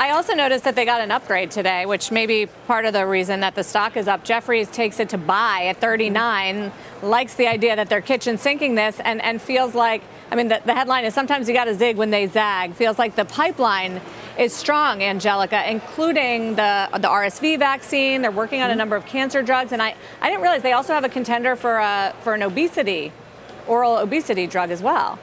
I 0.02 0.14
also 0.14 0.34
noticed 0.34 0.64
that 0.64 0.76
they 0.76 0.84
got 0.84 1.00
an 1.02 1.12
upgrade 1.12 1.52
today, 1.52 1.86
which 1.86 2.10
may 2.10 2.26
be 2.26 2.48
part 2.66 2.86
of 2.86 2.94
the 2.94 3.06
reason 3.06 3.42
that 3.42 3.54
the 3.54 3.64
stock 3.64 3.96
is 3.96 4.08
up. 4.08 4.24
Jefferies 4.24 4.68
takes 4.68 5.00
it 5.00 5.10
to 5.10 5.18
buy 5.20 5.68
at 5.68 5.78
39, 5.78 6.72
likes 7.04 7.36
the 7.36 7.46
idea 7.46 7.76
that 7.76 7.88
they're 7.88 8.02
kitchen 8.02 8.40
sinking 8.40 8.74
this, 8.74 9.00
and, 9.02 9.22
and 9.22 9.40
feels 9.40 9.76
like, 9.76 10.02
I 10.32 10.36
mean, 10.36 10.48
the, 10.48 10.60
the 10.66 10.74
headline 10.74 11.06
is 11.06 11.14
sometimes 11.14 11.48
you 11.48 11.54
got 11.54 11.66
to 11.66 11.76
zig 11.76 11.98
when 11.98 12.10
they 12.10 12.26
zag. 12.26 12.74
Feels 12.74 12.98
like 12.98 13.16
the 13.16 13.26
pipeline 13.26 14.02
is 14.40 14.54
strong, 14.54 15.04
Angelica, 15.04 15.70
including 15.70 16.56
the, 16.56 16.90
the 16.94 17.08
RSV 17.08 17.60
vaccine. 17.60 18.24
They're 18.24 18.32
working 18.32 18.64
on 18.64 18.70
a 18.70 18.72
mm-hmm. 18.72 18.80
number 18.80 18.96
of 18.96 19.06
cancer 19.06 19.44
drugs. 19.44 19.72
And 19.72 19.84
I, 19.84 19.94
I 20.20 20.32
didn't 20.32 20.42
realize 20.42 20.64
they 20.64 20.74
also 20.74 20.94
have 20.94 21.04
a 21.04 21.10
contender 21.10 21.56
for, 21.56 21.78
a, 21.78 22.16
for 22.22 22.34
an 22.34 22.42
obesity, 22.42 23.12
oral 23.68 24.00
obesity 24.00 24.48
drug 24.48 24.72
as 24.72 24.82
well. 24.82 25.20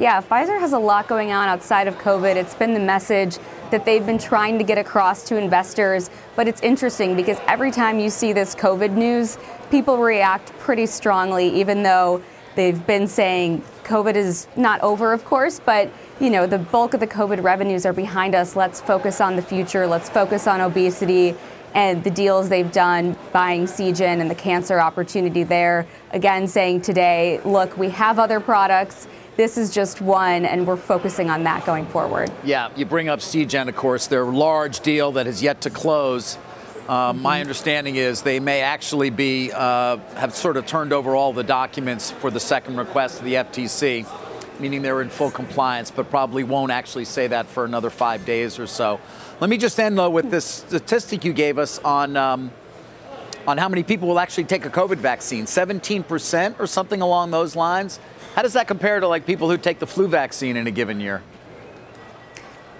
Yeah, 0.00 0.22
Pfizer 0.22 0.58
has 0.58 0.72
a 0.72 0.78
lot 0.78 1.08
going 1.08 1.30
on 1.30 1.50
outside 1.50 1.86
of 1.86 1.98
COVID. 1.98 2.34
It's 2.34 2.54
been 2.54 2.72
the 2.72 2.80
message 2.80 3.36
that 3.70 3.84
they've 3.84 4.04
been 4.06 4.16
trying 4.16 4.56
to 4.56 4.64
get 4.64 4.78
across 4.78 5.24
to 5.24 5.36
investors. 5.36 6.08
But 6.36 6.48
it's 6.48 6.62
interesting 6.62 7.14
because 7.16 7.36
every 7.46 7.70
time 7.70 7.98
you 7.98 8.08
see 8.08 8.32
this 8.32 8.54
COVID 8.54 8.92
news, 8.92 9.36
people 9.70 9.98
react 9.98 10.58
pretty 10.58 10.86
strongly, 10.86 11.50
even 11.50 11.82
though 11.82 12.22
they've 12.54 12.86
been 12.86 13.06
saying 13.06 13.62
COVID 13.84 14.14
is 14.14 14.46
not 14.56 14.80
over, 14.80 15.12
of 15.12 15.26
course, 15.26 15.60
but 15.60 15.90
you 16.18 16.30
know 16.30 16.46
the 16.46 16.58
bulk 16.58 16.94
of 16.94 17.00
the 17.00 17.06
COVID 17.06 17.42
revenues 17.42 17.84
are 17.84 17.92
behind 17.92 18.34
us. 18.34 18.56
Let's 18.56 18.80
focus 18.80 19.20
on 19.20 19.36
the 19.36 19.42
future. 19.42 19.86
Let's 19.86 20.08
focus 20.08 20.46
on 20.46 20.62
obesity 20.62 21.36
and 21.74 22.02
the 22.02 22.10
deals 22.10 22.48
they've 22.48 22.72
done 22.72 23.16
buying 23.32 23.64
Seagen 23.64 24.20
and 24.20 24.30
the 24.30 24.34
cancer 24.34 24.80
opportunity 24.80 25.42
there. 25.42 25.86
Again, 26.12 26.48
saying 26.48 26.80
today, 26.80 27.38
look, 27.44 27.76
we 27.76 27.90
have 27.90 28.18
other 28.18 28.40
products 28.40 29.06
this 29.40 29.56
is 29.56 29.70
just 29.70 30.02
one, 30.02 30.44
and 30.44 30.66
we're 30.66 30.76
focusing 30.76 31.30
on 31.30 31.44
that 31.44 31.64
going 31.64 31.86
forward. 31.86 32.30
Yeah, 32.44 32.68
you 32.76 32.84
bring 32.84 33.08
up 33.08 33.20
Seagen, 33.20 33.68
of 33.68 33.74
course, 33.74 34.06
their 34.06 34.26
large 34.26 34.80
deal 34.80 35.12
that 35.12 35.24
has 35.24 35.42
yet 35.42 35.62
to 35.62 35.70
close. 35.70 36.36
Uh, 36.86 37.14
mm-hmm. 37.14 37.22
My 37.22 37.40
understanding 37.40 37.96
is 37.96 38.20
they 38.20 38.38
may 38.38 38.60
actually 38.60 39.08
be 39.08 39.50
uh, 39.50 39.96
have 40.16 40.34
sort 40.34 40.58
of 40.58 40.66
turned 40.66 40.92
over 40.92 41.16
all 41.16 41.32
the 41.32 41.42
documents 41.42 42.10
for 42.10 42.30
the 42.30 42.38
second 42.38 42.76
request 42.76 43.16
to 43.16 43.24
the 43.24 43.34
FTC, 43.36 44.06
meaning 44.60 44.82
they're 44.82 45.00
in 45.00 45.08
full 45.08 45.30
compliance, 45.30 45.90
but 45.90 46.10
probably 46.10 46.44
won't 46.44 46.70
actually 46.70 47.06
say 47.06 47.26
that 47.28 47.46
for 47.46 47.64
another 47.64 47.88
five 47.88 48.26
days 48.26 48.58
or 48.58 48.66
so. 48.66 49.00
Let 49.40 49.48
me 49.48 49.56
just 49.56 49.80
end 49.80 49.96
though 49.96 50.10
with 50.10 50.30
this 50.30 50.44
statistic 50.44 51.24
you 51.24 51.32
gave 51.32 51.56
us 51.56 51.78
on 51.78 52.14
um, 52.14 52.50
on 53.46 53.56
how 53.56 53.70
many 53.70 53.84
people 53.84 54.06
will 54.06 54.18
actually 54.18 54.44
take 54.44 54.66
a 54.66 54.70
COVID 54.70 54.98
vaccine. 54.98 55.46
17% 55.46 56.60
or 56.60 56.66
something 56.66 57.00
along 57.00 57.30
those 57.30 57.56
lines. 57.56 57.98
How 58.34 58.42
does 58.42 58.52
that 58.52 58.68
compare 58.68 59.00
to 59.00 59.08
like 59.08 59.26
people 59.26 59.50
who 59.50 59.58
take 59.58 59.80
the 59.80 59.86
flu 59.86 60.06
vaccine 60.06 60.56
in 60.56 60.66
a 60.66 60.70
given 60.70 61.00
year? 61.00 61.22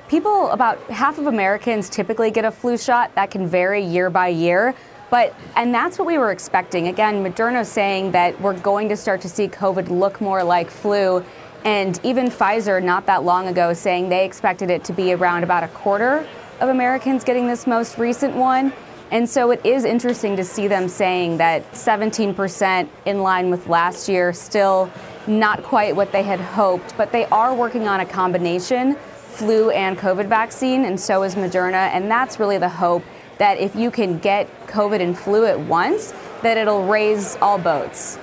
People, 0.08 0.50
about 0.50 0.80
half 0.90 1.18
of 1.18 1.26
Americans 1.26 1.88
typically 1.88 2.30
get 2.30 2.44
a 2.44 2.50
flu 2.50 2.78
shot. 2.78 3.14
That 3.14 3.30
can 3.30 3.46
vary 3.46 3.82
year 3.82 4.10
by 4.10 4.28
year. 4.28 4.74
But, 5.10 5.34
and 5.56 5.74
that's 5.74 5.98
what 5.98 6.06
we 6.06 6.18
were 6.18 6.30
expecting. 6.30 6.86
Again, 6.88 7.24
Moderna 7.24 7.66
saying 7.66 8.12
that 8.12 8.40
we're 8.40 8.58
going 8.58 8.88
to 8.90 8.96
start 8.96 9.20
to 9.22 9.28
see 9.28 9.48
COVID 9.48 9.88
look 9.88 10.20
more 10.20 10.44
like 10.44 10.70
flu. 10.70 11.24
And 11.64 11.98
even 12.04 12.28
Pfizer, 12.28 12.82
not 12.82 13.06
that 13.06 13.24
long 13.24 13.48
ago, 13.48 13.72
saying 13.72 14.08
they 14.08 14.24
expected 14.24 14.70
it 14.70 14.84
to 14.84 14.92
be 14.92 15.12
around 15.12 15.42
about 15.42 15.64
a 15.64 15.68
quarter 15.68 16.26
of 16.60 16.68
Americans 16.68 17.24
getting 17.24 17.48
this 17.48 17.66
most 17.66 17.98
recent 17.98 18.34
one. 18.34 18.72
And 19.10 19.28
so 19.28 19.50
it 19.50 19.64
is 19.66 19.84
interesting 19.84 20.36
to 20.36 20.44
see 20.44 20.68
them 20.68 20.88
saying 20.88 21.38
that 21.38 21.70
17% 21.72 22.88
in 23.06 23.22
line 23.22 23.50
with 23.50 23.66
last 23.66 24.08
year, 24.08 24.32
still 24.32 24.90
not 25.26 25.62
quite 25.62 25.96
what 25.96 26.12
they 26.12 26.22
had 26.22 26.40
hoped, 26.40 26.96
but 26.96 27.12
they 27.12 27.26
are 27.26 27.54
working 27.54 27.88
on 27.88 28.00
a 28.00 28.06
combination 28.06 28.96
flu 29.40 29.70
and 29.70 29.96
COVID 29.96 30.26
vaccine, 30.26 30.84
and 30.84 31.00
so 31.00 31.22
is 31.22 31.34
Moderna. 31.34 31.88
And 31.94 32.10
that's 32.10 32.38
really 32.38 32.58
the 32.58 32.68
hope 32.68 33.02
that 33.38 33.58
if 33.58 33.74
you 33.74 33.90
can 33.90 34.18
get 34.18 34.48
COVID 34.66 35.00
and 35.00 35.18
flu 35.18 35.46
at 35.46 35.58
once, 35.58 36.12
that 36.42 36.58
it'll 36.58 36.84
raise 36.84 37.36
all 37.36 37.58
boats. 37.58 38.18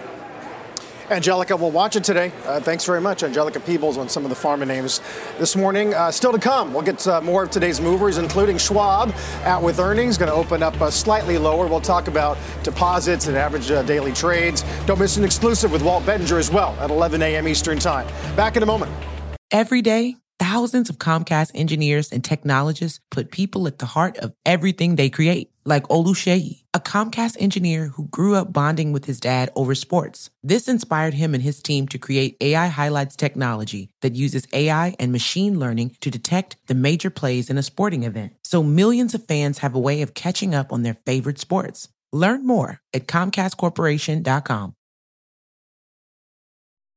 Angelica, 1.09 1.55
we'll 1.55 1.71
watch 1.71 1.95
it 1.95 2.03
today. 2.03 2.33
Uh, 2.45 2.59
thanks 2.59 2.85
very 2.85 2.99
much, 2.99 3.23
Angelica 3.23 3.59
Peebles, 3.59 3.97
on 3.97 4.09
some 4.09 4.25
of 4.25 4.29
the 4.29 4.35
pharma 4.35 4.67
names 4.67 4.99
this 5.39 5.55
morning. 5.55 5.93
Uh, 5.93 6.11
still 6.11 6.33
to 6.33 6.39
come, 6.39 6.73
we'll 6.73 6.83
get 6.83 7.05
uh, 7.07 7.21
more 7.21 7.43
of 7.43 7.51
today's 7.51 7.79
movers, 7.79 8.17
including 8.17 8.57
Schwab 8.57 9.15
out 9.43 9.63
with 9.63 9.79
earnings, 9.79 10.17
going 10.17 10.29
to 10.29 10.35
open 10.35 10.61
up 10.61 10.79
uh, 10.81 10.91
slightly 10.91 11.37
lower. 11.37 11.67
We'll 11.67 11.79
talk 11.79 12.07
about 12.07 12.37
deposits 12.63 13.27
and 13.27 13.37
average 13.37 13.71
uh, 13.71 13.83
daily 13.83 14.11
trades. 14.11 14.65
Don't 14.85 14.99
miss 14.99 15.15
an 15.15 15.23
exclusive 15.23 15.71
with 15.71 15.81
Walt 15.81 16.05
Bettinger 16.05 16.37
as 16.37 16.51
well 16.51 16.75
at 16.79 16.89
11 16.89 17.21
a.m. 17.21 17.47
Eastern 17.47 17.79
Time. 17.79 18.07
Back 18.35 18.57
in 18.57 18.63
a 18.63 18.65
moment. 18.65 18.91
Every 19.49 19.81
day, 19.81 20.17
thousands 20.39 20.89
of 20.89 20.97
Comcast 20.97 21.51
engineers 21.55 22.11
and 22.11 22.23
technologists 22.23 22.99
put 23.11 23.31
people 23.31 23.65
at 23.67 23.79
the 23.79 23.85
heart 23.85 24.17
of 24.17 24.33
everything 24.45 24.95
they 24.95 25.09
create 25.09 25.51
like 25.67 25.84
Oluseyi, 25.89 26.63
a 26.73 26.80
Comcast 26.80 27.36
engineer 27.39 27.89
who 27.89 28.08
grew 28.08 28.36
up 28.36 28.53
bonding 28.53 28.93
with 28.93 29.03
his 29.03 29.19
dad 29.19 29.51
over 29.53 29.75
sports. 29.75 30.30
This 30.41 30.69
inspired 30.69 31.13
him 31.13 31.34
and 31.34 31.43
his 31.43 31.62
team 31.62 31.89
to 31.89 31.97
create 31.97 32.38
AI 32.39 32.67
Highlights 32.67 33.17
technology 33.17 33.89
that 34.01 34.15
uses 34.15 34.47
AI 34.53 34.95
and 34.97 35.12
machine 35.12 35.60
learning 35.60 35.97
to 35.99 36.10
detect 36.10 36.56
the 36.67 36.73
major 36.73 37.10
plays 37.10 37.49
in 37.49 37.58
a 37.58 37.63
sporting 37.63 38.03
event. 38.03 38.34
So 38.45 38.63
millions 38.63 39.13
of 39.13 39.27
fans 39.27 39.58
have 39.58 39.75
a 39.75 39.80
way 39.80 40.01
of 40.01 40.13
catching 40.13 40.56
up 40.56 40.71
on 40.71 40.84
their 40.84 40.97
favorite 41.06 41.38
sports. 41.38 41.89
Learn 42.13 42.47
more 42.47 42.80
at 42.93 43.08
ComcastCorporation.com. 43.08 44.73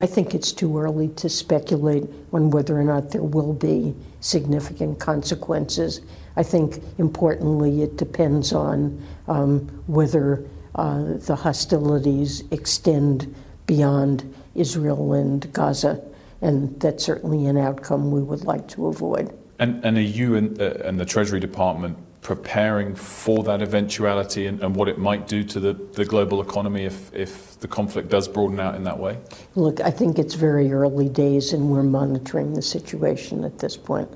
I 0.03 0.07
think 0.07 0.35
it's 0.35 0.53
too 0.53 0.79
early 0.79 1.09
to 1.09 1.29
speculate 1.29 2.05
on 2.33 2.51
whether 2.51 2.79
or 2.79 2.85
not 2.85 3.11
there 3.11 3.23
will 3.23 3.53
be 3.53 3.95
significant 4.21 4.99
consequences. 4.99 6.01
I 6.37 6.43
think 6.43 6.83
importantly, 6.99 7.83
it 7.83 7.97
depends 7.97 8.53
on 8.53 9.03
um, 9.29 9.61
whether 9.87 10.45
uh, 10.75 11.15
the 11.15 11.37
hostilities 11.37 12.45
extend 12.51 13.35
beyond 13.67 14.35
Israel 14.55 15.13
and 15.13 15.53
Gaza, 15.53 16.03
and 16.41 16.79
that's 16.81 17.05
certainly 17.05 17.47
an 17.47 17.57
outcome 17.57 18.11
we 18.11 18.23
would 18.23 18.45
like 18.45 18.69
to 18.69 18.87
avoid. 18.87 19.37
And, 19.59 19.85
and 19.85 19.99
are 19.99 20.01
you 20.01 20.37
and, 20.37 20.61
uh, 20.61 20.75
and 20.85 20.99
the 20.99 21.05
Treasury 21.05 21.41
Department 21.41 21.99
preparing 22.23 22.95
for 22.95 23.43
that 23.45 23.63
eventuality 23.63 24.47
and, 24.47 24.63
and, 24.63 24.77
what 24.77 24.89
it 24.89 24.99
might 24.99 25.27
do 25.27 25.43
to 25.43 25.59
the, 25.59 25.73
the 25.73 26.05
global 26.05 26.43
economy 26.43 26.85
if, 26.85 27.13
if 27.15 27.59
the 27.61 27.69
conflict 27.69 28.09
does 28.11 28.29
broaden 28.29 28.61
out 28.61 28.75
in 28.75 28.85
that 28.85 28.99
way? 28.99 29.19
Look, 29.55 29.81
I 29.81 29.91
think 29.91 30.19
it's 30.19 30.35
very 30.35 30.71
early 30.71 31.09
days 31.09 31.53
and 31.53 31.71
we're 31.71 31.83
monitoring 31.83 32.55
the 32.55 32.63
situation 32.63 33.43
at 33.45 33.59
this 33.59 33.77
point. 33.77 34.11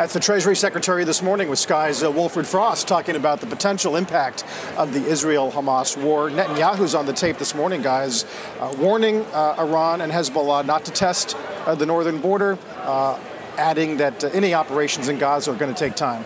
That's 0.00 0.14
the 0.14 0.20
Treasury 0.20 0.56
Secretary 0.56 1.04
this 1.04 1.20
morning 1.20 1.50
with 1.50 1.58
Sky's 1.58 2.02
uh, 2.02 2.10
Wilfred 2.10 2.46
Frost 2.46 2.88
talking 2.88 3.16
about 3.16 3.42
the 3.42 3.46
potential 3.46 3.96
impact 3.96 4.46
of 4.78 4.94
the 4.94 5.04
Israel 5.04 5.52
Hamas 5.52 5.94
war. 5.94 6.30
Netanyahu's 6.30 6.94
on 6.94 7.04
the 7.04 7.12
tape 7.12 7.36
this 7.36 7.54
morning, 7.54 7.82
guys, 7.82 8.24
uh, 8.60 8.74
warning 8.78 9.26
uh, 9.34 9.56
Iran 9.58 10.00
and 10.00 10.10
Hezbollah 10.10 10.64
not 10.64 10.86
to 10.86 10.90
test 10.90 11.36
uh, 11.66 11.74
the 11.74 11.84
northern 11.84 12.18
border, 12.18 12.58
uh, 12.78 13.20
adding 13.58 13.98
that 13.98 14.24
uh, 14.24 14.28
any 14.28 14.54
operations 14.54 15.10
in 15.10 15.18
Gaza 15.18 15.50
are 15.50 15.54
going 15.54 15.70
to 15.70 15.78
take 15.78 15.96
time. 15.96 16.24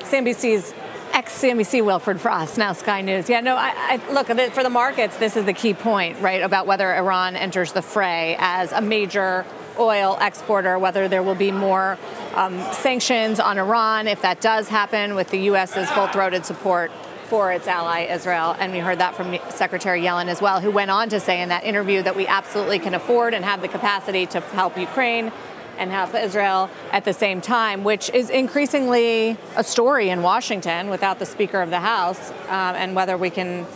CNBC's 0.00 0.74
ex 1.12 1.40
CNBC 1.40 1.84
Wilfred 1.84 2.20
Frost, 2.20 2.58
now 2.58 2.72
Sky 2.72 3.02
News. 3.02 3.28
Yeah, 3.28 3.38
no, 3.38 3.54
I, 3.54 3.72
I, 3.76 4.12
look, 4.12 4.26
for 4.26 4.64
the 4.64 4.68
markets, 4.68 5.16
this 5.16 5.36
is 5.36 5.44
the 5.44 5.52
key 5.52 5.74
point, 5.74 6.20
right, 6.20 6.42
about 6.42 6.66
whether 6.66 6.92
Iran 6.92 7.36
enters 7.36 7.72
the 7.72 7.82
fray 7.82 8.34
as 8.40 8.72
a 8.72 8.80
major 8.80 9.46
oil 9.78 10.18
exporter, 10.20 10.76
whether 10.76 11.06
there 11.06 11.22
will 11.22 11.36
be 11.36 11.52
more 11.52 11.96
um, 12.34 12.60
sanctions 12.72 13.40
on 13.40 13.58
Iran 13.58 14.06
if 14.06 14.22
that 14.22 14.40
does 14.40 14.68
happen 14.68 15.14
with 15.14 15.30
the 15.30 15.38
U.S.'s 15.38 15.90
full 15.90 16.08
throated 16.08 16.46
support 16.46 16.90
for 17.30 17.52
its 17.52 17.68
ally 17.68 18.00
Israel. 18.00 18.56
And 18.58 18.72
we 18.72 18.80
heard 18.80 18.98
that 18.98 19.14
from 19.14 19.38
Secretary 19.50 20.02
Yellen 20.02 20.26
as 20.26 20.42
well, 20.42 20.60
who 20.60 20.70
went 20.70 20.90
on 20.90 21.08
to 21.10 21.20
say 21.20 21.40
in 21.40 21.48
that 21.50 21.64
interview 21.64 22.02
that 22.02 22.16
we 22.16 22.26
absolutely 22.26 22.80
can 22.80 22.94
afford 22.94 23.34
and 23.34 23.44
have 23.44 23.62
the 23.62 23.68
capacity 23.68 24.26
to 24.26 24.40
help 24.40 24.76
Ukraine 24.76 25.32
and 25.78 25.90
help 25.90 26.14
Israel 26.14 26.68
at 26.92 27.04
the 27.04 27.12
same 27.12 27.40
time, 27.40 27.84
which 27.84 28.10
is 28.10 28.30
increasingly 28.30 29.36
a 29.56 29.64
story 29.64 30.10
in 30.10 30.22
Washington 30.22 30.90
without 30.90 31.18
the 31.18 31.26
Speaker 31.26 31.62
of 31.62 31.70
the 31.70 31.80
House, 31.80 32.30
um, 32.48 32.74
and 32.76 32.94
whether 32.94 33.16
we 33.16 33.30
can 33.30 33.66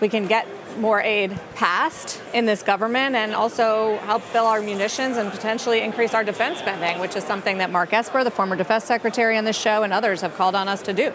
we 0.00 0.08
can 0.08 0.26
get 0.26 0.46
more 0.78 1.00
aid 1.00 1.38
passed 1.54 2.20
in 2.32 2.46
this 2.46 2.62
government 2.62 3.14
and 3.16 3.34
also 3.34 3.96
help 3.98 4.22
fill 4.22 4.46
our 4.46 4.60
munitions 4.60 5.16
and 5.16 5.30
potentially 5.30 5.80
increase 5.80 6.14
our 6.14 6.24
defense 6.24 6.58
spending, 6.58 7.00
which 7.00 7.16
is 7.16 7.24
something 7.24 7.58
that 7.58 7.70
Mark 7.70 7.92
Esper, 7.92 8.24
the 8.24 8.30
former 8.30 8.56
defense 8.56 8.84
secretary 8.84 9.36
on 9.36 9.44
this 9.44 9.58
show, 9.58 9.82
and 9.82 9.92
others 9.92 10.20
have 10.20 10.34
called 10.36 10.54
on 10.54 10.68
us 10.68 10.82
to 10.82 10.92
do. 10.92 11.12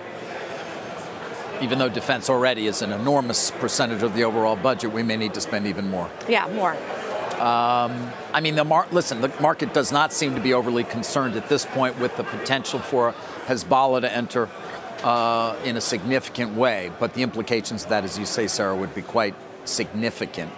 Even 1.61 1.77
though 1.77 1.89
defense 1.89 2.29
already 2.29 2.65
is 2.65 2.81
an 2.81 2.91
enormous 2.91 3.51
percentage 3.51 4.01
of 4.01 4.15
the 4.15 4.23
overall 4.23 4.55
budget, 4.55 4.91
we 4.91 5.03
may 5.03 5.15
need 5.15 5.33
to 5.35 5.41
spend 5.41 5.67
even 5.67 5.89
more. 5.89 6.09
Yeah, 6.27 6.47
more. 6.47 6.75
Um, 7.41 8.11
I 8.33 8.39
mean, 8.41 8.55
the 8.55 8.63
mar- 8.63 8.87
listen, 8.91 9.21
the 9.21 9.31
market 9.39 9.73
does 9.73 9.91
not 9.91 10.13
seem 10.13 10.35
to 10.35 10.41
be 10.41 10.53
overly 10.53 10.83
concerned 10.83 11.35
at 11.35 11.49
this 11.49 11.65
point 11.65 11.99
with 11.99 12.15
the 12.17 12.23
potential 12.23 12.79
for 12.79 13.13
Hezbollah 13.47 14.01
to 14.01 14.11
enter 14.11 14.49
uh, 15.03 15.55
in 15.63 15.77
a 15.77 15.81
significant 15.81 16.55
way. 16.55 16.91
But 16.99 17.13
the 17.13 17.23
implications 17.23 17.83
of 17.83 17.89
that, 17.89 18.03
as 18.03 18.17
you 18.19 18.25
say, 18.25 18.47
Sara, 18.47 18.75
would 18.75 18.93
be 18.93 19.01
quite 19.01 19.35
significant 19.65 20.51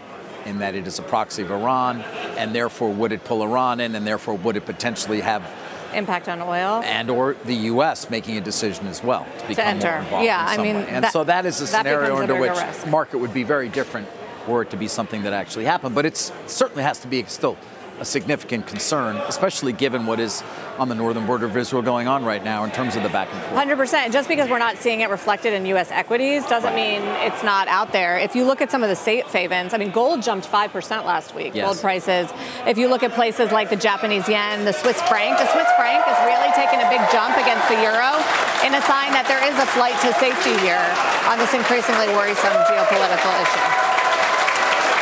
in 0.46 0.60
that 0.60 0.76
it 0.76 0.88
is 0.88 1.00
a 1.00 1.02
proxy 1.02 1.42
of 1.42 1.52
Iran, 1.52 2.02
and 2.38 2.54
therefore 2.54 2.92
would 2.92 3.12
it 3.12 3.24
pull 3.24 3.44
Iran 3.44 3.80
in, 3.80 3.96
and 3.96 4.06
therefore 4.06 4.36
would 4.36 4.58
it 4.58 4.66
potentially 4.66 5.22
have 5.22 5.50
impact 5.94 6.28
on 6.28 6.42
oil 6.42 6.82
and 6.84 7.10
or 7.10 7.36
the 7.46 7.54
U.S. 7.54 8.10
making 8.10 8.38
a 8.38 8.42
decision 8.42 8.88
as 8.88 9.04
well 9.04 9.26
to 9.40 9.48
become 9.48 9.56
to 9.56 9.66
enter. 9.66 9.92
more 9.92 10.00
involved. 10.00 10.26
Yeah, 10.26 10.42
in 10.42 10.56
some 10.56 10.60
I 10.60 10.64
mean, 10.64 10.76
way. 10.78 10.88
and 10.90 11.04
that, 11.04 11.14
so 11.14 11.24
that 11.24 11.46
is 11.46 11.62
a 11.62 11.68
scenario 11.68 12.18
under 12.18 12.40
which 12.40 12.52
risk. 12.52 12.88
market 12.88 13.20
would 13.20 13.34
be 13.34 13.44
very 13.44 13.70
different 13.70 14.08
were 14.48 14.64
it 14.64 14.72
to 14.72 14.78
be 14.78 14.88
something 14.88 15.24
that 15.24 15.34
actually 15.34 15.66
happened. 15.66 15.96
But 15.96 16.06
it 16.06 16.18
certainly 16.18 16.84
has 16.84 17.00
to 17.00 17.08
be 17.08 17.24
still 17.24 17.58
a 18.04 18.06
significant 18.06 18.68
concern, 18.68 19.16
especially 19.32 19.72
given 19.72 20.06
what 20.06 20.20
is 20.20 20.44
on 20.78 20.90
the 20.90 20.96
northern 20.96 21.26
border 21.26 21.46
of 21.46 21.56
Israel 21.56 21.82
going 21.82 22.06
on 22.06 22.26
right 22.26 22.44
now 22.44 22.66
in 22.66 22.72
terms 22.72 22.98
of 22.98 23.04
the 23.04 23.08
back 23.08 23.32
and 23.32 23.42
forth. 23.44 23.56
100%. 23.56 24.12
Just 24.12 24.28
because 24.28 24.50
we're 24.50 24.60
not 24.60 24.76
seeing 24.76 25.00
it 25.00 25.10
reflected 25.10 25.54
in 25.54 25.66
U.S. 25.68 25.90
equities 25.90 26.46
doesn't 26.48 26.76
mean 26.76 27.02
it's 27.24 27.44
not 27.44 27.70
out 27.70 27.94
there. 27.94 28.20
If 28.20 28.36
you 28.36 28.44
look 28.44 28.60
at 28.60 28.70
some 28.70 28.84
of 28.84 28.90
the 28.90 28.96
safe 28.96 29.32
havens, 29.32 29.74
I 29.74 29.78
mean, 29.78 29.92
gold 29.92 30.22
jumped 30.22 30.52
5% 30.52 31.06
last 31.06 31.34
week, 31.34 31.56
yes. 31.56 31.64
gold 31.66 31.80
prices. 31.80 32.28
If 32.68 32.78
you 32.78 32.90
look 32.90 33.04
at 33.04 33.14
places 33.14 33.54
like 33.54 33.70
the 33.70 33.80
Japanese 33.80 34.28
yen, 34.28 34.66
the 34.66 34.74
Swiss 34.74 35.00
franc, 35.04 35.40
the 35.40 35.48
Swiss 35.54 35.72
franc 35.80 36.04
is 36.04 36.20
really 36.28 36.52
taking 36.60 36.84
a 36.84 36.90
big 36.92 37.00
jump 37.08 37.40
against 37.40 37.72
the 37.72 37.80
euro 37.80 38.20
in 38.68 38.76
a 38.76 38.84
sign 38.84 39.16
that 39.16 39.32
there 39.32 39.40
is 39.48 39.56
a 39.56 39.68
flight 39.72 39.96
to 40.04 40.12
safety 40.20 40.52
here 40.60 40.84
on 41.32 41.40
this 41.40 41.54
increasingly 41.56 42.12
worrisome 42.20 42.60
geopolitical 42.68 43.32
issue. 43.40 43.93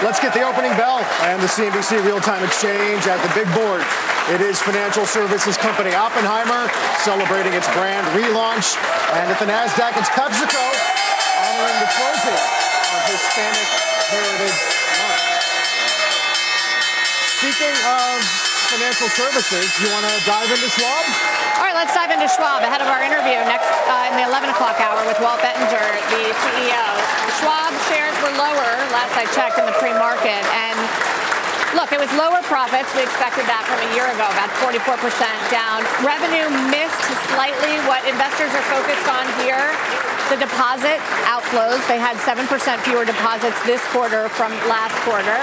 Let's 0.02 0.20
get 0.20 0.34
the 0.34 0.42
opening 0.42 0.74
bell 0.82 1.06
and 1.30 1.38
the 1.38 1.46
CNBC 1.46 2.04
Real 2.04 2.20
Time 2.20 2.44
Exchange 2.44 3.06
at 3.06 3.22
the 3.22 3.30
big 3.38 3.46
board. 3.54 3.86
It 4.34 4.42
is 4.42 4.60
financial 4.60 5.06
services 5.06 5.58
company 5.58 5.94
Oppenheimer 5.94 6.74
celebrating 7.06 7.54
its 7.54 7.70
brand 7.78 8.02
relaunch. 8.18 8.82
And 9.14 9.30
at 9.30 9.38
the 9.38 9.46
NASDAQ, 9.46 9.94
it's 10.02 10.10
PepsiCo 10.10 10.58
honoring 10.58 11.78
the 11.86 11.90
closing 11.94 12.34
of 12.34 13.02
Hispanic 13.14 13.70
Heritage 14.10 14.58
Month. 14.98 15.22
Speaking 17.38 17.78
of 17.86 18.51
financial 18.72 19.12
services, 19.20 19.68
you 19.84 19.92
want 19.92 20.08
to 20.08 20.16
dive 20.24 20.48
into 20.48 20.72
Schwab? 20.72 21.04
All 21.60 21.68
right, 21.68 21.76
let's 21.76 21.92
dive 21.92 22.08
into 22.08 22.32
Schwab 22.32 22.64
ahead 22.64 22.80
of 22.80 22.88
our 22.88 23.04
interview 23.04 23.36
next 23.44 23.68
uh, 23.68 24.08
in 24.08 24.16
the 24.16 24.24
11 24.24 24.48
o'clock 24.48 24.80
hour 24.80 25.04
with 25.04 25.20
Walt 25.20 25.44
Bettinger, 25.44 25.88
the 26.08 26.32
CEO. 26.40 26.88
Schwab 27.44 27.76
shares 27.92 28.16
were 28.24 28.32
lower 28.40 28.72
last 28.96 29.12
I 29.20 29.28
checked 29.36 29.60
in 29.60 29.68
the 29.68 29.76
pre-market, 29.76 30.40
and 30.56 30.80
Look, 31.72 31.96
it 31.96 32.00
was 32.04 32.12
lower 32.20 32.44
profits. 32.52 32.92
We 33.00 33.04
expected 33.08 33.48
that 33.48 33.64
from 33.64 33.80
a 33.80 33.90
year 33.96 34.04
ago, 34.12 34.28
about 34.28 34.52
44% 34.60 34.92
down. 35.48 35.80
Revenue 36.04 36.52
missed 36.68 37.00
slightly 37.32 37.80
what 37.88 38.04
investors 38.04 38.52
are 38.52 38.68
focused 38.68 39.08
on 39.08 39.24
here. 39.40 39.72
The 40.28 40.36
deposit 40.36 41.00
outflows. 41.32 41.80
They 41.88 41.96
had 41.96 42.20
7% 42.20 42.44
fewer 42.84 43.08
deposits 43.08 43.56
this 43.64 43.80
quarter 43.96 44.28
from 44.36 44.52
last 44.68 44.96
quarter. 45.08 45.40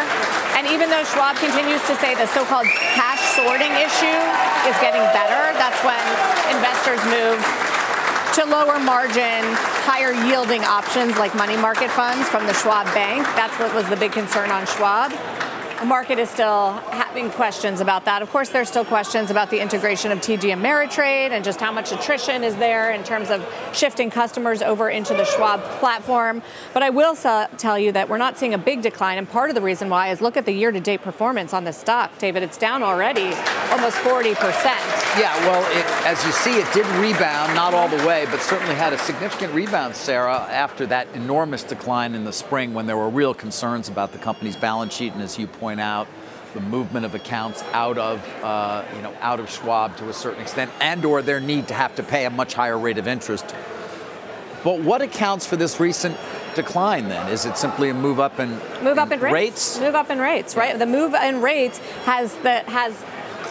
And 0.53 0.69
even 0.69 0.93
though 0.93 1.05
Schwab 1.17 1.41
continues 1.41 1.81
to 1.89 1.97
say 1.97 2.13
the 2.13 2.29
so-called 2.29 2.69
cash 2.93 3.21
sorting 3.33 3.73
issue 3.81 4.21
is 4.69 4.77
getting 4.85 5.05
better, 5.17 5.57
that's 5.57 5.81
when 5.81 6.05
investors 6.53 7.01
move 7.09 7.41
to 8.37 8.45
lower 8.45 8.77
margin, 8.77 9.41
higher 9.89 10.13
yielding 10.29 10.61
options 10.69 11.17
like 11.17 11.33
money 11.33 11.57
market 11.57 11.89
funds 11.89 12.29
from 12.29 12.45
the 12.45 12.53
Schwab 12.53 12.85
Bank. 12.93 13.25
That's 13.33 13.57
what 13.57 13.73
was 13.73 13.89
the 13.89 13.97
big 13.97 14.13
concern 14.13 14.53
on 14.53 14.69
Schwab. 14.69 15.17
The 15.81 15.87
market 15.87 16.19
is 16.19 16.29
still 16.29 16.73
having 16.91 17.31
questions 17.31 17.81
about 17.81 18.05
that. 18.07 18.21
Of 18.21 18.31
course, 18.31 18.49
there's 18.49 18.69
still 18.69 18.85
questions 18.85 19.31
about 19.31 19.49
the 19.49 19.61
integration 19.61 20.11
of 20.11 20.19
TD 20.19 20.53
Ameritrade 20.53 21.31
and 21.31 21.45
just 21.45 21.61
how 21.61 21.71
much 21.71 21.93
attrition 21.93 22.43
is 22.43 22.57
there 22.57 22.91
in 22.91 23.05
terms 23.05 23.31
of 23.31 23.47
shifting 23.73 24.11
customers 24.11 24.61
over 24.61 24.91
into 24.91 25.15
the 25.15 25.25
Schwab 25.25 25.63
platform. 25.79 26.43
But 26.75 26.83
I 26.83 26.91
will 26.91 27.15
tell 27.15 27.79
you 27.79 27.93
that 27.93 28.09
we're 28.09 28.19
not 28.19 28.37
seeing 28.37 28.55
a 28.55 28.59
big 28.59 28.83
decline, 28.83 29.19
and 29.19 29.29
part 29.29 29.51
of 29.51 29.55
the 29.55 29.63
reason 29.63 29.89
why 29.89 30.09
is 30.09 30.21
look 30.21 30.37
at 30.37 30.47
the 30.47 30.53
year-to-date 30.53 31.03
performance 31.03 31.55
on 31.55 31.63
the 31.63 31.73
stock, 31.73 32.19
David. 32.19 32.43
It's 32.43 32.59
down 32.59 32.83
already 32.83 33.33
almost 33.71 33.99
40 33.99 34.35
percent. 34.35 34.81
Yeah, 35.17 35.37
well, 35.47 35.63
it, 35.79 35.87
as 36.05 36.25
you 36.25 36.33
see, 36.33 36.59
it 36.59 36.73
did 36.73 36.87
rebound, 36.97 37.55
not 37.55 37.73
all 37.73 37.89
the 37.89 38.05
way, 38.05 38.27
but 38.31 38.41
certainly 38.41 38.75
had 38.75 38.93
a 38.93 38.99
significant 38.99 39.55
rebound, 39.55 39.95
Sara, 39.95 40.39
after 40.51 40.87
that 40.87 41.07
enormous 41.15 41.63
decline 41.63 42.17
in 42.17 42.25
the 42.25 42.33
spring 42.33 42.75
when 42.75 42.87
there 42.87 42.97
were 42.97 43.09
real 43.09 43.33
concerns 43.33 43.89
about 43.89 44.11
the 44.11 44.19
company's 44.19 44.57
balance 44.57 44.93
sheet, 44.93 45.13
and 45.13 45.23
as 45.23 45.39
you 45.39 45.47
point 45.69 45.81
out, 45.81 46.09
the 46.55 46.61
movement 46.63 47.05
of 47.05 47.15
accounts 47.15 47.63
out 47.75 47.99
of 47.99 48.27
uh, 48.43 48.83
you 48.97 49.03
know 49.03 49.15
out 49.21 49.39
of 49.39 49.51
Schwab 49.51 49.99
to 49.99 50.09
a 50.09 50.15
certain 50.15 50.41
extent, 50.41 50.71
and 50.81 51.05
or 51.05 51.21
their 51.21 51.41
need 51.41 51.69
to 51.69 51.75
have 51.75 51.95
to 51.97 52.03
pay 52.03 52.25
a 52.25 52.31
much 52.31 52.55
higher 52.55 52.79
rate 52.79 52.97
of 52.97 53.07
interest. 53.07 53.45
But 54.65 54.81
what 54.81 55.03
accounts 55.03 55.45
for 55.47 55.57
this 55.57 55.79
recent 55.79 56.17
decline 56.55 57.11
then? 57.11 57.31
Is 57.31 57.45
it 57.45 57.59
simply 57.59 57.91
a 57.91 57.95
move 57.95 58.19
up 58.19 58.41
in 58.41 58.49
move 58.83 58.97
up 58.97 59.13
in, 59.13 59.21
rates? 59.21 59.35
rates? 59.35 59.81
Move 59.81 59.95
up 59.95 60.09
in 60.09 60.19
rates, 60.19 60.57
right? 60.57 60.79
The 60.79 60.87
move 60.87 61.13
in 61.13 61.43
rates 61.43 61.77
has 62.07 62.35
that 62.37 62.67
has 62.71 62.95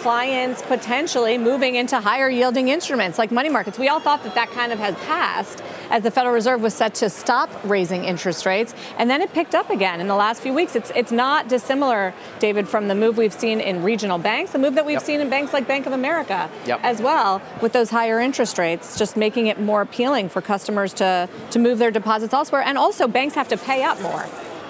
clients 0.08 0.62
potentially 0.62 1.38
moving 1.38 1.76
into 1.76 2.00
higher 2.00 2.30
yielding 2.30 2.70
instruments 2.70 3.18
like 3.18 3.30
money 3.30 3.50
markets. 3.50 3.78
We 3.78 3.90
all 3.90 4.00
thought 4.00 4.24
that 4.24 4.36
that 4.36 4.50
kind 4.52 4.72
of 4.72 4.80
had 4.80 4.98
passed 5.00 5.62
as 5.90 6.02
the 6.04 6.12
Federal 6.12 6.34
Reserve 6.34 6.62
was 6.62 6.74
set 6.74 6.96
to 6.96 7.10
stop 7.10 7.50
raising 7.66 8.06
interest 8.06 8.46
rates, 8.46 8.74
and 8.98 9.10
then 9.10 9.22
it 9.22 9.34
picked 9.34 9.54
up 9.54 9.70
again 9.70 10.00
in 10.00 10.08
the 10.08 10.16
last 10.16 10.42
few 10.42 10.54
weeks. 10.54 10.78
It's 10.78 10.94
it's 10.96 11.12
not 11.12 11.50
dissimilar, 11.50 12.14
David, 12.40 12.70
from 12.70 12.88
the 12.88 12.96
move 12.96 13.18
we've 13.18 13.34
seen 13.34 13.60
in 13.60 13.84
regional 13.84 14.18
banks, 14.18 14.52
the 14.54 14.60
move 14.60 14.76
that 14.76 14.86
we've 14.86 14.94
yep. 14.94 15.04
seen 15.04 15.20
in 15.20 15.30
banks 15.30 15.52
like 15.52 15.68
Bank 15.68 15.86
of 15.86 15.92
America 15.92 16.50
yep. 16.66 16.80
as 16.84 17.02
well, 17.02 17.42
with 17.62 17.74
those 17.74 17.90
higher 17.90 18.22
interest 18.22 18.58
rates, 18.58 18.98
just 18.98 19.18
making 19.18 19.48
it 19.48 19.60
more 19.60 19.82
appealing 19.82 20.30
for 20.30 20.42
customers 20.42 20.94
to 20.94 21.28
to 21.52 21.60
move 21.60 21.80
their 21.80 21.92
deposits 21.92 22.34
elsewhere, 22.34 22.62
and 22.62 22.78
also 22.78 23.10
banks 23.10 23.36
have 23.36 23.50
to 23.50 23.58
pay 23.58 23.84
up 23.84 24.00
more 24.00 24.26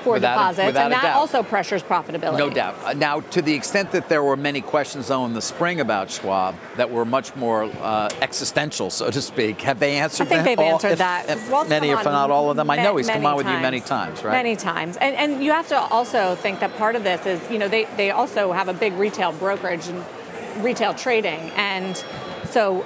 for 0.08 0.14
without 0.14 0.34
deposits, 0.34 0.78
a, 0.78 0.82
and 0.82 0.94
that 0.94 1.16
also 1.16 1.44
pressures 1.44 1.84
profitability. 1.84 2.38
No 2.38 2.50
doubt. 2.50 2.76
Uh, 2.84 2.94
now, 2.94 3.20
to 3.20 3.42
the 3.42 3.54
extent 3.54 3.92
that 3.92 4.10
there 4.10 4.24
were 4.24 4.36
many 4.36 4.62
questions, 4.62 5.08
though, 5.08 5.26
in 5.26 5.34
the 5.34 5.42
spring 5.42 5.80
about 5.80 6.10
Schwab 6.10 6.56
that 6.76 6.90
were 6.90 7.06
much 7.06 7.36
more 7.36 7.64
uh, 7.82 8.10
existential, 8.22 8.90
so 8.90 9.12
to 9.12 9.22
speak, 9.22 9.62
have 9.62 9.80
they 9.80 9.98
answered? 9.98 10.28
I 10.28 10.30
think 10.30 10.44
they've 10.44 10.60
all, 10.60 10.74
answered 10.74 10.92
if, 10.94 10.98
that. 11.00 11.30
If 11.30 11.70
many, 11.70 11.90
if 11.90 12.04
not 12.04 12.32
all 12.32 12.50
of 12.50 12.58
them. 12.58 12.70
I 12.70 12.78
know 12.78 12.98
he's 12.98 13.10
come 13.10 13.26
on 13.26 13.38
with 13.38 13.48
you 13.48 13.60
many 13.60 13.80
times, 13.80 14.24
right? 14.24 14.32
Many 14.32 14.56
times, 14.56 14.98
and 14.98 15.16
and 15.16 15.44
you 15.44 15.52
have 15.52 15.68
to 15.70 15.78
also 15.78 16.36
think 16.36 16.60
that 16.60 16.76
part 16.78 16.96
of 16.96 17.04
this 17.04 17.26
is, 17.26 17.40
you 17.52 17.60
know, 17.60 17.68
they 17.68 17.86
they 17.98 18.12
also 18.12 18.52
have 18.52 18.68
a 18.68 18.74
big 18.74 18.94
retail 18.94 19.32
brokerage 19.34 19.88
and 19.88 20.04
retail 20.64 20.94
trading, 20.94 21.52
and 21.56 22.04
so 22.50 22.86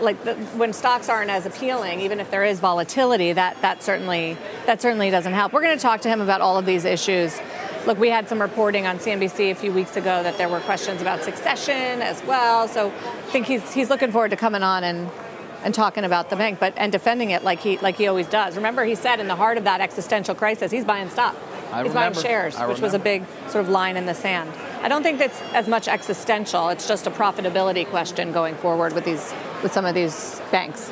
like 0.00 0.22
the, 0.24 0.34
when 0.56 0.72
stocks 0.72 1.08
aren't 1.08 1.30
as 1.30 1.46
appealing, 1.46 2.00
even 2.00 2.20
if 2.20 2.30
there 2.30 2.44
is 2.44 2.60
volatility, 2.60 3.32
that 3.32 3.60
that 3.62 3.82
certainly 3.82 4.36
that 4.66 4.82
certainly 4.82 5.10
doesn't 5.10 5.32
help. 5.32 5.52
We're 5.52 5.62
going 5.62 5.76
to 5.76 5.82
talk 5.82 6.02
to 6.02 6.08
him 6.08 6.20
about 6.20 6.40
all 6.40 6.58
of 6.58 6.66
these 6.66 6.84
issues. 6.84 7.38
Look, 7.86 7.98
we 7.98 8.10
had 8.10 8.28
some 8.28 8.40
reporting 8.40 8.86
on 8.86 8.98
CNBC 8.98 9.52
a 9.52 9.54
few 9.54 9.72
weeks 9.72 9.96
ago 9.96 10.22
that 10.22 10.38
there 10.38 10.48
were 10.48 10.60
questions 10.60 11.00
about 11.00 11.22
succession 11.22 12.02
as 12.02 12.22
well. 12.24 12.68
So 12.68 12.88
I 12.88 13.30
think 13.30 13.46
he's 13.46 13.72
he's 13.72 13.90
looking 13.90 14.12
forward 14.12 14.30
to 14.30 14.36
coming 14.36 14.62
on 14.62 14.84
and 14.84 15.08
and 15.62 15.74
talking 15.74 16.04
about 16.04 16.30
the 16.30 16.36
bank, 16.36 16.58
but 16.60 16.74
and 16.76 16.92
defending 16.92 17.30
it 17.30 17.42
like 17.42 17.60
he 17.60 17.78
like 17.78 17.96
he 17.96 18.06
always 18.06 18.28
does. 18.28 18.56
Remember, 18.56 18.84
he 18.84 18.94
said 18.94 19.20
in 19.20 19.28
the 19.28 19.36
heart 19.36 19.58
of 19.58 19.64
that 19.64 19.80
existential 19.80 20.34
crisis, 20.34 20.70
he's 20.70 20.84
buying 20.84 21.10
stock. 21.10 21.36
I 21.72 21.82
he's 21.82 21.88
remember. 21.88 22.14
buying 22.14 22.14
shares, 22.14 22.56
which 22.56 22.80
was 22.80 22.94
a 22.94 22.98
big 22.98 23.24
sort 23.48 23.64
of 23.64 23.68
line 23.68 23.96
in 23.96 24.06
the 24.06 24.14
sand. 24.14 24.52
I 24.82 24.88
don't 24.88 25.02
think 25.02 25.18
that's 25.18 25.40
as 25.52 25.66
much 25.66 25.88
existential. 25.88 26.68
It's 26.68 26.86
just 26.86 27.06
a 27.06 27.10
profitability 27.10 27.86
question 27.86 28.32
going 28.32 28.54
forward 28.54 28.92
with 28.92 29.04
these 29.04 29.34
with 29.62 29.72
some 29.72 29.84
of 29.84 29.94
these 29.94 30.40
banks. 30.50 30.90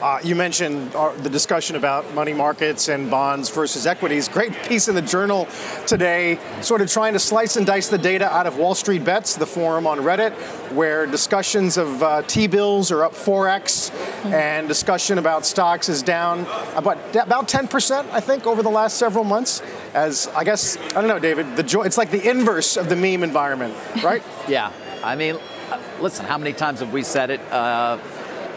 Uh, 0.00 0.18
you 0.24 0.34
mentioned 0.34 0.94
our, 0.94 1.14
the 1.18 1.28
discussion 1.28 1.76
about 1.76 2.14
money 2.14 2.32
markets 2.32 2.88
and 2.88 3.10
bonds 3.10 3.50
versus 3.50 3.86
equities. 3.86 4.28
Great 4.28 4.54
piece 4.62 4.88
in 4.88 4.94
the 4.94 5.02
journal 5.02 5.46
today, 5.86 6.38
sort 6.62 6.80
of 6.80 6.90
trying 6.90 7.12
to 7.12 7.18
slice 7.18 7.56
and 7.56 7.66
dice 7.66 7.88
the 7.88 7.98
data 7.98 8.24
out 8.32 8.46
of 8.46 8.56
Wall 8.56 8.74
Street 8.74 9.04
Bets, 9.04 9.36
the 9.36 9.44
forum 9.44 9.86
on 9.86 9.98
Reddit, 9.98 10.32
where 10.72 11.04
discussions 11.04 11.76
of 11.76 12.02
uh, 12.02 12.22
T 12.22 12.46
bills 12.46 12.90
are 12.90 13.04
up 13.04 13.12
4x, 13.12 13.90
mm-hmm. 13.90 14.32
and 14.32 14.66
discussion 14.66 15.18
about 15.18 15.44
stocks 15.44 15.90
is 15.90 16.02
down 16.02 16.46
about 16.76 16.96
about 17.14 17.46
10%, 17.46 18.10
I 18.10 18.20
think, 18.20 18.46
over 18.46 18.62
the 18.62 18.70
last 18.70 18.96
several 18.96 19.24
months. 19.24 19.60
As 19.92 20.28
I 20.28 20.44
guess 20.44 20.78
I 20.78 21.00
don't 21.02 21.08
know, 21.08 21.18
David, 21.18 21.56
the 21.56 21.62
jo- 21.62 21.82
it's 21.82 21.98
like 21.98 22.10
the 22.10 22.26
inverse 22.26 22.78
of 22.78 22.88
the 22.88 22.96
meme 22.96 23.22
environment, 23.22 23.74
right? 24.02 24.22
yeah, 24.48 24.72
I 25.04 25.14
mean, 25.14 25.36
uh, 25.36 25.59
listen, 26.00 26.26
how 26.26 26.38
many 26.38 26.52
times 26.52 26.80
have 26.80 26.92
we 26.92 27.02
said 27.02 27.30
it? 27.30 27.40
Uh, 27.52 27.98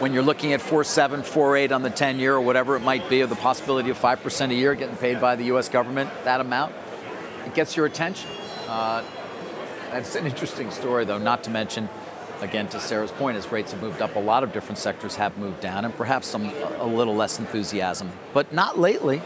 when 0.00 0.12
you're 0.12 0.22
looking 0.22 0.52
at 0.52 0.60
4.7, 0.60 1.20
4.8 1.20 1.72
on 1.72 1.82
the 1.82 1.90
10 1.90 2.18
year 2.18 2.34
or 2.34 2.40
whatever 2.40 2.76
it 2.76 2.80
might 2.80 3.08
be, 3.08 3.22
or 3.22 3.26
the 3.26 3.36
possibility 3.36 3.90
of 3.90 3.98
5% 3.98 4.50
a 4.50 4.54
year 4.54 4.74
getting 4.74 4.96
paid 4.96 5.20
by 5.20 5.36
the 5.36 5.44
U.S. 5.44 5.68
government, 5.68 6.10
that 6.24 6.40
amount, 6.40 6.74
it 7.46 7.54
gets 7.54 7.76
your 7.76 7.86
attention. 7.86 8.28
Uh, 8.68 9.04
that's 9.90 10.16
an 10.16 10.26
interesting 10.26 10.70
story, 10.70 11.04
though, 11.04 11.18
not 11.18 11.44
to 11.44 11.50
mention, 11.50 11.88
again, 12.40 12.66
to 12.68 12.80
Sara's 12.80 13.12
point, 13.12 13.36
as 13.36 13.50
rates 13.52 13.70
have 13.70 13.80
moved 13.80 14.02
up, 14.02 14.16
a 14.16 14.20
lot 14.20 14.42
of 14.42 14.52
different 14.52 14.78
sectors 14.78 15.14
have 15.16 15.38
moved 15.38 15.60
down, 15.60 15.84
and 15.84 15.94
perhaps 15.96 16.26
some 16.26 16.50
a 16.78 16.86
little 16.86 17.14
less 17.14 17.38
enthusiasm, 17.38 18.10
but 18.32 18.52
not 18.52 18.78
lately. 18.78 19.22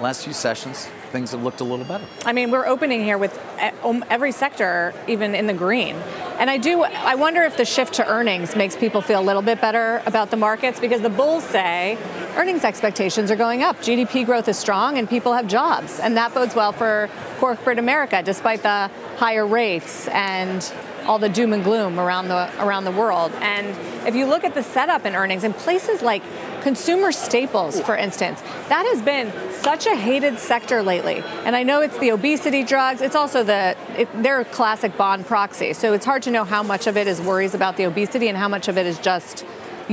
Last 0.00 0.24
few 0.24 0.32
sessions, 0.32 0.86
things 1.12 1.32
have 1.32 1.42
looked 1.42 1.60
a 1.60 1.64
little 1.64 1.84
better. 1.84 2.06
I 2.24 2.32
mean, 2.32 2.50
we're 2.50 2.66
opening 2.66 3.04
here 3.04 3.18
with 3.18 3.38
um, 3.84 4.02
every 4.08 4.32
sector, 4.32 4.94
even 5.06 5.34
in 5.34 5.46
the 5.46 5.52
green. 5.52 5.96
And 6.38 6.48
I 6.48 6.56
do, 6.56 6.82
I 6.84 7.16
wonder 7.16 7.42
if 7.42 7.58
the 7.58 7.66
shift 7.66 7.94
to 7.94 8.08
earnings 8.08 8.56
makes 8.56 8.74
people 8.76 9.02
feel 9.02 9.20
a 9.20 9.22
little 9.22 9.42
bit 9.42 9.60
better 9.60 10.02
about 10.06 10.30
the 10.30 10.38
markets 10.38 10.80
because 10.80 11.02
the 11.02 11.10
bulls 11.10 11.44
say 11.44 11.98
earnings 12.36 12.64
expectations 12.64 13.30
are 13.30 13.36
going 13.36 13.62
up. 13.62 13.76
GDP 13.80 14.24
growth 14.24 14.48
is 14.48 14.58
strong 14.58 14.96
and 14.96 15.06
people 15.06 15.34
have 15.34 15.46
jobs. 15.46 16.00
And 16.00 16.16
that 16.16 16.32
bodes 16.32 16.54
well 16.54 16.72
for 16.72 17.10
corporate 17.36 17.78
America, 17.78 18.22
despite 18.22 18.62
the 18.62 18.90
higher 19.16 19.46
rates 19.46 20.08
and 20.08 20.72
all 21.04 21.18
the 21.18 21.28
doom 21.28 21.52
and 21.52 21.62
gloom 21.62 21.98
around 21.98 22.28
the 22.28 22.50
around 22.64 22.84
the 22.84 22.90
world. 22.90 23.32
And 23.40 23.66
if 24.06 24.14
you 24.14 24.26
look 24.26 24.44
at 24.44 24.54
the 24.54 24.62
setup 24.62 25.04
in 25.04 25.14
earnings 25.14 25.44
in 25.44 25.52
places 25.52 26.02
like 26.02 26.22
consumer 26.62 27.12
staples, 27.12 27.80
for 27.80 27.96
instance, 27.96 28.40
that 28.68 28.86
has 28.86 29.02
been 29.02 29.32
such 29.52 29.86
a 29.86 29.94
hated 29.94 30.38
sector 30.38 30.82
lately. 30.82 31.22
And 31.44 31.54
I 31.56 31.62
know 31.62 31.80
it's 31.80 31.98
the 31.98 32.10
obesity 32.10 32.62
drugs. 32.62 33.00
It's 33.00 33.16
also 33.16 33.42
the 33.42 33.76
it, 33.96 34.08
they're 34.22 34.40
a 34.40 34.44
classic 34.44 34.96
bond 34.96 35.26
proxy. 35.26 35.72
So 35.72 35.92
it's 35.92 36.04
hard 36.04 36.22
to 36.24 36.30
know 36.30 36.44
how 36.44 36.62
much 36.62 36.86
of 36.86 36.96
it 36.96 37.06
is 37.06 37.20
worries 37.20 37.54
about 37.54 37.76
the 37.76 37.84
obesity 37.84 38.28
and 38.28 38.36
how 38.36 38.48
much 38.48 38.68
of 38.68 38.78
it 38.78 38.86
is 38.86 38.98
just 38.98 39.44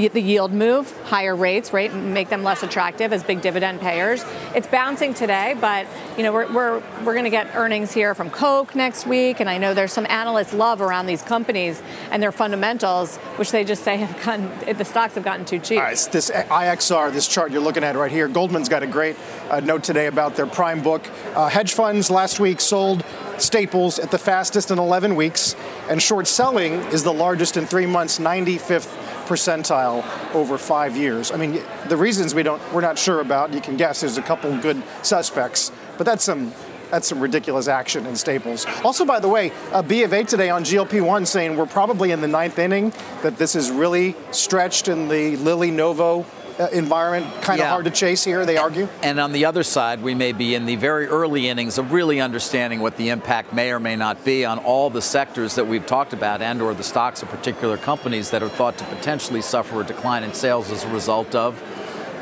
the 0.06 0.22
yield 0.22 0.54
move, 0.54 0.96
higher 1.08 1.36
rates, 1.36 1.74
right, 1.74 1.94
make 1.94 2.30
them 2.30 2.44
less 2.44 2.62
attractive 2.62 3.12
as 3.12 3.24
big 3.24 3.42
dividend 3.42 3.82
payers. 3.82 4.24
It's 4.54 4.68
bouncing 4.68 5.14
today, 5.14 5.56
but 5.60 5.88
you 6.18 6.24
know 6.24 6.32
we're 6.32 6.52
we're, 6.54 6.80
we're 7.04 7.14
going 7.14 7.24
to 7.24 7.32
get 7.32 7.56
earnings 7.56 7.92
here 7.92 8.14
from 8.14 8.30
Coke 8.30 8.76
next 8.76 9.08
week, 9.08 9.40
and 9.40 9.50
I 9.50 9.58
know 9.58 9.74
there's 9.74 9.92
some 9.92 10.06
analysts 10.08 10.54
love 10.54 10.82
around 10.82 11.08
these 11.08 11.24
companies 11.24 11.82
and 12.12 12.22
their 12.22 12.32
fundamentals, 12.32 13.18
which 13.38 13.52
they 13.52 13.64
just 13.64 13.84
say 13.84 13.98
have 13.98 14.24
gotten 14.24 14.78
the 14.78 14.86
stocks 14.86 15.16
have 15.16 15.24
gotten 15.24 15.46
too 15.46 15.60
cheap. 15.60 15.80
All 15.80 15.86
right, 15.86 16.10
this 16.12 16.30
IXR, 16.30 17.12
this 17.12 17.28
chart 17.28 17.52
you're 17.52 17.62
looking 17.62 17.84
at 17.84 17.96
right 17.96 18.12
here. 18.12 18.28
Goldman's 18.28 18.70
got 18.70 18.84
a 18.84 18.88
great 18.88 19.16
uh, 19.50 19.60
note 19.62 19.84
today 19.84 20.06
about 20.06 20.36
their 20.36 20.46
prime 20.48 20.84
book. 20.84 21.10
Uh, 21.34 21.50
hedge 21.50 21.74
funds 21.74 22.12
last 22.12 22.40
week 22.40 22.62
sold 22.62 23.04
staples 23.38 24.00
at 24.00 24.12
the 24.12 24.18
fastest 24.18 24.72
in 24.72 24.80
11 24.80 25.16
weeks, 25.16 25.56
and 25.90 26.02
short 26.02 26.28
selling 26.28 26.74
is 26.92 27.04
the 27.04 27.14
largest 27.14 27.58
in 27.58 27.66
three 27.66 27.86
months, 27.86 28.20
95th 28.20 29.07
percentile 29.28 30.06
over 30.34 30.58
five 30.58 30.96
years. 30.96 31.32
I 31.32 31.38
mean, 31.38 31.62
the 31.88 31.98
reasons 31.98 32.34
we 32.34 32.44
don't, 32.44 32.62
we're 32.74 32.82
not 32.82 32.98
sure 32.98 33.20
about. 33.20 33.54
You 33.54 33.62
can 33.62 33.78
guess. 33.78 34.02
There's 34.02 34.18
a 34.18 34.22
couple 34.22 34.58
good 34.60 34.82
suspects, 35.04 35.72
but 35.98 36.06
that's 36.06 36.24
some 36.24 36.54
that's 36.90 37.08
some 37.08 37.20
ridiculous 37.20 37.68
action 37.68 38.06
in 38.06 38.16
Staples. 38.16 38.66
Also, 38.84 39.04
by 39.04 39.20
the 39.20 39.28
way, 39.28 39.52
uh, 39.74 39.82
B 39.82 40.04
of 40.04 40.13
A 40.13 40.24
today 40.24 40.50
on 40.50 40.63
GLP-1 40.63 41.28
saying 41.28 41.58
we're 41.58 41.66
probably 41.66 42.12
in 42.12 42.22
the 42.22 42.30
ninth 42.30 42.58
inning, 42.60 42.94
that 43.24 43.38
this 43.38 43.56
is 43.56 43.72
really 43.72 44.16
stretched 44.32 44.88
in 44.88 45.10
the 45.10 45.36
Lilly 45.38 45.70
Novo 45.70 46.26
environment 46.60 47.41
kind 47.41 47.60
of 47.60 47.65
yeah. 47.65 47.70
hard 47.70 47.86
to 47.86 47.91
chase 47.91 48.24
here, 48.24 48.46
they 48.46 48.58
argue? 48.58 48.88
And 49.04 49.20
on 49.20 49.32
the 49.32 49.46
other 49.46 49.63
side, 49.63 50.02
we 50.02 50.15
may 50.15 50.32
be 50.32 50.56
in 50.56 50.65
the 50.65 50.76
very 50.76 51.08
early 51.08 51.48
innings 51.48 51.78
of 51.78 51.91
really 51.91 52.20
understanding 52.20 52.80
what 52.80 52.98
the 52.98 53.10
impact 53.10 53.54
may 53.54 53.72
or 53.72 53.80
may 53.80 53.96
not 53.96 54.26
be 54.26 54.46
on 54.46 54.60
all 54.60 54.89
the 54.89 55.02
sectors 55.02 55.56
that 55.56 55.67
we've 55.67 55.86
talked 55.86 56.13
about 56.13 56.41
and 56.41 56.62
or 56.62 56.74
the 56.74 56.84
stocks 56.84 57.22
of 57.22 57.30
particular 57.30 57.78
companies 57.78 58.32
that 58.32 58.41
are 58.41 58.50
thought 58.50 58.78
to 58.78 58.84
potentially 58.86 59.41
suffer 59.41 59.82
a 59.82 59.84
decline 59.86 60.24
in 60.24 60.34
sales 60.34 60.72
as 60.72 60.84
a 60.84 60.89
result 60.89 61.36
of 61.36 61.62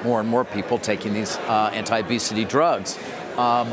more 0.03 0.19
and 0.19 0.29
more 0.29 0.45
people 0.45 0.77
taking 0.77 1.13
these 1.13 1.37
uh, 1.37 1.71
anti-obesity 1.73 2.45
drugs. 2.45 2.97
Um, 3.37 3.71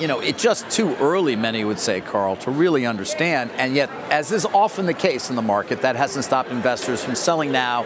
you 0.00 0.08
know, 0.08 0.20
it's 0.20 0.42
just 0.42 0.68
too 0.70 0.94
early, 0.96 1.36
many 1.36 1.64
would 1.64 1.78
say, 1.78 2.00
Carl, 2.00 2.36
to 2.38 2.50
really 2.50 2.84
understand. 2.84 3.50
And 3.58 3.74
yet, 3.76 3.90
as 4.10 4.32
is 4.32 4.44
often 4.44 4.86
the 4.86 4.94
case 4.94 5.30
in 5.30 5.36
the 5.36 5.42
market, 5.42 5.82
that 5.82 5.94
hasn't 5.94 6.24
stopped 6.24 6.50
investors 6.50 7.02
from 7.04 7.14
selling 7.14 7.52
now 7.52 7.84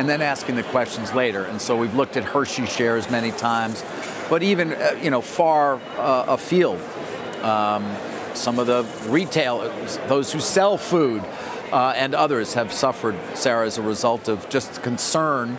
and 0.00 0.08
then 0.08 0.22
asking 0.22 0.54
the 0.54 0.62
questions 0.62 1.12
later. 1.12 1.44
And 1.44 1.60
so 1.60 1.76
we've 1.76 1.94
looked 1.94 2.16
at 2.16 2.24
Hershey 2.24 2.64
shares 2.64 3.10
many 3.10 3.32
times, 3.32 3.84
but 4.30 4.42
even, 4.42 4.72
uh, 4.72 4.98
you 5.02 5.10
know, 5.10 5.20
far 5.20 5.74
uh, 5.98 6.24
afield. 6.26 6.80
Um, 7.42 7.84
some 8.32 8.58
of 8.58 8.66
the 8.66 8.86
retailers, 9.10 9.98
those 10.08 10.32
who 10.32 10.40
sell 10.40 10.78
food, 10.78 11.22
uh, 11.70 11.92
and 11.94 12.14
others 12.14 12.54
have 12.54 12.72
suffered, 12.72 13.14
Sara, 13.34 13.66
as 13.66 13.76
a 13.76 13.82
result 13.82 14.26
of 14.28 14.48
just 14.48 14.82
concern 14.82 15.58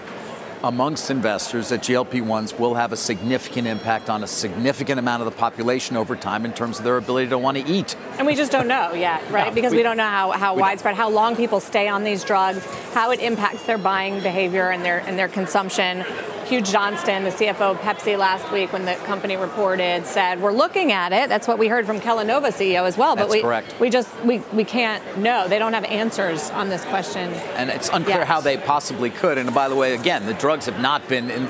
amongst 0.63 1.09
investors 1.09 1.69
that 1.69 1.81
GLP-1s 1.81 2.59
will 2.59 2.75
have 2.75 2.91
a 2.91 2.97
significant 2.97 3.67
impact 3.67 4.09
on 4.09 4.23
a 4.23 4.27
significant 4.27 4.99
amount 4.99 5.21
of 5.21 5.25
the 5.25 5.37
population 5.37 5.97
over 5.97 6.15
time 6.15 6.45
in 6.45 6.53
terms 6.53 6.77
of 6.79 6.85
their 6.85 6.97
ability 6.97 7.29
to 7.29 7.37
want 7.37 7.57
to 7.57 7.65
eat. 7.65 7.95
And 8.17 8.27
we 8.27 8.35
just 8.35 8.51
don't 8.51 8.67
know 8.67 8.93
yet, 8.93 9.21
right? 9.31 9.47
No, 9.47 9.53
because 9.55 9.71
we, 9.71 9.77
we- 9.77 9.83
don't 9.83 9.97
know 9.97 10.03
how, 10.03 10.31
how 10.31 10.53
we 10.53 10.59
don't. 10.59 10.67
widespread, 10.67 10.95
how 10.95 11.09
long 11.09 11.35
people 11.35 11.59
stay 11.59 11.87
on 11.87 12.03
these 12.03 12.23
drugs, 12.23 12.63
how 12.93 13.11
it 13.11 13.19
impacts 13.19 13.63
their 13.63 13.77
buying 13.77 14.21
behavior 14.21 14.69
and 14.69 14.83
their 14.85 14.99
and 14.99 15.17
their 15.17 15.27
consumption. 15.27 16.03
Hugh 16.45 16.61
Johnston, 16.61 17.23
the 17.23 17.29
CFO 17.29 17.71
of 17.71 17.77
Pepsi 17.77 18.17
last 18.17 18.51
week, 18.51 18.73
when 18.73 18.83
the 18.83 18.95
company 19.05 19.37
reported, 19.37 20.05
said 20.05 20.41
we're 20.41 20.51
looking 20.51 20.91
at 20.91 21.13
it. 21.13 21.29
That's 21.29 21.47
what 21.47 21.57
we 21.57 21.69
heard 21.69 21.85
from 21.85 22.01
Kellanova 22.01 22.47
CEO 22.51 22.83
as 22.85 22.97
well. 22.97 23.15
but 23.15 23.29
we 23.29 23.41
correct. 23.41 23.73
we 23.79 23.89
just 23.89 24.09
we, 24.25 24.39
we 24.51 24.65
can't 24.65 25.17
know. 25.17 25.47
They 25.47 25.59
don't 25.59 25.71
have 25.73 25.85
answers 25.85 26.49
on 26.51 26.67
this 26.67 26.83
question. 26.85 27.31
and 27.55 27.69
it's 27.69 27.87
unclear 27.89 28.17
Yes. 28.17 28.27
how 28.27 28.41
they 28.41 28.57
possibly 28.57 29.09
could. 29.09 29.37
And 29.37 29.53
by 29.53 29.69
the 29.69 29.75
way, 29.77 29.93
again, 29.95 30.25
the 30.25 30.33
drugs 30.51 30.65
have 30.65 30.81
not 30.81 31.07
been. 31.07 31.31
In, 31.31 31.47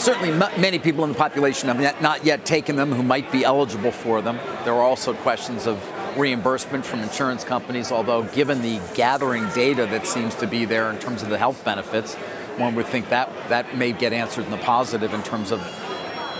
certainly, 0.00 0.32
many 0.60 0.80
people 0.80 1.04
in 1.04 1.12
the 1.12 1.16
population 1.16 1.68
have 1.68 2.02
not 2.02 2.24
yet 2.24 2.44
taken 2.44 2.74
them 2.74 2.90
who 2.90 3.04
might 3.04 3.30
be 3.30 3.44
eligible 3.44 3.92
for 3.92 4.20
them. 4.20 4.40
There 4.64 4.74
are 4.74 4.82
also 4.82 5.14
questions 5.14 5.68
of 5.68 5.78
reimbursement 6.18 6.84
from 6.84 6.98
insurance 6.98 7.44
companies. 7.44 7.92
Although, 7.92 8.24
given 8.24 8.60
the 8.60 8.80
gathering 8.94 9.48
data 9.50 9.86
that 9.86 10.08
seems 10.08 10.34
to 10.36 10.48
be 10.48 10.64
there 10.64 10.90
in 10.90 10.98
terms 10.98 11.22
of 11.22 11.28
the 11.28 11.38
health 11.38 11.64
benefits, 11.64 12.14
one 12.56 12.74
would 12.74 12.86
think 12.86 13.08
that 13.10 13.30
that 13.50 13.76
may 13.76 13.92
get 13.92 14.12
answered 14.12 14.46
in 14.46 14.50
the 14.50 14.58
positive 14.58 15.14
in 15.14 15.22
terms 15.22 15.52
of 15.52 15.60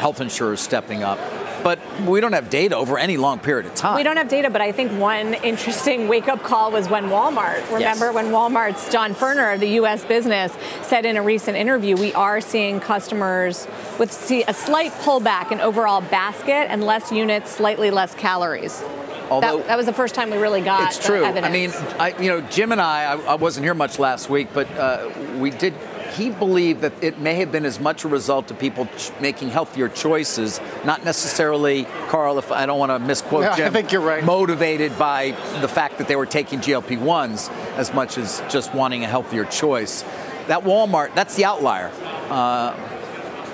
health 0.01 0.21
insurers 0.21 0.61
stepping 0.61 1.05
up. 1.05 1.21
But 1.63 1.79
we 2.03 2.21
don't 2.21 2.33
have 2.33 2.51
data 2.51 2.77
over 2.77 2.99
any 2.99 3.17
long 3.17 3.39
period 3.39 3.67
of 3.67 3.75
time. 3.75 3.97
We 3.97 4.03
don't 4.03 4.17
have 4.17 4.29
data, 4.29 4.51
but 4.51 4.61
I 4.61 4.73
think 4.73 4.93
one 4.93 5.35
interesting 5.35 6.09
wake 6.09 6.29
up 6.29 6.43
call 6.43 6.73
was 6.73 6.89
when 6.89 7.05
Walmart, 7.05 7.71
remember 7.73 8.13
when 8.13 8.27
Walmart's 8.27 8.91
John 8.91 9.15
Furner 9.15 9.55
of 9.55 9.61
the 9.61 9.69
US 9.81 10.05
business 10.05 10.53
said 10.83 11.05
in 11.05 11.17
a 11.17 11.23
recent 11.23 11.57
interview, 11.57 11.97
we 11.97 12.13
are 12.15 12.41
seeing 12.41 12.81
customers 12.81 13.67
with 13.99 14.13
see 14.13 14.43
a 14.45 14.55
slight 14.55 14.93
pullback 14.93 15.53
in 15.53 15.61
overall 15.61 16.01
basket 16.01 16.71
and 16.71 16.85
less 16.85 17.13
units, 17.13 17.51
slightly 17.51 17.91
less 17.91 18.15
calories. 18.15 18.83
Although- 19.31 19.59
that, 19.59 19.67
that 19.69 19.77
was 19.77 19.87
the 19.87 19.93
first 19.93 20.15
time 20.15 20.31
we 20.31 20.37
really 20.37 20.61
got 20.61 20.95
It's 20.95 21.05
true. 21.05 21.25
evidence. 21.25 21.47
I 21.47 21.51
mean, 21.51 21.71
I, 21.99 22.23
you 22.23 22.29
know, 22.29 22.41
Jim 22.43 22.73
and 22.73 22.81
I, 22.81 23.15
I, 23.15 23.17
I 23.33 23.35
wasn't 23.37 23.65
here 23.65 23.75
much 23.75 23.99
last 23.99 24.29
week, 24.29 24.49
but 24.53 24.71
uh, 24.77 25.11
we 25.39 25.51
did. 25.51 25.75
He 26.17 26.31
believed 26.31 26.83
that 26.83 26.93
it 27.03 27.19
may 27.19 27.35
have 27.37 27.51
been 27.51 27.65
as 27.65 27.81
much 27.81 28.05
a 28.05 28.09
result 28.09 28.51
of 28.51 28.59
people 28.59 28.87
ch- 28.99 29.11
making 29.21 29.49
healthier 29.49 29.89
choices, 29.89 30.61
not 30.85 31.05
necessarily, 31.05 31.85
Carl. 32.09 32.39
If 32.39 32.53
I 32.53 32.67
don't 32.67 32.79
want 32.79 32.91
to 32.91 32.99
misquote 32.99 33.43
Yeah, 33.43 33.67
I 33.67 33.71
think 33.71 33.93
you're 33.93 34.03
right. 34.03 34.23
Motivated 34.25 34.99
by 34.99 35.31
the 35.61 35.69
fact 35.69 35.99
that 35.99 36.09
they 36.09 36.17
were 36.17 36.27
taking 36.27 36.61
GLP 36.61 37.01
ones 37.01 37.49
as 37.77 37.93
much 37.95 38.19
as 38.19 38.43
just 38.51 38.75
wanting 38.75 39.05
a 39.05 39.07
healthier 39.07 39.45
choice. 39.45 40.03
That 40.49 40.65
Walmart, 40.65 41.15
that's 41.15 41.37
the 41.37 41.45
outlier. 41.45 41.91
Uh, 42.29 42.75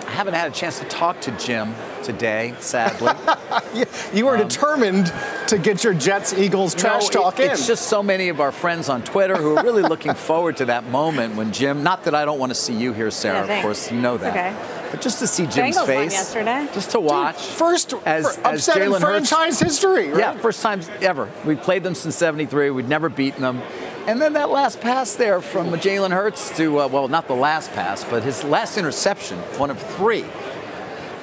I 0.07 0.11
haven't 0.11 0.35
had 0.35 0.51
a 0.51 0.55
chance 0.55 0.79
to 0.81 0.87
talk 0.87 1.21
to 1.23 1.31
Jim 1.33 1.75
today, 2.13 2.55
sadly. 2.61 3.13
You 4.15 4.25
were 4.27 4.39
determined 4.39 5.13
to 5.49 5.59
get 5.59 5.85
your 5.85 5.93
Jets 5.93 6.33
Eagles 6.33 6.75
trash 6.75 7.03
No, 7.03 7.09
it- 7.09 7.13
talk 7.13 7.41
in. 7.41 7.51
It's 7.51 7.67
just 7.67 7.89
so 7.89 8.03
many 8.03 8.31
of 8.31 8.41
our 8.41 8.51
friends 8.53 8.89
on 8.89 9.03
Twitter 9.03 9.37
who 9.37 9.57
are 9.57 9.63
really 9.63 9.83
looking 9.83 10.15
forward 10.29 10.57
to 10.59 10.65
that 10.67 10.85
moment 10.89 11.37
when 11.37 11.53
Jim. 11.53 11.83
Not 11.83 12.05
that 12.05 12.15
I 12.15 12.25
don't 12.25 12.39
want 12.39 12.51
to 12.51 12.55
see 12.55 12.75
you 12.75 12.93
here, 12.95 13.11
Sara. 13.11 13.47
Yeah, 13.47 13.57
of 13.57 13.63
course, 13.63 13.93
you 13.93 14.01
know 14.01 14.17
that. 14.17 14.31
okay. 14.31 14.89
But 14.91 15.03
just 15.03 15.19
to 15.19 15.27
see 15.27 15.47
Jim's 15.47 15.77
Bengals 15.77 15.87
face, 15.87 16.13
yesterday. 16.13 16.67
just 16.73 16.91
to 16.93 17.01
watch. 17.01 17.37
First 17.37 17.93
as, 18.07 18.25
as 18.27 18.39
upset 18.39 18.79
in 18.79 18.91
Jalen 18.91 19.01
Hurts. 19.03 19.29
franchise 19.31 19.61
history, 19.61 20.09
right? 20.09 20.19
Yeah, 20.19 20.33
first 20.39 20.63
time 20.63 20.81
ever. 21.03 21.29
We 21.45 21.57
played 21.57 21.83
them 21.83 21.95
since 21.95 22.17
'73. 22.17 22.71
We'd 22.71 22.89
never 22.89 23.11
beaten 23.11 23.43
them. 23.43 23.61
And 24.07 24.23
then 24.23 24.33
that 24.33 24.49
last 24.49 24.81
pass 24.81 25.15
there 25.17 25.43
from 25.43 25.67
Jalen 25.73 26.13
Hurts 26.13 26.57
to, 26.57 26.81
uh, 26.81 26.89
well, 26.89 27.09
not 27.09 27.29
the 27.29 27.35
last 27.35 27.71
pass, 27.73 28.03
but 28.05 28.23
his 28.23 28.43
last 28.45 28.79
interception, 28.79 29.37
one 29.59 29.71
of 29.71 29.79
three. 29.97 30.25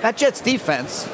That 0.05 0.17
Jets 0.17 0.39
defense, 0.39 1.05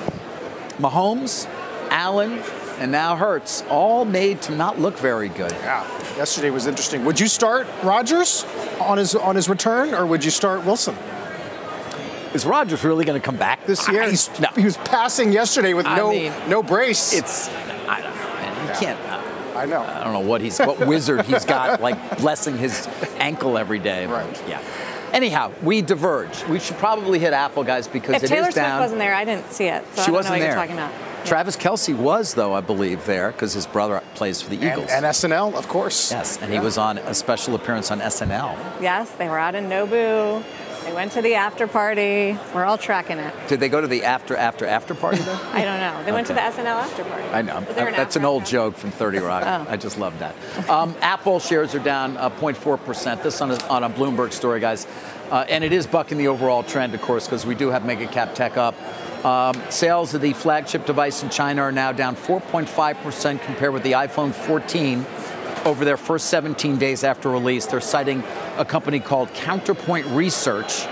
Mahomes, 0.78 1.48
Allen, 1.92 2.44
and 2.78 2.92
now 2.92 3.16
Hurts, 3.16 3.64
all 3.70 4.04
made 4.04 4.42
to 4.42 4.52
not 4.54 4.82
look 4.82 4.98
very 4.98 5.30
good. 5.30 5.54
Yeah, 5.54 5.88
yesterday 6.18 6.50
was 6.50 6.68
interesting. 6.68 7.06
Would 7.06 7.18
you 7.18 7.28
start 7.28 7.68
Rodgers 7.84 8.46
on 8.82 8.98
his 8.98 9.16
on 9.16 9.38
his 9.38 9.48
return, 9.48 9.94
or 9.94 10.06
would 10.06 10.26
you 10.26 10.30
start 10.30 10.66
Wilson 10.66 10.98
Is 12.34 12.46
Rodgers 12.46 12.84
really 12.84 13.06
going 13.06 13.18
to 13.18 13.26
come 13.26 13.38
back 13.38 13.66
this 13.66 13.88
year? 13.88 14.10
He's, 14.10 14.30
He 14.58 14.66
was 14.66 14.76
passing 14.76 15.32
yesterday 15.32 15.74
with 15.74 15.86
I 15.86 15.96
no 15.96 16.12
mean, 16.12 16.34
no 16.50 16.62
brace. 16.62 17.14
It's 17.14 17.48
I 17.88 18.02
don't 18.02 18.14
know, 18.14 18.28
man. 18.34 18.68
You 18.68 18.74
can't. 18.78 19.00
Uh, 19.00 19.58
I 19.58 19.66
know. 19.68 19.84
I 19.84 20.04
don't 20.04 20.12
know 20.12 20.20
what 20.20 20.42
he's 20.42 20.60
what 20.60 20.86
wizard 20.86 21.26
he's 21.28 21.46
got 21.46 21.80
like 21.80 22.18
blessing 22.18 22.58
his 22.58 22.90
ankle 23.20 23.58
every 23.58 23.80
day. 23.80 24.06
Right. 24.06 24.44
Yeah. 24.50 24.62
Anyhow, 25.14 25.52
we 25.62 25.82
diverge. 25.82 26.44
We 26.46 26.60
should 26.60 26.78
probably 26.78 27.20
hit 27.20 27.34
Apple, 27.34 27.64
guys, 27.64 27.88
because 27.88 28.16
it 28.16 28.24
is 28.24 28.30
down. 28.30 28.32
if 28.32 28.32
it 28.32 28.36
Taylor 28.36 28.48
is 28.50 28.54
Swift 28.54 28.68
down. 28.68 28.80
wasn't 28.80 29.00
there, 29.00 29.14
I 29.14 29.26
didn't 29.26 29.52
see 29.52 29.66
it. 29.66 29.84
So 29.94 30.02
I 30.02 30.06
she 30.06 30.08
don't 30.08 30.16
wasn't 30.16 30.26
know 30.26 30.32
what 30.32 30.40
there. 30.40 30.48
you're 30.48 30.56
talking 30.56 30.76
about. 30.78 31.26
Travis 31.26 31.56
Kelce 31.58 31.96
was, 31.96 32.34
though, 32.34 32.54
I 32.54 32.62
believe, 32.62 33.06
there 33.06 33.32
because 33.32 33.54
his 33.54 33.68
brother 33.68 34.02
plays 34.16 34.42
for 34.42 34.50
the 34.50 34.56
and, 34.56 34.64
Eagles. 34.66 34.90
and 34.92 35.06
SNL, 35.06 35.54
of 35.56 35.68
course. 35.68 36.12
yes, 36.12 36.38
and 36.42 36.52
Yeah. 36.52 36.60
he 36.60 36.66
was 36.66 36.78
on 36.78 36.98
a 36.98 37.14
special 37.14 37.54
appearance 37.56 37.92
on 37.92 38.00
SNL. 38.02 38.56
Yes, 38.82 39.12
they 39.12 39.28
were 39.30 39.38
out 39.38 39.54
in 39.54 39.66
Nobu. 39.70 40.44
They 40.84 40.94
went 40.94 41.12
to 41.14 41.22
the 41.22 41.36
after 41.36 41.68
party. 41.68 42.38
We're 42.54 42.66
all 42.66 42.78
tracking 42.78 43.20
it. 43.20 43.34
Did 43.48 43.60
they 43.60 43.70
go 43.70 43.82
to 43.82 43.88
the 43.88 44.04
after, 44.04 44.36
after, 44.36 44.66
after 44.66 44.96
party 44.96 45.20
then? 45.20 45.40
I 45.54 45.64
don't 45.64 45.80
know. 45.80 46.04
They 46.04 46.12
went 46.12 46.28
to 46.28 46.34
the 46.34 46.40
SNL 46.40 46.66
after 46.66 47.04
party. 47.04 47.24
I 47.30 47.42
know. 47.42 47.58
An 47.58 47.66
That's 47.66 47.98
after? 48.16 48.20
an 48.20 48.26
old 48.26 48.46
joke 48.46 48.76
from 48.76 48.92
30 48.92 49.20
Rock. 49.20 49.44
Oh. 49.46 49.72
I 49.72 49.78
just 49.78 50.00
love 50.00 50.18
that. 50.20 50.36
Um, 50.70 50.96
Apple 51.02 51.40
shares 51.40 51.76
are 51.76 51.80
down 51.80 52.18
uh, 52.18 52.30
0.4%. 52.32 53.22
This 53.22 53.42
on 53.42 53.52
a, 53.52 53.68
on 53.68 53.84
a 53.84 53.90
Bloomberg 53.90 54.34
story, 54.34 54.60
guys. 54.60 54.88
Uh, 55.30 55.46
and 55.48 55.64
it 55.64 55.72
is 55.72 55.88
bucking 55.88 56.18
the 56.18 56.28
overall 56.28 56.64
trend, 56.64 56.94
of 56.94 57.02
course, 57.02 57.26
because 57.26 57.46
we 57.46 57.56
do 57.56 57.70
have 57.70 57.86
mega 57.86 58.08
cap 58.08 58.34
tech 58.36 58.58
up. 58.58 58.76
Um, 59.24 59.62
sales 59.70 60.14
of 60.16 60.22
the 60.22 60.34
flagship 60.34 60.86
device 60.88 61.22
in 61.22 61.30
China 61.30 61.62
are 61.62 61.72
now 61.72 61.92
down 61.92 62.16
4.5% 62.16 63.42
compared 63.44 63.72
with 63.72 63.84
the 63.84 63.92
iPhone 63.92 64.34
14 64.34 65.06
over 65.64 65.86
their 65.86 65.98
first 65.98 66.28
17 66.28 66.78
days 66.78 67.04
after 67.04 67.30
release. 67.30 67.68
They're 67.68 67.82
citing 67.82 68.24
a 68.58 68.66
company 68.66 69.00
called 69.00 69.34
Counterpoint 69.34 70.06
Research, 70.08 70.84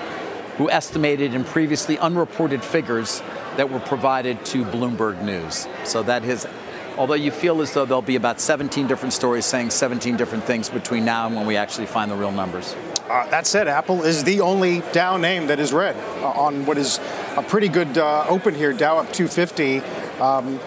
who 0.58 0.70
estimated 0.70 1.34
in 1.34 1.44
previously 1.44 1.98
unreported 1.98 2.64
figures 2.64 3.22
that 3.58 3.70
were 3.70 3.80
provided 3.80 4.44
to 4.46 4.64
Bloomberg 4.66 5.22
News. 5.22 5.68
So 5.84 6.04
that 6.04 6.24
is, 6.24 6.48
although 6.98 7.14
you 7.14 7.32
feel 7.32 7.62
as 7.62 7.74
though 7.74 7.86
there'll 7.86 8.02
be 8.02 8.16
about 8.16 8.40
17 8.40 8.88
different 8.88 9.14
stories 9.14 9.46
saying 9.46 9.70
17 9.70 10.18
different 10.18 10.44
things 10.44 10.70
between 10.70 11.06
now 11.06 11.28
and 11.28 11.36
when 11.36 11.46
we 11.46 11.58
actually 11.58 11.88
find 11.88 12.10
the 12.10 12.16
real 12.16 12.32
numbers. 12.32 12.76
Uh, 13.10 13.28
that 13.30 13.48
said, 13.48 13.68
Apple 13.68 14.04
is 14.04 14.24
the 14.24 14.42
only 14.42 14.82
Dow 14.92 15.18
name 15.18 15.48
that 15.48 15.60
is 15.60 15.74
red 15.74 15.96
uh, 16.22 16.28
on 16.30 16.66
what 16.66 16.78
is 16.78 17.00
a 17.38 17.42
pretty 17.42 17.68
good 17.68 17.98
uh, 17.98 18.26
open 18.30 18.54
here. 18.54 18.72
Dow 18.72 19.00
up 19.00 19.12
250. 19.12 19.80
Um, 20.22 20.60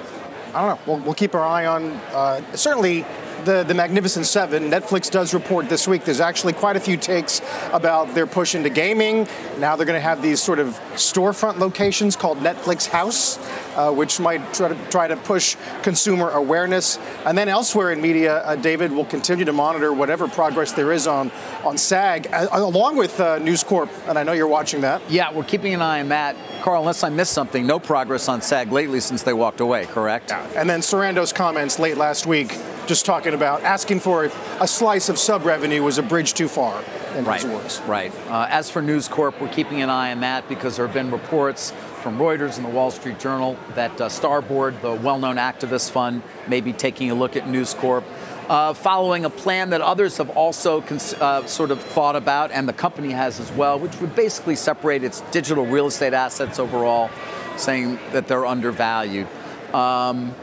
I 0.54 0.60
don't 0.60 0.68
know. 0.68 0.78
We'll, 0.86 1.04
we'll 1.04 1.14
keep 1.14 1.34
our 1.34 1.44
eye 1.44 1.66
on 1.66 1.92
uh, 2.12 2.42
certainly 2.54 3.06
the, 3.44 3.64
the 3.64 3.74
Magnificent 3.74 4.26
Seven. 4.26 4.70
Netflix 4.70 5.10
does 5.10 5.34
report 5.34 5.68
this 5.68 5.86
week. 5.86 6.04
There's 6.04 6.20
actually 6.20 6.52
quite 6.52 6.76
a 6.76 6.80
few 6.80 6.96
takes 6.96 7.40
about 7.72 8.14
their 8.14 8.26
push 8.26 8.54
into 8.54 8.70
gaming. 8.70 9.26
Now 9.58 9.76
they're 9.76 9.86
going 9.86 9.96
to 9.96 10.00
have 10.00 10.22
these 10.22 10.42
sort 10.42 10.58
of 10.58 10.78
storefront 10.94 11.58
locations 11.58 12.16
called 12.16 12.38
Netflix 12.38 12.86
House, 12.86 13.38
uh, 13.76 13.92
which 13.92 14.20
might 14.20 14.54
try 14.54 14.68
to 14.68 14.74
try 14.90 15.08
to 15.08 15.16
push 15.16 15.56
consumer 15.82 16.30
awareness. 16.30 16.98
And 17.24 17.36
then 17.36 17.48
elsewhere 17.48 17.92
in 17.92 18.00
media, 18.00 18.38
uh, 18.38 18.56
David 18.56 18.92
will 18.92 19.04
continue 19.04 19.44
to 19.44 19.52
monitor 19.52 19.92
whatever 19.92 20.28
progress 20.28 20.72
there 20.72 20.92
is 20.92 21.06
on 21.06 21.30
on 21.64 21.78
SAG, 21.78 22.28
along 22.32 22.96
with 22.96 23.18
uh, 23.20 23.38
News 23.38 23.64
Corp. 23.64 23.90
And 24.06 24.18
I 24.18 24.22
know 24.22 24.32
you're 24.32 24.46
watching 24.46 24.82
that. 24.82 25.02
Yeah, 25.10 25.32
we're 25.32 25.44
keeping 25.44 25.74
an 25.74 25.82
eye 25.82 26.00
on 26.00 26.08
that. 26.08 26.36
Carl, 26.62 26.80
unless 26.82 27.02
I 27.02 27.08
missed 27.08 27.32
something, 27.32 27.66
no 27.66 27.80
progress 27.80 28.28
on 28.28 28.40
SAG 28.40 28.70
lately 28.70 29.00
since 29.00 29.24
they 29.24 29.32
walked 29.32 29.60
away, 29.60 29.86
correct? 29.86 30.30
And 30.30 30.70
then 30.70 30.78
Sarandos' 30.80 31.34
comments 31.34 31.80
late 31.80 31.96
last 31.96 32.24
week, 32.24 32.56
just 32.86 33.04
talking 33.04 33.34
about 33.34 33.62
asking 33.64 33.98
for 33.98 34.30
a 34.60 34.68
slice 34.68 35.08
of 35.08 35.18
sub 35.18 35.44
revenue 35.44 35.82
was 35.82 35.98
a 35.98 36.02
bridge 36.04 36.34
too 36.34 36.46
far, 36.46 36.80
in 37.16 37.24
Right, 37.24 37.42
his 37.42 37.50
words. 37.50 37.80
right. 37.88 38.12
Uh, 38.28 38.46
as 38.48 38.70
for 38.70 38.80
News 38.80 39.08
Corp, 39.08 39.40
we're 39.40 39.48
keeping 39.48 39.82
an 39.82 39.90
eye 39.90 40.12
on 40.12 40.20
that 40.20 40.48
because 40.48 40.76
there 40.76 40.86
have 40.86 40.94
been 40.94 41.10
reports 41.10 41.72
from 42.00 42.16
Reuters 42.18 42.56
and 42.58 42.64
the 42.64 42.70
Wall 42.70 42.92
Street 42.92 43.18
Journal 43.18 43.56
that 43.74 44.00
uh, 44.00 44.08
Starboard, 44.08 44.80
the 44.82 44.92
well-known 44.92 45.36
activist 45.36 45.90
fund, 45.90 46.22
may 46.46 46.60
be 46.60 46.72
taking 46.72 47.10
a 47.10 47.14
look 47.14 47.34
at 47.36 47.48
News 47.48 47.74
Corp. 47.74 48.04
Uh, 48.48 48.74
following 48.74 49.24
a 49.24 49.30
plan 49.30 49.70
that 49.70 49.80
others 49.80 50.16
have 50.16 50.28
also 50.30 50.80
cons- 50.80 51.14
uh, 51.14 51.46
sort 51.46 51.70
of 51.70 51.80
thought 51.80 52.16
about, 52.16 52.50
and 52.50 52.68
the 52.68 52.72
company 52.72 53.12
has 53.12 53.38
as 53.38 53.50
well, 53.52 53.78
which 53.78 53.98
would 54.00 54.14
basically 54.16 54.56
separate 54.56 55.04
its 55.04 55.20
digital 55.30 55.64
real 55.64 55.86
estate 55.86 56.12
assets 56.12 56.58
overall, 56.58 57.08
saying 57.56 57.98
that 58.10 58.26
they're 58.26 58.44
undervalued. 58.44 59.28
Um, 59.72 60.34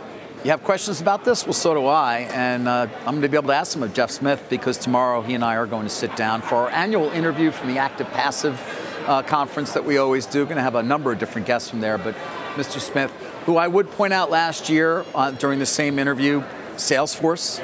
you 0.45 0.51
have 0.51 0.63
questions 0.63 1.01
about 1.01 1.25
this? 1.25 1.45
Well, 1.45 1.53
so 1.53 1.73
do 1.73 1.85
I. 1.85 2.29
And 2.31 2.69
uh, 2.69 2.87
I'm 2.99 3.15
going 3.15 3.23
to 3.23 3.29
be 3.29 3.35
able 3.35 3.49
to 3.49 3.53
ask 3.53 3.73
them 3.73 3.83
of 3.83 3.93
Jeff 3.93 4.09
Smith 4.09 4.45
because 4.49 4.77
tomorrow 4.77 5.21
he 5.21 5.33
and 5.33 5.43
I 5.43 5.55
are 5.57 5.65
going 5.65 5.83
to 5.83 5.89
sit 5.89 6.15
down 6.15 6.41
for 6.41 6.55
our 6.55 6.69
annual 6.69 7.09
interview 7.09 7.51
from 7.51 7.67
the 7.67 7.79
Active 7.79 8.09
Passive 8.11 8.57
uh, 9.05 9.21
conference 9.23 9.73
that 9.73 9.83
we 9.83 9.97
always 9.97 10.25
do. 10.25 10.39
We're 10.39 10.45
Going 10.45 10.55
to 10.55 10.63
have 10.63 10.75
a 10.75 10.83
number 10.83 11.11
of 11.11 11.19
different 11.19 11.45
guests 11.45 11.69
from 11.69 11.81
there. 11.81 11.97
But 11.97 12.15
Mr. 12.55 12.79
Smith, 12.79 13.11
who 13.45 13.57
I 13.57 13.67
would 13.67 13.91
point 13.91 14.13
out 14.13 14.31
last 14.31 14.69
year 14.69 15.05
uh, 15.13 15.31
during 15.31 15.59
the 15.59 15.65
same 15.65 15.99
interview, 15.99 16.41
Salesforce 16.77 17.59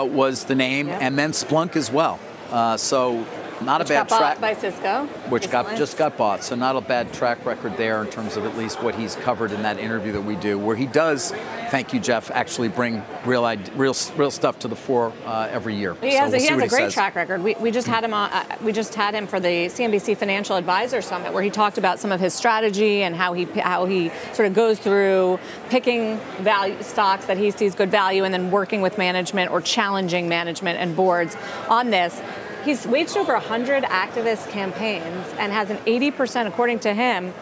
was 0.00 0.44
the 0.44 0.54
name, 0.54 0.88
yep. 0.88 1.02
and 1.02 1.18
then 1.18 1.32
Splunk 1.32 1.76
as 1.76 1.90
well. 1.90 2.18
Uh, 2.50 2.76
so 2.76 3.26
not 3.64 3.80
which 3.80 3.90
a 3.90 3.94
bad 3.94 4.08
got 4.08 4.18
track. 4.18 4.40
by 4.40 4.54
Cisco. 4.54 5.06
Which 5.28 5.44
recently. 5.46 5.70
got 5.70 5.78
just 5.78 5.96
got 5.96 6.16
bought. 6.16 6.44
So 6.44 6.54
not 6.54 6.76
a 6.76 6.80
bad 6.80 7.12
track 7.12 7.44
record 7.44 7.76
there 7.76 8.02
in 8.02 8.08
terms 8.08 8.36
of 8.36 8.44
at 8.44 8.56
least 8.56 8.82
what 8.82 8.94
he's 8.94 9.16
covered 9.16 9.52
in 9.52 9.62
that 9.62 9.78
interview 9.78 10.12
that 10.12 10.22
we 10.22 10.36
do, 10.36 10.58
where 10.58 10.76
he 10.76 10.86
does, 10.86 11.32
thank 11.70 11.92
you, 11.92 12.00
Jeff, 12.00 12.30
actually 12.30 12.68
bring 12.68 13.02
real 13.24 13.42
real 13.74 13.94
real 14.16 14.30
stuff 14.30 14.58
to 14.60 14.68
the 14.68 14.76
fore 14.76 15.12
uh, 15.24 15.48
every 15.50 15.74
year. 15.74 15.94
He 15.94 16.12
so 16.12 16.18
has, 16.18 16.32
we'll 16.32 16.40
he 16.40 16.46
has 16.46 16.58
a 16.58 16.62
he 16.62 16.68
great 16.68 16.78
says. 16.84 16.94
track 16.94 17.14
record. 17.14 17.42
We, 17.42 17.54
we 17.56 17.70
just 17.70 17.86
had 17.86 18.04
him 18.04 18.14
on. 18.14 18.30
Uh, 18.30 18.44
we 18.62 18.72
just 18.72 18.94
had 18.94 19.14
him 19.14 19.26
for 19.26 19.40
the 19.40 19.66
CNBC 19.66 20.16
Financial 20.16 20.56
Advisor 20.56 21.02
Summit, 21.02 21.32
where 21.32 21.42
he 21.42 21.50
talked 21.50 21.78
about 21.78 21.98
some 21.98 22.12
of 22.12 22.20
his 22.20 22.34
strategy 22.34 23.02
and 23.02 23.14
how 23.14 23.32
he 23.32 23.44
how 23.44 23.86
he 23.86 24.10
sort 24.32 24.46
of 24.46 24.54
goes 24.54 24.78
through 24.78 25.38
picking 25.70 26.18
value 26.40 26.80
stocks 26.82 27.26
that 27.26 27.38
he 27.38 27.50
sees 27.50 27.74
good 27.74 27.90
value, 27.90 28.24
and 28.24 28.32
then 28.32 28.50
working 28.50 28.82
with 28.82 28.98
management 28.98 29.50
or 29.50 29.60
challenging 29.60 30.28
management 30.28 30.78
and 30.78 30.94
boards 30.96 31.36
on 31.68 31.90
this. 31.90 32.20
He's 32.64 32.86
waged 32.86 33.16
over 33.16 33.32
100 33.32 33.84
activist 33.84 34.50
campaigns 34.50 35.26
and 35.38 35.52
has 35.52 35.70
an 35.70 35.78
80%, 35.78 36.46
according 36.46 36.80
to 36.80 36.94
him, 36.94 37.34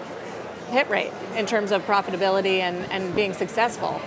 hit 0.71 0.89
rate 0.89 1.13
in 1.37 1.47
terms 1.47 1.73
of 1.73 1.83
profitability 1.87 2.61
and, 2.61 2.77
and 2.91 3.15
being 3.15 3.35
successful. 3.35 4.01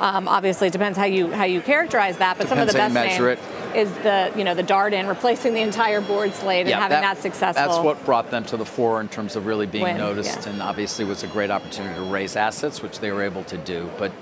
Um, 0.00 0.28
obviously, 0.28 0.68
it 0.68 0.72
depends 0.72 0.96
how 0.96 1.04
you 1.04 1.30
how 1.30 1.44
you 1.44 1.60
characterize 1.60 2.16
that, 2.18 2.38
but 2.38 2.48
Depends 2.48 2.72
some 2.72 2.82
of 2.86 2.92
the 2.94 3.00
best 3.00 3.40
is 3.74 3.92
the 3.98 4.32
you 4.36 4.44
know 4.44 4.54
the 4.54 4.62
Darden 4.62 5.08
replacing 5.08 5.54
the 5.54 5.60
entire 5.60 6.00
board 6.00 6.34
slate 6.34 6.60
and 6.60 6.70
Yeah, 6.70 6.80
having 6.80 7.00
that, 7.02 7.18
successful. 7.18 7.66
That's 7.66 7.84
what 7.84 8.04
brought 8.04 8.30
them 8.30 8.44
to 8.46 8.56
the 8.56 8.64
fore 8.64 9.00
in 9.00 9.08
terms 9.08 9.36
of 9.36 9.46
really 9.46 9.66
being 9.66 9.84
Win, 9.84 9.98
noticed, 9.98 10.46
yeah. 10.46 10.52
and 10.52 10.62
obviously 10.62 11.04
was 11.04 11.22
a 11.22 11.26
great 11.26 11.50
opportunity 11.50 11.94
to 11.94 12.02
raise 12.02 12.34
assets, 12.34 12.82
which 12.82 13.00
they 13.00 13.12
were 13.12 13.22
able 13.22 13.44
to 13.44 13.58
do. 13.58 13.90
But 13.98 14.12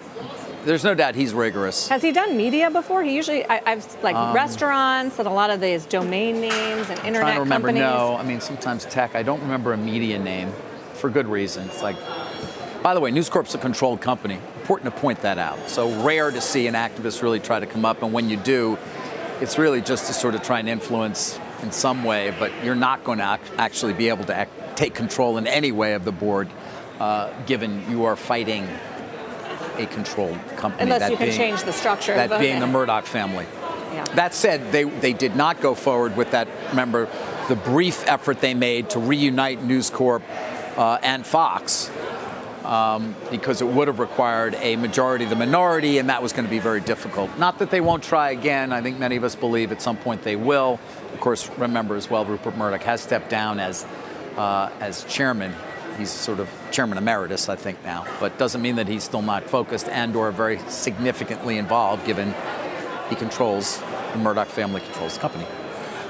there's 0.65 0.85
no 0.85 0.95
doubt 0.95 1.15
he's 1.15 1.33
rigorous. 1.33 1.89
Has 1.89 2.03
he 2.03 2.13
done 2.13 2.37
media 2.37 2.71
before? 2.71 3.03
He 3.03 3.15
usually 3.15 3.45
I, 3.47 3.61
I've 3.65 4.03
like 4.03 4.17
Um, 4.17 4.35
restaurants 4.35 5.19
and 5.19 5.27
a 5.29 5.31
lot 5.33 5.51
of 5.51 5.61
these 5.61 5.87
domain 5.87 6.41
names 6.41 6.91
and 6.91 6.99
internet 7.01 7.21
trying 7.21 7.35
to 7.37 7.41
remember. 7.41 7.69
companies. 7.69 7.81
No, 7.83 8.17
I 8.17 8.23
mean 8.25 8.41
sometimes 8.41 8.85
tech. 8.87 9.15
I 9.15 9.23
don't 9.23 9.41
remember 9.41 9.73
a 9.73 9.77
media 9.77 10.19
name 10.19 10.53
for 10.95 11.09
good 11.11 11.27
reason. 11.29 11.67
It's 11.69 11.83
like, 11.83 11.97
by 12.83 12.95
the 12.95 13.01
way, 13.01 13.11
News 13.11 13.29
Corp's 13.29 13.55
a 13.55 13.59
controlled 13.59 14.01
company. 14.01 14.39
Important 14.61 14.95
to 14.95 15.01
point 15.01 15.23
that 15.23 15.39
out. 15.39 15.69
So 15.71 15.89
rare 16.03 16.31
to 16.31 16.41
see 16.41 16.67
an 16.67 16.75
activist 16.75 17.23
really 17.23 17.41
try 17.41 17.61
to 17.61 17.67
come 17.67 17.85
up, 17.85 18.03
and 18.03 18.13
when 18.13 18.29
you 18.29 18.37
do, 18.37 18.77
it's 19.41 19.59
really 19.59 19.81
just 19.81 20.07
to 20.09 20.13
sort 20.13 20.35
of 20.35 20.43
try 20.43 20.59
and 20.59 20.69
influence 20.69 21.39
in 21.63 21.73
some 21.73 22.05
way. 22.05 22.35
But 22.39 22.53
you're 22.65 22.75
not 22.75 23.05
going 23.05 23.19
to 23.19 23.39
ac- 23.43 23.53
actually 23.57 23.95
be 23.95 24.09
able 24.11 24.25
to 24.25 24.35
act, 24.35 24.77
take 24.77 24.95
control 24.95 25.39
in 25.39 25.47
any 25.47 25.73
way 25.73 25.95
of 25.95 26.05
the 26.05 26.13
board, 26.13 26.49
uh, 27.01 27.31
given 27.47 27.89
you 27.91 28.05
are 28.05 28.17
fighting 28.17 28.69
a 29.79 29.87
controlled 29.87 30.39
company. 30.57 30.85
Unless 30.85 31.01
that 31.01 31.11
you 31.11 31.17
can 31.17 31.27
being- 31.29 31.39
change 31.39 31.63
the 31.65 31.73
structure. 31.73 32.15
That 32.15 32.41
being 32.41 32.61
the 32.61 32.67
Murdoch 32.67 33.07
family. 33.07 33.47
Yeah. 33.93 34.05
That 34.15 34.35
said, 34.35 34.71
they, 34.71 34.85
they 34.85 35.13
did 35.13 35.35
not 35.35 35.61
go 35.61 35.75
forward 35.75 36.17
with 36.17 36.31
that. 36.33 36.47
Remember, 36.71 37.09
the 37.49 37.57
brief 37.57 38.07
effort 38.07 38.41
they 38.41 38.55
made 38.55 38.91
to 38.91 38.99
reunite 38.99 39.63
News 39.63 39.91
Corp 39.91 40.23
uh, 40.77 40.99
and 41.03 41.27
Fox, 41.27 41.91
um, 42.65 43.17
because 43.31 43.63
it 43.63 43.67
would 43.67 43.89
have 43.89 43.99
required 43.99 44.55
a 44.61 44.77
majority 44.77 45.25
of 45.25 45.31
the 45.31 45.37
minority, 45.37 45.99
and 45.99 46.11
that 46.11 46.23
was 46.23 46.33
going 46.33 46.45
to 46.45 46.51
be 46.51 46.59
very 46.59 46.81
difficult. 46.81 47.37
Not 47.39 47.59
that 47.61 47.71
they 47.71 47.81
won't 47.81 48.03
try 48.03 48.31
again. 48.31 48.73
I 48.73 48.83
think 48.83 48.99
many 48.99 49.17
of 49.17 49.25
us 49.25 49.35
believe 49.35 49.73
at 49.73 49.81
some 49.81 49.97
point 49.97 50.23
they 50.23 50.37
will. 50.37 50.79
Of 51.15 51.21
course, 51.21 51.49
remember 51.57 51.97
as 51.97 52.11
well, 52.11 52.25
Rupert 52.27 52.57
Murdoch 52.57 52.83
has 52.83 53.01
stepped 53.01 53.31
down 53.31 53.59
as 53.59 53.87
uh, 54.37 54.71
as 54.81 55.05
chairman. 55.05 55.55
He's 55.99 56.11
sort 56.11 56.39
of 56.39 56.49
chairman 56.71 56.97
emeritus, 56.97 57.49
I 57.49 57.57
think 57.57 57.83
now, 57.85 58.07
but 58.21 58.39
doesn't 58.39 58.63
mean 58.63 58.77
that 58.77 58.87
he's 58.87 59.03
still 59.03 59.23
not 59.23 59.45
focused 59.45 59.89
and/or 59.89 60.31
very 60.31 60.59
significantly 60.69 61.59
involved, 61.59 62.07
given 62.07 62.35
he 63.11 63.17
controls 63.17 63.83
the 64.13 64.19
Murdoch 64.19 64.49
family 64.49 64.81
controls 64.81 65.15
the 65.15 65.21
company. 65.21 65.47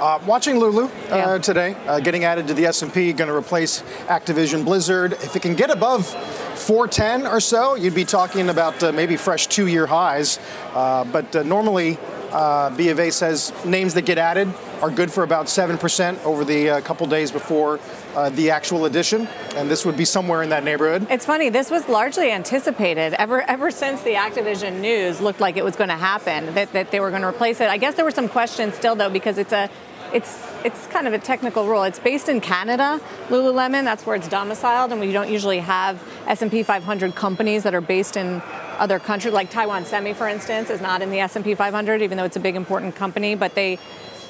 Uh, 0.01 0.21
watching 0.27 0.59
Lulu 0.61 0.89
uh, 1.11 1.39
today, 1.41 1.75
uh, 1.87 1.99
getting 1.99 2.23
added 2.23 2.47
to 2.47 2.55
the 2.55 2.67
S&P, 2.67 3.13
going 3.13 3.29
to 3.29 3.35
replace 3.35 3.83
Activision 4.07 4.65
Blizzard. 4.65 5.15
If 5.15 5.35
it 5.35 5.43
can 5.43 5.57
get 5.57 5.71
above 5.71 6.07
410 6.07 7.27
or 7.27 7.41
so, 7.41 7.75
you'd 7.75 7.97
be 7.97 8.05
talking 8.05 8.49
about 8.49 8.81
uh, 8.81 8.93
maybe 8.93 9.17
fresh 9.17 9.49
two-year 9.49 9.87
highs. 9.87 10.39
Uh, 10.73 11.05
but 11.05 11.35
uh, 11.35 11.43
normally, 11.43 11.99
uh, 12.33 12.71
B 12.77 12.89
of 12.91 12.99
A 12.99 13.11
says 13.11 13.53
names 13.65 13.95
that 13.95 14.03
get 14.03 14.19
added 14.19 14.53
are 14.81 14.91
good 14.91 15.11
for 15.11 15.23
about 15.23 15.47
7% 15.47 16.25
over 16.25 16.45
the 16.45 16.71
uh, 16.71 16.81
couple 16.81 17.07
days 17.07 17.33
before 17.33 17.81
uh, 18.15 18.31
the 18.31 18.51
actual 18.51 18.85
addition, 18.85 19.27
and 19.57 19.71
this 19.71 19.85
would 19.85 19.97
be 19.97 20.05
somewhere 20.05 20.43
in 20.43 20.51
that 20.51 20.65
neighborhood. 20.65 21.07
It's 21.11 21.27
funny. 21.27 21.49
This 21.49 21.71
was 21.71 21.89
largely 21.89 22.31
anticipated 22.31 23.15
ever 23.15 23.43
ever 23.43 23.71
since 23.71 24.03
the 24.03 24.15
Activision 24.15 24.81
news 24.81 25.21
looked 25.21 25.41
like 25.41 25.57
it 25.57 25.65
was 25.65 25.77
going 25.77 25.89
to 25.89 25.97
happen 25.97 26.55
that, 26.55 26.73
that 26.73 26.91
they 26.91 27.01
were 27.01 27.11
going 27.11 27.23
to 27.23 27.29
replace 27.29 27.61
it. 27.61 27.69
I 27.69 27.79
guess 27.79 27.95
there 27.95 28.05
were 28.05 28.11
some 28.11 28.29
questions 28.29 28.75
still 28.75 28.95
though 28.95 29.11
because 29.11 29.39
it's 29.39 29.53
a 29.53 29.71
it's 30.13 30.39
it's 30.65 30.87
kind 30.89 31.07
of 31.07 31.13
a 31.13 31.19
technical 31.19 31.67
rule. 31.67 31.85
It's 31.85 31.99
based 31.99 32.29
in 32.29 32.41
Canada, 32.41 33.01
Lululemon. 33.29 33.85
That's 33.85 34.05
where 34.07 34.17
it's 34.17 34.29
domiciled, 34.29 34.91
and 34.93 35.01
we 35.01 35.13
don't 35.13 35.31
usually 35.31 35.61
have 35.61 36.03
S&P 36.27 36.63
500 36.63 37.15
companies 37.15 37.63
that 37.63 37.75
are 37.75 37.81
based 37.81 38.17
in 38.17 38.43
other 38.79 38.99
countries. 38.99 39.35
Like 39.35 39.51
Taiwan 39.51 39.85
Semi, 39.85 40.13
for 40.15 40.29
instance, 40.29 40.71
is 40.71 40.81
not 40.81 41.03
in 41.03 41.11
the 41.11 41.21
S&P 41.21 41.55
500, 41.55 42.03
even 42.03 42.19
though 42.19 42.25
it's 42.25 42.37
a 42.37 42.41
big 42.41 42.57
important 42.57 42.97
company. 42.97 43.35
But 43.35 43.55
they 43.55 43.79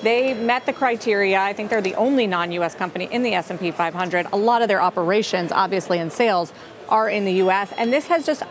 they 0.02 0.34
met 0.34 0.66
the 0.66 0.72
criteria. 0.72 1.40
I 1.40 1.52
think 1.52 1.70
they're 1.70 1.80
the 1.80 1.96
only 1.96 2.26
non-U.S. 2.26 2.74
company 2.74 3.08
in 3.10 3.22
the 3.22 3.34
S&P 3.34 3.70
500. 3.70 4.26
A 4.32 4.36
lot 4.36 4.62
of 4.62 4.68
their 4.68 4.80
operations, 4.80 5.50
obviously, 5.50 5.98
and 5.98 6.12
sales 6.12 6.52
are 6.88 7.08
in 7.08 7.24
the 7.24 7.34
U.S. 7.34 7.72
And 7.76 7.92
this 7.92 8.06
has 8.06 8.24
just 8.24 8.42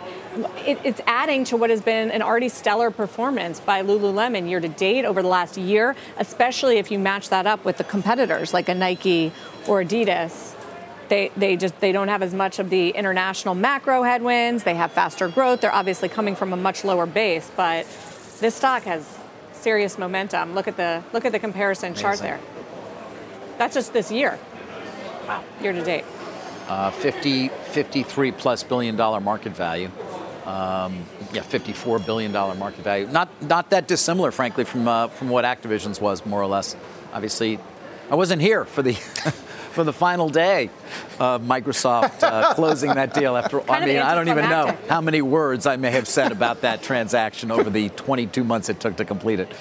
it, 0.66 0.80
it's 0.84 1.02
adding 1.06 1.44
to 1.46 1.58
what 1.58 1.70
has 1.70 1.82
been 1.82 2.12
an 2.12 2.22
already 2.22 2.50
stellar 2.50 2.92
performance 2.92 3.60
by 3.60 3.82
Lululemon 3.84 4.50
year 4.50 4.60
to 4.60 4.68
date 4.68 5.06
over 5.06 5.22
the 5.22 5.28
last 5.28 5.58
year, 5.58 5.96
especially 6.18 6.78
if 6.78 6.92
you 6.92 7.00
match 7.00 7.30
that 7.30 7.48
up 7.48 7.66
with 7.66 7.78
the 7.78 7.84
competitors 7.84 8.54
like 8.54 8.70
a 8.70 8.76
Nike 8.76 9.32
or 9.68 9.84
Adidas. 9.84 10.54
They, 11.10 11.32
they 11.38 11.56
just 11.56 11.80
they 11.80 11.92
don't 11.94 12.10
have 12.10 12.22
as 12.22 12.34
much 12.34 12.60
of 12.60 12.70
the 12.70 12.90
international 12.90 13.56
macro 13.56 14.04
headwinds. 14.04 14.64
They 14.64 14.76
have 14.76 14.92
faster 14.92 15.30
growth. 15.30 15.62
They're 15.62 15.74
obviously 15.74 16.10
coming 16.10 16.36
from 16.36 16.52
a 16.52 16.58
much 16.58 16.84
lower 16.84 17.06
base, 17.06 17.50
but 17.56 17.86
this 18.40 18.56
stock 18.56 18.84
has 18.84 19.18
serious 19.54 19.98
momentum. 19.98 20.54
Look 20.54 20.68
at 20.68 20.76
the 20.76 21.04
look 21.14 21.24
at 21.24 21.32
the 21.32 21.40
comparison 21.40 21.94
chart 21.94 22.20
there. 22.20 22.40
That's 23.58 23.74
just 23.74 23.94
this 23.94 24.12
year. 24.12 24.38
Wow, 25.28 25.44
year 25.62 25.74
to 25.74 25.84
date. 25.84 26.06
Uh, 26.68 26.92
50, 26.92 27.48
53 27.48 28.32
plus 28.34 28.64
billion 28.64 28.98
dollar 28.98 29.22
market 29.22 29.54
value. 29.54 29.90
Um, 30.48 31.04
yeah, 31.34 31.42
54 31.42 32.00
billion 32.00 32.32
dollar 32.32 32.56
market 32.56 32.82
value. 32.84 33.06
Not 33.08 33.28
not 33.44 33.70
that 33.72 33.86
dissimilar, 33.88 34.32
frankly, 34.32 34.64
from 34.64 34.88
uh, 34.88 35.10
from 35.10 35.28
what 35.28 35.44
Activision's 35.44 36.00
was, 36.00 36.26
more 36.26 36.42
or 36.42 36.48
less. 36.48 36.74
Obviously, 37.14 37.60
I 38.10 38.16
wasn't 38.16 38.42
here 38.42 38.64
for 38.64 38.82
the 38.82 38.94
for 39.74 39.84
the 39.84 39.92
final 39.92 40.30
day 40.30 40.70
of 41.20 41.42
Microsoft 41.42 42.24
uh, 42.24 42.54
closing 42.56 42.94
that 42.94 43.14
deal. 43.14 43.36
After 43.36 43.60
I 43.60 43.66
Kind 43.66 43.84
of 43.84 43.90
mean, 43.90 43.98
I 44.00 44.16
don't 44.16 44.30
even 44.30 44.50
know 44.50 44.78
how 44.88 45.02
many 45.02 45.22
words 45.22 45.66
I 45.68 45.76
may 45.76 45.92
have 45.92 46.08
said 46.08 46.32
about 46.32 46.62
that 46.62 46.82
transaction 46.82 47.52
over 47.52 47.70
the 47.70 47.90
22 47.90 48.46
months 48.46 48.70
it 48.70 48.80
took 48.80 48.96
to 48.98 49.06
complete 49.06 49.42
it. 49.42 49.52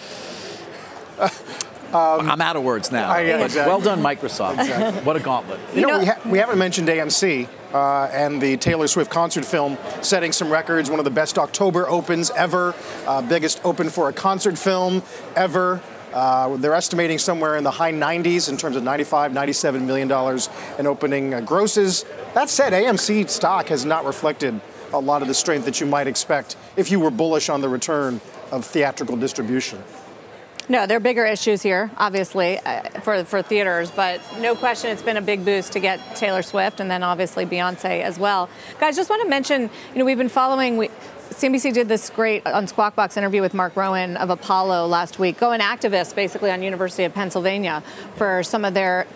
I'm 1.93 2.41
out 2.41 2.57
of 2.57 2.62
words 2.62 2.93
now. 2.93 3.11
I- 3.11 3.20
yeah, 3.22 3.45
exactly. 3.45 3.70
Well 3.70 3.80
done, 3.80 4.03
Microsoft. 4.03 5.03
What 5.05 5.16
a 5.16 5.20
gauntlet. 5.20 5.59
You, 5.74 5.82
know, 5.82 5.99
we, 5.99 6.07
ha- 6.07 6.20
we 6.26 6.39
haven't 6.39 6.59
mentioned 6.59 6.89
AMC 6.89 7.49
uh, 7.76 8.08
and 8.12 8.40
the 8.40 8.56
Taylor 8.56 8.88
Swift 8.88 9.10
concert 9.10 9.44
film 9.44 9.76
setting 10.00 10.32
some 10.32 10.50
records. 10.50 10.90
One 10.90 10.98
of 10.98 11.04
the 11.04 11.10
best 11.10 11.38
October 11.38 11.88
opens 11.88 12.30
ever, 12.30 12.74
uh, 13.06 13.22
biggest 13.22 13.60
open 13.64 13.90
for 13.90 14.08
a 14.08 14.12
concert 14.12 14.58
film 14.58 15.02
ever. 15.34 15.80
Uh, 16.12 16.56
they're 16.56 16.74
estimating 16.74 17.18
somewhere 17.18 17.56
in 17.56 17.64
the 17.64 17.70
high 17.70 17.92
90s 17.92 18.48
in 18.48 18.56
terms 18.56 18.76
of 18.76 18.82
95, 18.82 19.34
97 19.34 19.86
million 19.86 20.08
dollars 20.08 20.48
in 20.78 20.86
opening 20.86 21.34
uh, 21.34 21.40
grosses. 21.42 22.06
That 22.32 22.48
said, 22.48 22.72
AMC 22.72 23.28
stock 23.28 23.68
has 23.68 23.84
not 23.84 24.06
reflected 24.06 24.58
a 24.94 24.98
lot 24.98 25.20
of 25.20 25.28
the 25.28 25.34
strength 25.34 25.66
that 25.66 25.78
you 25.80 25.86
might 25.86 26.06
expect 26.06 26.56
if 26.76 26.90
you 26.90 26.98
were 26.98 27.10
bullish 27.10 27.50
on 27.50 27.60
the 27.60 27.68
return 27.68 28.20
of 28.50 28.64
theatrical 28.64 29.16
distribution. 29.16 29.82
No, 30.68 30.84
there 30.86 30.96
are 30.96 31.00
bigger 31.00 31.24
issues 31.24 31.62
here, 31.62 31.92
obviously, 31.96 32.58
uh, 32.58 32.82
for 33.00 33.22
for 33.24 33.40
theaters, 33.40 33.92
but 33.92 34.20
no 34.40 34.56
question 34.56 34.90
it's 34.90 35.02
been 35.02 35.16
a 35.16 35.22
big 35.22 35.44
boost 35.44 35.72
to 35.74 35.80
get 35.80 36.00
Taylor 36.16 36.42
Swift 36.42 36.80
and 36.80 36.90
then 36.90 37.04
obviously 37.04 37.46
Beyonce 37.46 38.02
as 38.02 38.18
well. 38.18 38.48
Guys, 38.80 38.96
just 38.96 39.08
want 39.08 39.22
to 39.22 39.28
mention, 39.28 39.70
you 39.92 39.98
know, 40.00 40.04
we've 40.04 40.18
been 40.18 40.28
following. 40.28 40.76
We, 40.76 40.90
CNBC 41.30 41.72
did 41.72 41.86
this 41.86 42.10
great 42.10 42.46
on 42.46 42.66
Squawk 42.66 42.96
Box 42.96 43.16
interview 43.16 43.42
with 43.42 43.52
Mark 43.54 43.76
Rowan 43.76 44.16
of 44.16 44.30
Apollo 44.30 44.86
last 44.86 45.18
week, 45.18 45.38
going 45.38 45.60
activist 45.60 46.14
basically 46.14 46.50
on 46.50 46.62
University 46.62 47.04
of 47.04 47.14
Pennsylvania 47.14 47.82
for 48.16 48.42
some 48.42 48.64
of 48.64 48.74
their, 48.74 49.06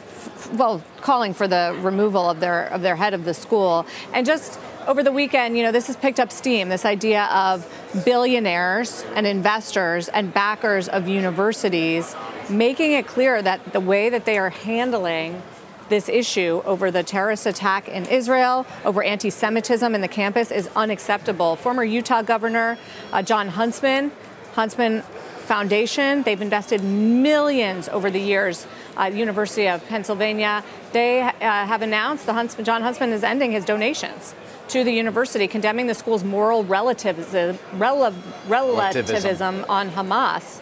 well, 0.52 0.82
calling 1.00 1.34
for 1.34 1.46
the 1.48 1.78
removal 1.80 2.28
of 2.28 2.40
their 2.40 2.66
of 2.66 2.82
their 2.82 2.96
head 2.96 3.14
of 3.14 3.24
the 3.24 3.34
school, 3.34 3.86
and 4.12 4.26
just 4.26 4.58
over 4.86 5.02
the 5.02 5.12
weekend, 5.12 5.56
you 5.56 5.62
know, 5.62 5.72
this 5.72 5.86
has 5.86 5.96
picked 5.96 6.18
up 6.18 6.32
steam. 6.32 6.68
This 6.68 6.84
idea 6.84 7.24
of 7.26 7.66
billionaires 8.04 9.04
and 9.14 9.26
investors 9.26 10.08
and 10.08 10.32
backers 10.32 10.88
of 10.88 11.06
universities 11.06 12.16
making 12.48 12.92
it 12.92 13.06
clear 13.06 13.40
that 13.40 13.72
the 13.72 13.80
way 13.80 14.10
that 14.10 14.24
they 14.24 14.38
are 14.38 14.50
handling 14.50 15.40
this 15.88 16.08
issue 16.08 16.62
over 16.64 16.90
the 16.90 17.02
terrorist 17.02 17.46
attack 17.46 17.88
in 17.88 18.06
Israel, 18.06 18.64
over 18.84 19.02
anti 19.02 19.28
Semitism 19.28 19.94
in 19.94 20.00
the 20.00 20.08
campus 20.08 20.50
is 20.50 20.70
unacceptable. 20.74 21.56
Former 21.56 21.84
Utah 21.84 22.22
Governor 22.22 22.78
uh, 23.12 23.22
Jon 23.22 23.48
Huntsman, 23.48 24.12
Huntsman 24.54 25.02
Foundation, 25.02 26.22
they've 26.22 26.40
invested 26.40 26.82
millions 26.82 27.88
over 27.88 28.10
the 28.10 28.20
years. 28.20 28.66
Uh, 29.00 29.06
University 29.06 29.66
of 29.66 29.86
Pennsylvania, 29.88 30.62
they 30.92 31.22
uh, 31.22 31.30
have 31.40 31.80
announced 31.80 32.26
the 32.26 32.34
Huntsman, 32.34 32.66
Jon 32.66 32.82
Huntsman 32.82 33.12
is 33.12 33.24
ending 33.24 33.50
his 33.50 33.64
donations 33.64 34.34
to 34.68 34.84
the 34.84 34.92
university, 34.92 35.48
condemning 35.48 35.86
the 35.86 35.94
school's 35.94 36.22
moral 36.22 36.64
relativism, 36.64 37.58
rel- 37.72 38.14
relativism 38.46 39.64
on 39.70 39.88
Hamas. 39.90 40.60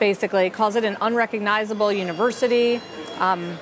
Basically, 0.00 0.50
calls 0.50 0.74
it 0.74 0.84
an 0.84 0.96
unrecognizable 1.00 1.92
university. 1.92 2.80
Um, 3.20 3.56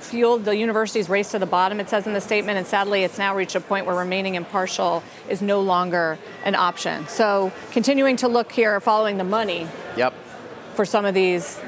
fueled 0.00 0.44
the 0.44 0.54
university's 0.54 1.08
race 1.08 1.30
to 1.30 1.38
the 1.38 1.46
bottom, 1.46 1.80
it 1.80 1.88
says 1.88 2.06
in 2.06 2.12
the 2.12 2.20
statement, 2.20 2.58
and 2.58 2.66
sadly, 2.66 3.04
it's 3.04 3.16
now 3.16 3.34
reached 3.34 3.56
a 3.56 3.60
point 3.60 3.86
where 3.86 3.96
remaining 3.96 4.34
impartial 4.34 5.02
is 5.30 5.40
no 5.40 5.62
longer 5.62 6.18
an 6.44 6.54
option. 6.54 7.08
So, 7.08 7.52
continuing 7.72 8.16
to 8.16 8.28
look 8.28 8.52
here, 8.52 8.78
following 8.80 9.16
the 9.16 9.24
money. 9.24 9.66
Yep. 9.96 10.12
For 10.74 10.84
some 10.84 11.06
of 11.06 11.14
these 11.14 11.58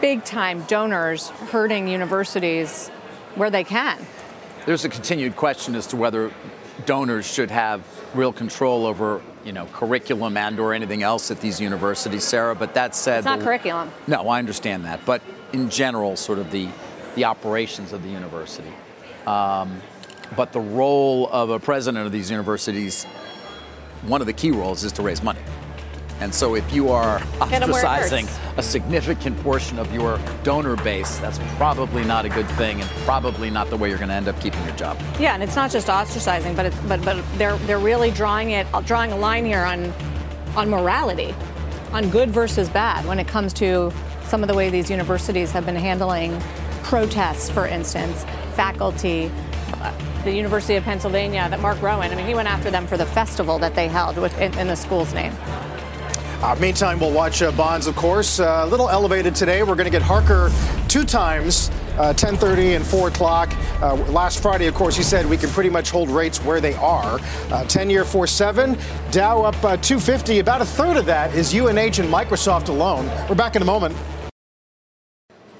big 0.00 0.24
time 0.24 0.62
donors 0.62 1.28
hurting 1.28 1.88
universities 1.88 2.88
where 3.34 3.50
they 3.50 3.64
can. 3.64 3.98
There's 4.64 4.84
a 4.84 4.88
continued 4.88 5.36
question 5.36 5.74
as 5.74 5.86
to 5.88 5.96
whether 5.96 6.32
donors 6.84 7.26
should 7.26 7.50
have 7.50 7.86
real 8.14 8.32
control 8.32 8.86
over 8.86 9.22
you 9.44 9.52
know 9.52 9.66
curriculum 9.66 10.36
and 10.36 10.58
or 10.58 10.74
anything 10.74 11.02
else 11.02 11.30
at 11.30 11.40
these 11.40 11.60
universities 11.60 12.24
Sara 12.24 12.54
but 12.54 12.74
that 12.74 12.94
said 12.94 13.18
it's 13.18 13.24
not 13.24 13.38
the, 13.38 13.44
curriculum. 13.44 13.90
No 14.06 14.28
i 14.28 14.38
understand 14.38 14.84
that 14.84 15.04
but 15.06 15.22
in 15.52 15.70
general 15.70 16.16
sort 16.16 16.38
of 16.38 16.50
the 16.50 16.68
the 17.14 17.24
operations 17.24 17.94
of 17.94 18.02
the 18.02 18.10
university. 18.10 18.70
Um, 19.26 19.80
but 20.36 20.52
the 20.52 20.60
role 20.60 21.28
of 21.30 21.48
a 21.50 21.58
president 21.58 22.04
of 22.04 22.12
these 22.12 22.30
universities 22.30 23.04
one 24.02 24.20
of 24.20 24.26
the 24.26 24.32
key 24.32 24.50
roles 24.50 24.84
is 24.84 24.92
to 24.92 25.02
raise 25.02 25.22
money 25.22 25.40
and 26.20 26.34
so 26.34 26.54
if 26.54 26.72
you 26.72 26.88
are 26.88 27.18
ostracizing 27.40 28.28
a 28.56 28.62
significant 28.62 29.38
portion 29.42 29.78
of 29.78 29.92
your 29.92 30.18
donor 30.42 30.76
base, 30.76 31.18
that's 31.18 31.38
probably 31.56 32.04
not 32.04 32.24
a 32.24 32.28
good 32.28 32.48
thing 32.50 32.80
and 32.80 32.90
probably 33.04 33.50
not 33.50 33.68
the 33.68 33.76
way 33.76 33.88
you're 33.88 33.98
going 33.98 34.08
to 34.08 34.14
end 34.14 34.28
up 34.28 34.40
keeping 34.40 34.62
your 34.64 34.74
job. 34.76 34.98
Yeah, 35.20 35.34
and 35.34 35.42
it's 35.42 35.56
not 35.56 35.70
just 35.70 35.88
ostracizing, 35.88 36.56
but 36.56 36.66
it's, 36.66 36.80
but 36.80 37.04
but 37.04 37.22
they're 37.36 37.56
they're 37.58 37.78
really 37.78 38.10
drawing 38.10 38.50
it 38.50 38.66
drawing 38.84 39.12
a 39.12 39.16
line 39.16 39.44
here 39.44 39.62
on 39.62 39.92
on 40.56 40.70
morality, 40.70 41.34
on 41.92 42.08
good 42.10 42.30
versus 42.30 42.68
bad 42.68 43.04
when 43.06 43.18
it 43.18 43.28
comes 43.28 43.52
to 43.54 43.92
some 44.24 44.42
of 44.42 44.48
the 44.48 44.54
way 44.54 44.70
these 44.70 44.90
universities 44.90 45.52
have 45.52 45.66
been 45.66 45.76
handling 45.76 46.40
protests, 46.82 47.50
for 47.50 47.66
instance, 47.66 48.24
faculty, 48.54 49.30
uh, 49.74 49.92
the 50.24 50.32
University 50.32 50.76
of 50.76 50.84
Pennsylvania, 50.84 51.46
that 51.50 51.60
Mark 51.60 51.80
Rowan, 51.82 52.10
I 52.10 52.14
mean, 52.14 52.26
he 52.26 52.34
went 52.34 52.48
after 52.48 52.70
them 52.70 52.86
for 52.86 52.96
the 52.96 53.06
festival 53.06 53.58
that 53.58 53.74
they 53.74 53.88
held 53.88 54.18
in, 54.18 54.58
in 54.58 54.66
the 54.68 54.76
school's 54.76 55.12
name. 55.12 55.32
Uh, 56.42 56.54
meantime, 56.60 57.00
we'll 57.00 57.12
watch 57.12 57.40
uh, 57.40 57.50
bonds, 57.52 57.86
of 57.86 57.96
course. 57.96 58.40
Uh, 58.40 58.60
a 58.62 58.66
little 58.66 58.90
elevated 58.90 59.34
today. 59.34 59.62
We're 59.62 59.74
going 59.74 59.86
to 59.86 59.90
get 59.90 60.02
Harker 60.02 60.52
two 60.86 61.04
times, 61.04 61.70
10:30 61.96 62.72
uh, 62.72 62.76
and 62.76 62.84
4 62.86 63.08
o'clock. 63.08 63.54
Uh, 63.80 63.94
last 64.10 64.42
Friday, 64.42 64.66
of 64.66 64.74
course, 64.74 64.94
he 64.94 65.02
said 65.02 65.24
we 65.24 65.38
can 65.38 65.48
pretty 65.48 65.70
much 65.70 65.88
hold 65.88 66.10
rates 66.10 66.38
where 66.44 66.60
they 66.60 66.74
are. 66.74 67.18
10-year 67.48 68.02
uh, 68.02 68.04
4.7, 68.04 69.12
Dow 69.12 69.42
up 69.42 69.54
250. 69.54 70.38
About 70.40 70.60
a 70.60 70.66
third 70.66 70.98
of 70.98 71.06
that 71.06 71.34
is 71.34 71.54
UNH 71.54 71.78
and 71.78 72.12
Microsoft 72.12 72.68
alone. 72.68 73.06
We're 73.30 73.34
back 73.34 73.56
in 73.56 73.62
a 73.62 73.66
moment. 73.66 73.96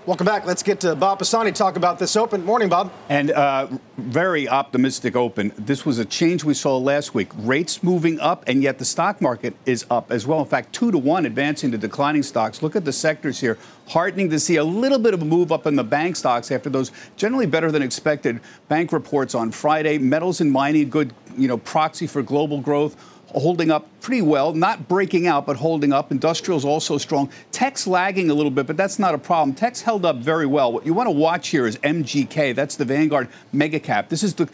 Welcome 0.07 0.26
back. 0.26 0.46
Let's 0.46 0.62
get 0.62 0.78
to 0.82 0.94
Bob 0.94 1.18
Pisani 1.18 1.50
talk 1.50 1.74
about 1.74 1.98
this 1.98 2.14
open. 2.14 2.44
Morning, 2.44 2.68
Bob. 2.68 2.92
And 3.09 3.32
uh, 3.32 3.66
very 3.96 4.48
optimistic 4.48 5.16
open. 5.16 5.52
This 5.59 5.84
was 5.84 5.98
a 5.98 6.04
change 6.04 6.44
we 6.44 6.54
saw 6.54 6.78
last 6.78 7.12
week. 7.12 7.28
Rates 7.38 7.82
moving 7.82 8.20
up, 8.20 8.44
and 8.46 8.62
yet 8.62 8.78
the 8.78 8.84
stock 8.84 9.20
market 9.20 9.57
is 9.66 9.84
up 9.90 10.12
as 10.12 10.24
well. 10.24 10.38
In 10.38 10.46
fact, 10.46 10.72
two 10.72 10.92
to 10.92 10.98
one 10.98 11.26
advancing 11.26 11.72
to 11.72 11.78
declining 11.78 12.22
stocks. 12.22 12.62
Look 12.62 12.76
at 12.76 12.84
the 12.84 12.92
sectors 12.92 13.40
here. 13.40 13.59
Heartening 13.88 14.30
to 14.30 14.38
see 14.38 14.54
a 14.54 14.64
little 14.64 15.00
bit 15.00 15.12
of 15.12 15.22
a 15.22 15.24
move 15.24 15.50
up 15.50 15.66
in 15.66 15.74
the 15.74 15.82
bank 15.82 16.14
stocks 16.14 16.52
after 16.52 16.70
those 16.70 16.92
generally 17.16 17.46
better 17.46 17.72
than 17.72 17.82
expected 17.82 18.38
bank 18.68 18.92
reports 18.92 19.34
on 19.34 19.50
Friday. 19.50 19.98
Metals 19.98 20.40
and 20.40 20.52
mining, 20.52 20.88
good 20.88 21.12
you 21.36 21.48
know 21.48 21.59
proxy 21.59 22.07
for 22.07 22.22
global 22.22 22.61
growth 22.61 22.96
holding 23.29 23.70
up 23.70 23.89
pretty 24.01 24.22
well, 24.22 24.53
not 24.53 24.89
breaking 24.89 25.27
out, 25.27 25.47
but 25.47 25.57
holding 25.57 25.93
up. 25.93 26.11
Industrial's 26.11 26.64
also 26.64 26.99
strong. 26.99 27.31
Tech's 27.53 27.87
lagging 27.87 28.31
a 28.31 28.35
little 28.35 28.51
bit, 28.51 28.66
but 28.66 28.77
that's 28.77 28.99
not 28.99 29.14
a 29.14 29.18
problem. 29.18 29.55
Tech's 29.55 29.83
held 29.83 30.05
up 30.07 30.16
very 30.16 30.47
well. 30.47 30.72
What 30.72 30.87
you 30.87 30.95
want 30.95 31.09
to 31.09 31.12
watch 31.12 31.49
here 31.49 31.66
is 31.66 31.77
MGK. 31.79 32.55
That's 32.55 32.77
the 32.77 32.85
Vanguard 32.85 33.29
mega 33.53 33.81
cap. 33.81 34.09
This 34.09 34.22
is 34.22 34.35
the 34.35 34.49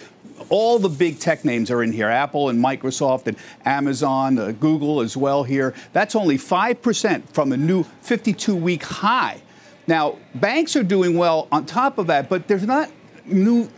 all 0.49 0.79
the 0.79 0.89
big 0.89 1.19
tech 1.19 1.45
names 1.45 1.71
are 1.71 1.83
in 1.83 1.93
here 1.93 2.09
Apple 2.09 2.49
and 2.49 2.63
Microsoft 2.63 3.27
and 3.27 3.37
Amazon, 3.65 4.39
uh, 4.39 4.53
Google 4.53 5.01
as 5.01 5.17
well 5.17 5.45
here. 5.45 5.75
That's 5.93 6.15
only 6.15 6.37
5% 6.37 7.29
from 7.31 7.53
a 7.53 7.57
new 7.57 7.85
52 8.01 8.57
week 8.57 8.83
high. 8.83 9.41
Now, 9.87 10.19
banks 10.35 10.77
are 10.77 10.83
doing 10.83 11.17
well 11.17 11.49
on 11.51 11.67
top 11.67 11.99
of 11.99 12.07
that, 12.09 12.29
but 12.29 12.49
there's 12.49 12.67
not 12.67 12.91
new 13.25 13.69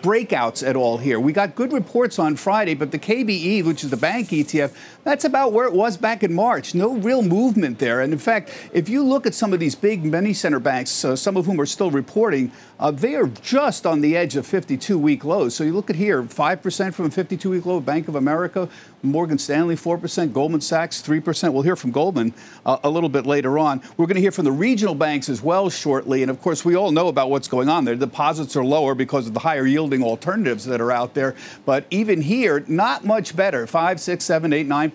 breakouts 0.00 0.66
at 0.66 0.76
all 0.76 0.98
here. 0.98 1.20
We 1.20 1.32
got 1.32 1.54
good 1.54 1.72
reports 1.72 2.18
on 2.18 2.36
Friday, 2.36 2.74
but 2.74 2.90
the 2.90 2.98
KBE, 2.98 3.64
which 3.64 3.84
is 3.84 3.90
the 3.90 3.96
bank 3.96 4.28
ETF, 4.28 4.72
that's 5.04 5.24
about 5.24 5.52
where 5.52 5.66
it 5.66 5.72
was 5.72 5.96
back 5.96 6.22
in 6.22 6.32
March. 6.32 6.74
No 6.74 6.94
real 6.94 7.22
movement 7.22 7.78
there. 7.80 8.00
And 8.00 8.12
in 8.12 8.18
fact, 8.18 8.50
if 8.72 8.88
you 8.88 9.02
look 9.02 9.26
at 9.26 9.34
some 9.34 9.52
of 9.52 9.58
these 9.58 9.74
big 9.74 10.04
money 10.04 10.32
center 10.32 10.60
banks, 10.60 11.04
uh, 11.04 11.16
some 11.16 11.36
of 11.36 11.46
whom 11.46 11.60
are 11.60 11.66
still 11.66 11.90
reporting, 11.90 12.52
uh, 12.78 12.90
they 12.92 13.16
are 13.16 13.26
just 13.26 13.84
on 13.84 14.00
the 14.00 14.16
edge 14.16 14.36
of 14.36 14.46
52 14.46 14.98
week 14.98 15.24
lows. 15.24 15.56
So 15.56 15.64
you 15.64 15.72
look 15.72 15.90
at 15.90 15.96
here 15.96 16.22
5% 16.22 16.94
from 16.94 17.06
a 17.06 17.10
52 17.10 17.50
week 17.50 17.66
low, 17.66 17.80
Bank 17.80 18.06
of 18.06 18.14
America, 18.14 18.68
Morgan 19.02 19.38
Stanley 19.38 19.74
4%, 19.74 20.32
Goldman 20.32 20.60
Sachs 20.60 21.02
3%. 21.02 21.52
We'll 21.52 21.62
hear 21.62 21.74
from 21.74 21.90
Goldman 21.90 22.32
uh, 22.64 22.78
a 22.84 22.90
little 22.90 23.08
bit 23.08 23.26
later 23.26 23.58
on. 23.58 23.82
We're 23.96 24.06
going 24.06 24.14
to 24.14 24.20
hear 24.20 24.30
from 24.30 24.44
the 24.44 24.52
regional 24.52 24.94
banks 24.94 25.28
as 25.28 25.42
well 25.42 25.68
shortly. 25.68 26.22
And 26.22 26.30
of 26.30 26.40
course, 26.40 26.64
we 26.64 26.76
all 26.76 26.92
know 26.92 27.08
about 27.08 27.28
what's 27.28 27.48
going 27.48 27.68
on 27.68 27.84
there. 27.84 27.96
Deposits 27.96 28.56
are 28.56 28.64
lower 28.64 28.94
because 28.94 29.26
of 29.26 29.34
the 29.34 29.40
higher 29.40 29.66
yielding 29.66 30.04
alternatives 30.04 30.64
that 30.66 30.80
are 30.80 30.92
out 30.92 31.14
there. 31.14 31.34
But 31.64 31.86
even 31.90 32.20
here, 32.20 32.64
not 32.68 33.04
much 33.04 33.34
better 33.34 33.66
5, 33.66 34.00
6, 34.00 34.24
7, 34.24 34.52
8, 34.52 34.68
9% 34.68 34.91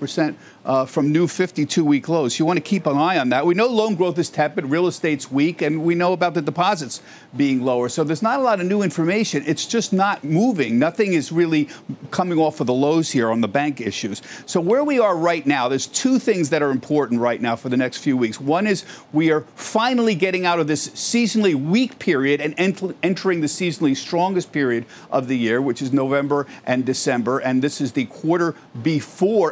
uh, 0.68 0.86
from 0.86 1.12
new 1.12 1.28
52 1.28 1.84
week 1.84 2.10
lows. 2.10 2.38
You 2.38 2.46
want 2.46 2.58
to 2.58 2.62
keep 2.62 2.86
an 2.86 2.98
eye 2.98 3.18
on 3.18 3.30
that. 3.30 3.46
We 3.46 3.54
know 3.54 3.68
loan 3.68 3.96
growth 3.96 4.20
is 4.20 4.30
tepid, 4.30 4.66
real 4.66 4.86
estate's 4.86 5.32
weak, 5.32 5.62
and 5.62 5.84
we 5.84 5.96
know 5.96 6.14
about 6.14 6.34
the 6.34 6.42
deposits 6.42 7.02
being 7.36 7.62
lower. 7.62 7.88
So 7.88 8.04
there's 8.04 8.22
not 8.22 8.40
a 8.40 8.44
lot 8.44 8.60
of 8.60 8.68
new 8.68 8.82
information. 8.82 9.44
It's 9.48 9.66
just 9.66 9.94
not 9.94 10.24
moving. 10.24 10.78
Nothing 10.78 11.14
is 11.14 11.32
really 11.32 11.70
coming 12.12 12.38
off 12.38 12.60
of 12.60 12.68
the 12.68 12.74
lows 12.74 13.12
here 13.12 13.32
on 13.32 13.40
the 13.42 13.48
bank 13.48 13.80
issues. 13.80 14.22
So 14.46 14.60
where 14.60 14.84
we 14.84 15.00
are 15.00 15.16
right 15.16 15.46
now, 15.46 15.70
there's 15.70 15.88
two 15.88 16.20
things 16.20 16.50
that 16.50 16.62
are 16.62 16.72
important 16.72 17.22
right 17.22 17.42
now 17.42 17.56
for 17.56 17.70
the 17.70 17.78
next 17.78 18.00
few 18.00 18.18
weeks. 18.18 18.42
One 18.42 18.68
is 18.68 18.84
we 19.14 19.32
are 19.32 19.42
finally 19.56 20.16
getting 20.16 20.46
out 20.46 20.60
of 20.60 20.68
this 20.68 20.90
seasonally 20.90 21.56
weak 21.56 21.98
period 21.98 22.42
and 22.42 22.54
ent- 22.58 22.96
entering 23.02 23.40
the 23.40 23.48
seasonally 23.48 23.96
strongest 23.96 24.52
period 24.52 24.86
of 25.10 25.28
the 25.28 25.38
year, 25.38 25.62
which 25.62 25.82
is 25.82 25.94
November 25.94 26.46
and 26.66 26.86
December. 26.86 27.40
And 27.40 27.62
this 27.62 27.80
is 27.80 27.94
the 27.94 28.06
quarter 28.06 28.54
before 28.84 29.52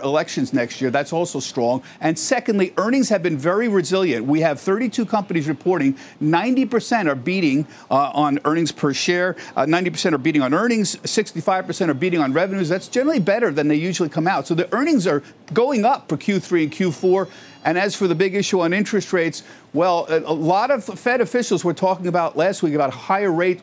next 0.54 0.82
year. 0.82 0.92
That's 0.92 1.14
also 1.14 1.40
strong. 1.40 1.84
And 2.02 2.18
secondly, 2.18 2.74
earnings 2.78 3.10
have 3.10 3.24
been 3.24 3.38
very 3.38 3.68
resilient. 3.68 4.26
We 4.26 4.42
have 4.42 4.60
32 4.60 5.06
companies 5.06 5.48
reporting 5.48 5.98
90% 6.22 7.08
are 7.08 7.16
beating 7.16 7.68
uh, 7.90 8.12
on 8.14 8.40
earnings 8.46 8.72
per 8.72 8.94
share, 8.94 9.36
uh, 9.56 9.66
90% 9.66 10.14
are 10.14 10.18
beating 10.18 10.42
on 10.42 10.54
earnings, 10.54 10.96
65% 10.98 11.90
are 11.90 11.94
beating 11.94 12.20
on 12.20 12.34
revenues. 12.34 12.70
That's 12.70 12.88
generally 12.88 13.20
better 13.20 13.52
than 13.52 13.68
they 13.68 13.76
usually 13.76 14.10
come 14.10 14.28
out. 14.28 14.48
So 14.48 14.56
the 14.56 14.74
earnings 14.74 15.08
are 15.08 15.24
going 15.54 15.86
up 15.86 16.10
for 16.10 16.18
Q3 16.18 16.64
and 16.64 16.72
Q4. 16.72 17.30
And 17.64 17.78
as 17.80 17.96
for 17.96 18.08
the 18.08 18.16
big 18.16 18.36
issue 18.36 18.60
on 18.60 18.74
interest 18.74 19.12
rates, 19.12 19.44
well, 19.74 20.06
a 20.10 20.34
lot 20.34 20.70
of 20.70 20.84
Fed 20.84 21.20
officials 21.20 21.64
were 21.64 21.74
talking 21.74 22.08
about 22.08 22.38
last 22.38 22.62
week 22.62 22.76
about 22.76 22.92
higher 22.92 23.32
rate 23.32 23.62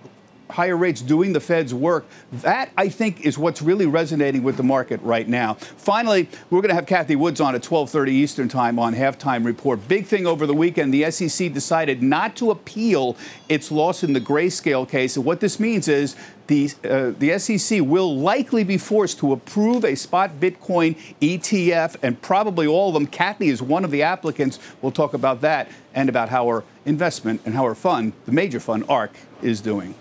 higher 0.51 0.77
rates 0.77 1.01
doing 1.01 1.33
the 1.33 1.41
Fed's 1.41 1.73
work. 1.73 2.07
That, 2.33 2.71
I 2.77 2.89
think, 2.89 3.23
is 3.23 3.39
what's 3.39 3.63
really 3.63 3.87
resonating 3.87 4.43
with 4.43 4.57
the 4.57 4.63
market 4.63 5.01
right 5.03 5.27
now. 5.27 5.55
Finally, 5.55 6.29
we're 6.51 6.61
going 6.61 6.71
to 6.71 6.75
have 6.75 6.87
Cathie 6.87 7.17
Woods 7.17 7.41
on 7.41 7.55
at 7.55 7.63
12:30 7.63 8.09
Eastern 8.09 8.49
Time 8.49 8.79
on 8.79 8.95
halftime 8.95 9.45
report. 9.45 9.87
Big 9.89 10.07
thing 10.07 10.27
over 10.27 10.47
the 10.47 10.55
weekend: 10.55 10.93
the 10.93 11.11
SEC 11.11 11.53
decided 11.53 12.03
not 12.03 12.37
to 12.37 12.51
appeal 12.51 13.17
its 13.49 13.71
loss 13.71 14.03
in 14.03 14.13
the 14.13 14.21
grayscale 14.21 14.89
case. 14.89 15.17
And 15.17 15.25
what 15.25 15.41
this 15.41 15.59
means 15.59 15.89
is 15.89 16.17
the, 16.47 16.71
uh, 16.85 17.13
the 17.19 17.39
SEC 17.39 17.81
will 17.83 18.17
likely 18.17 18.65
be 18.65 18.77
forced 18.77 19.19
to 19.21 19.33
approve 19.33 19.85
a 19.85 19.95
spot 19.95 20.33
Bitcoin 20.41 20.97
ETF, 21.21 21.97
and 22.03 22.21
probably 22.21 22.67
all 22.67 22.89
of 22.89 22.95
them. 22.95 23.07
Cathie 23.07 23.49
is 23.49 23.63
one 23.63 23.85
of 23.85 23.91
the 23.91 24.03
applicants. 24.03 24.59
We'll 24.81 24.93
talk 24.93 25.15
about 25.15 25.41
that 25.43 25.71
and 25.95 26.09
about 26.09 26.29
how 26.29 26.47
our 26.47 26.65
investment 26.85 27.41
and 27.45 27.55
how 27.55 27.65
our 27.65 27.75
fund, 27.75 28.13
the 28.27 28.33
major 28.33 28.61
fund, 28.61 28.85
ARK, 28.89 29.13
is 29.41 29.61
doing. 29.61 29.95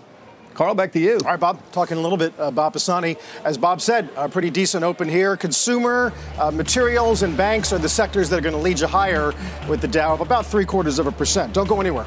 Carl, 0.54 0.74
back 0.74 0.92
to 0.92 0.98
you. 0.98 1.14
All 1.24 1.30
right, 1.30 1.40
Bob, 1.40 1.60
talking 1.72 1.96
a 1.96 2.00
little 2.00 2.18
bit 2.18 2.32
about 2.38 2.74
Pisani. 2.74 3.16
As 3.44 3.56
Bob 3.56 3.80
said, 3.80 4.08
a 4.16 4.28
pretty 4.28 4.50
decent 4.50 4.84
open 4.84 5.08
here. 5.08 5.36
Consumer, 5.36 6.12
uh, 6.38 6.50
materials, 6.50 7.22
and 7.22 7.36
banks 7.36 7.72
are 7.72 7.78
the 7.78 7.88
sectors 7.88 8.28
that 8.30 8.38
are 8.38 8.42
going 8.42 8.54
to 8.54 8.60
lead 8.60 8.80
you 8.80 8.86
higher 8.86 9.32
with 9.68 9.80
the 9.80 9.88
Dow 9.88 10.12
of 10.12 10.20
about 10.20 10.44
three 10.46 10.64
quarters 10.64 10.98
of 10.98 11.06
a 11.06 11.12
percent. 11.12 11.52
Don't 11.52 11.68
go 11.68 11.80
anywhere. 11.80 12.06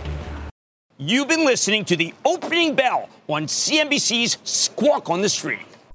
You've 0.97 1.27
been 1.27 1.43
listening 1.43 1.83
to 1.85 1.97
the 1.97 2.13
opening 2.23 2.75
bell 2.75 3.09
on 3.27 3.47
CNBC's 3.47 4.37
Squawk 4.43 5.09
on 5.09 5.21
the 5.21 5.29
Street. 5.29 5.59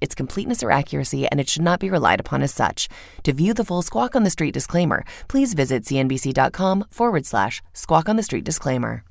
its 0.00 0.14
completeness 0.14 0.62
or 0.62 0.70
accuracy, 0.70 1.26
and 1.26 1.40
it 1.40 1.48
should 1.48 1.62
not 1.62 1.80
be 1.80 1.90
relied 1.90 2.20
upon 2.20 2.42
as 2.42 2.54
such. 2.54 2.88
To 3.24 3.32
view 3.32 3.54
the 3.54 3.64
full 3.64 3.82
Squawk 3.82 4.16
on 4.16 4.24
the 4.24 4.30
Street 4.30 4.54
disclaimer, 4.54 5.04
please 5.28 5.54
visit 5.54 5.84
cnbc.com 5.84 6.86
forward 6.90 7.26
slash 7.26 7.62
squawk 7.72 8.08
on 8.08 8.16
the 8.16 8.22
street 8.22 8.44
disclaimer. 8.44 9.04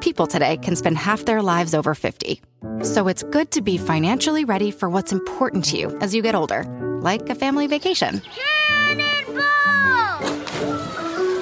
People 0.00 0.26
today 0.26 0.58
can 0.58 0.76
spend 0.76 0.98
half 0.98 1.24
their 1.24 1.40
lives 1.40 1.74
over 1.74 1.94
50. 1.94 2.42
So 2.82 3.08
it's 3.08 3.22
good 3.22 3.50
to 3.52 3.62
be 3.62 3.78
financially 3.78 4.44
ready 4.44 4.70
for 4.70 4.88
what's 4.88 5.12
important 5.12 5.64
to 5.66 5.78
you 5.78 5.96
as 6.00 6.14
you 6.14 6.22
get 6.22 6.34
older, 6.34 6.64
like 7.00 7.28
a 7.30 7.34
family 7.34 7.66
vacation. 7.66 8.20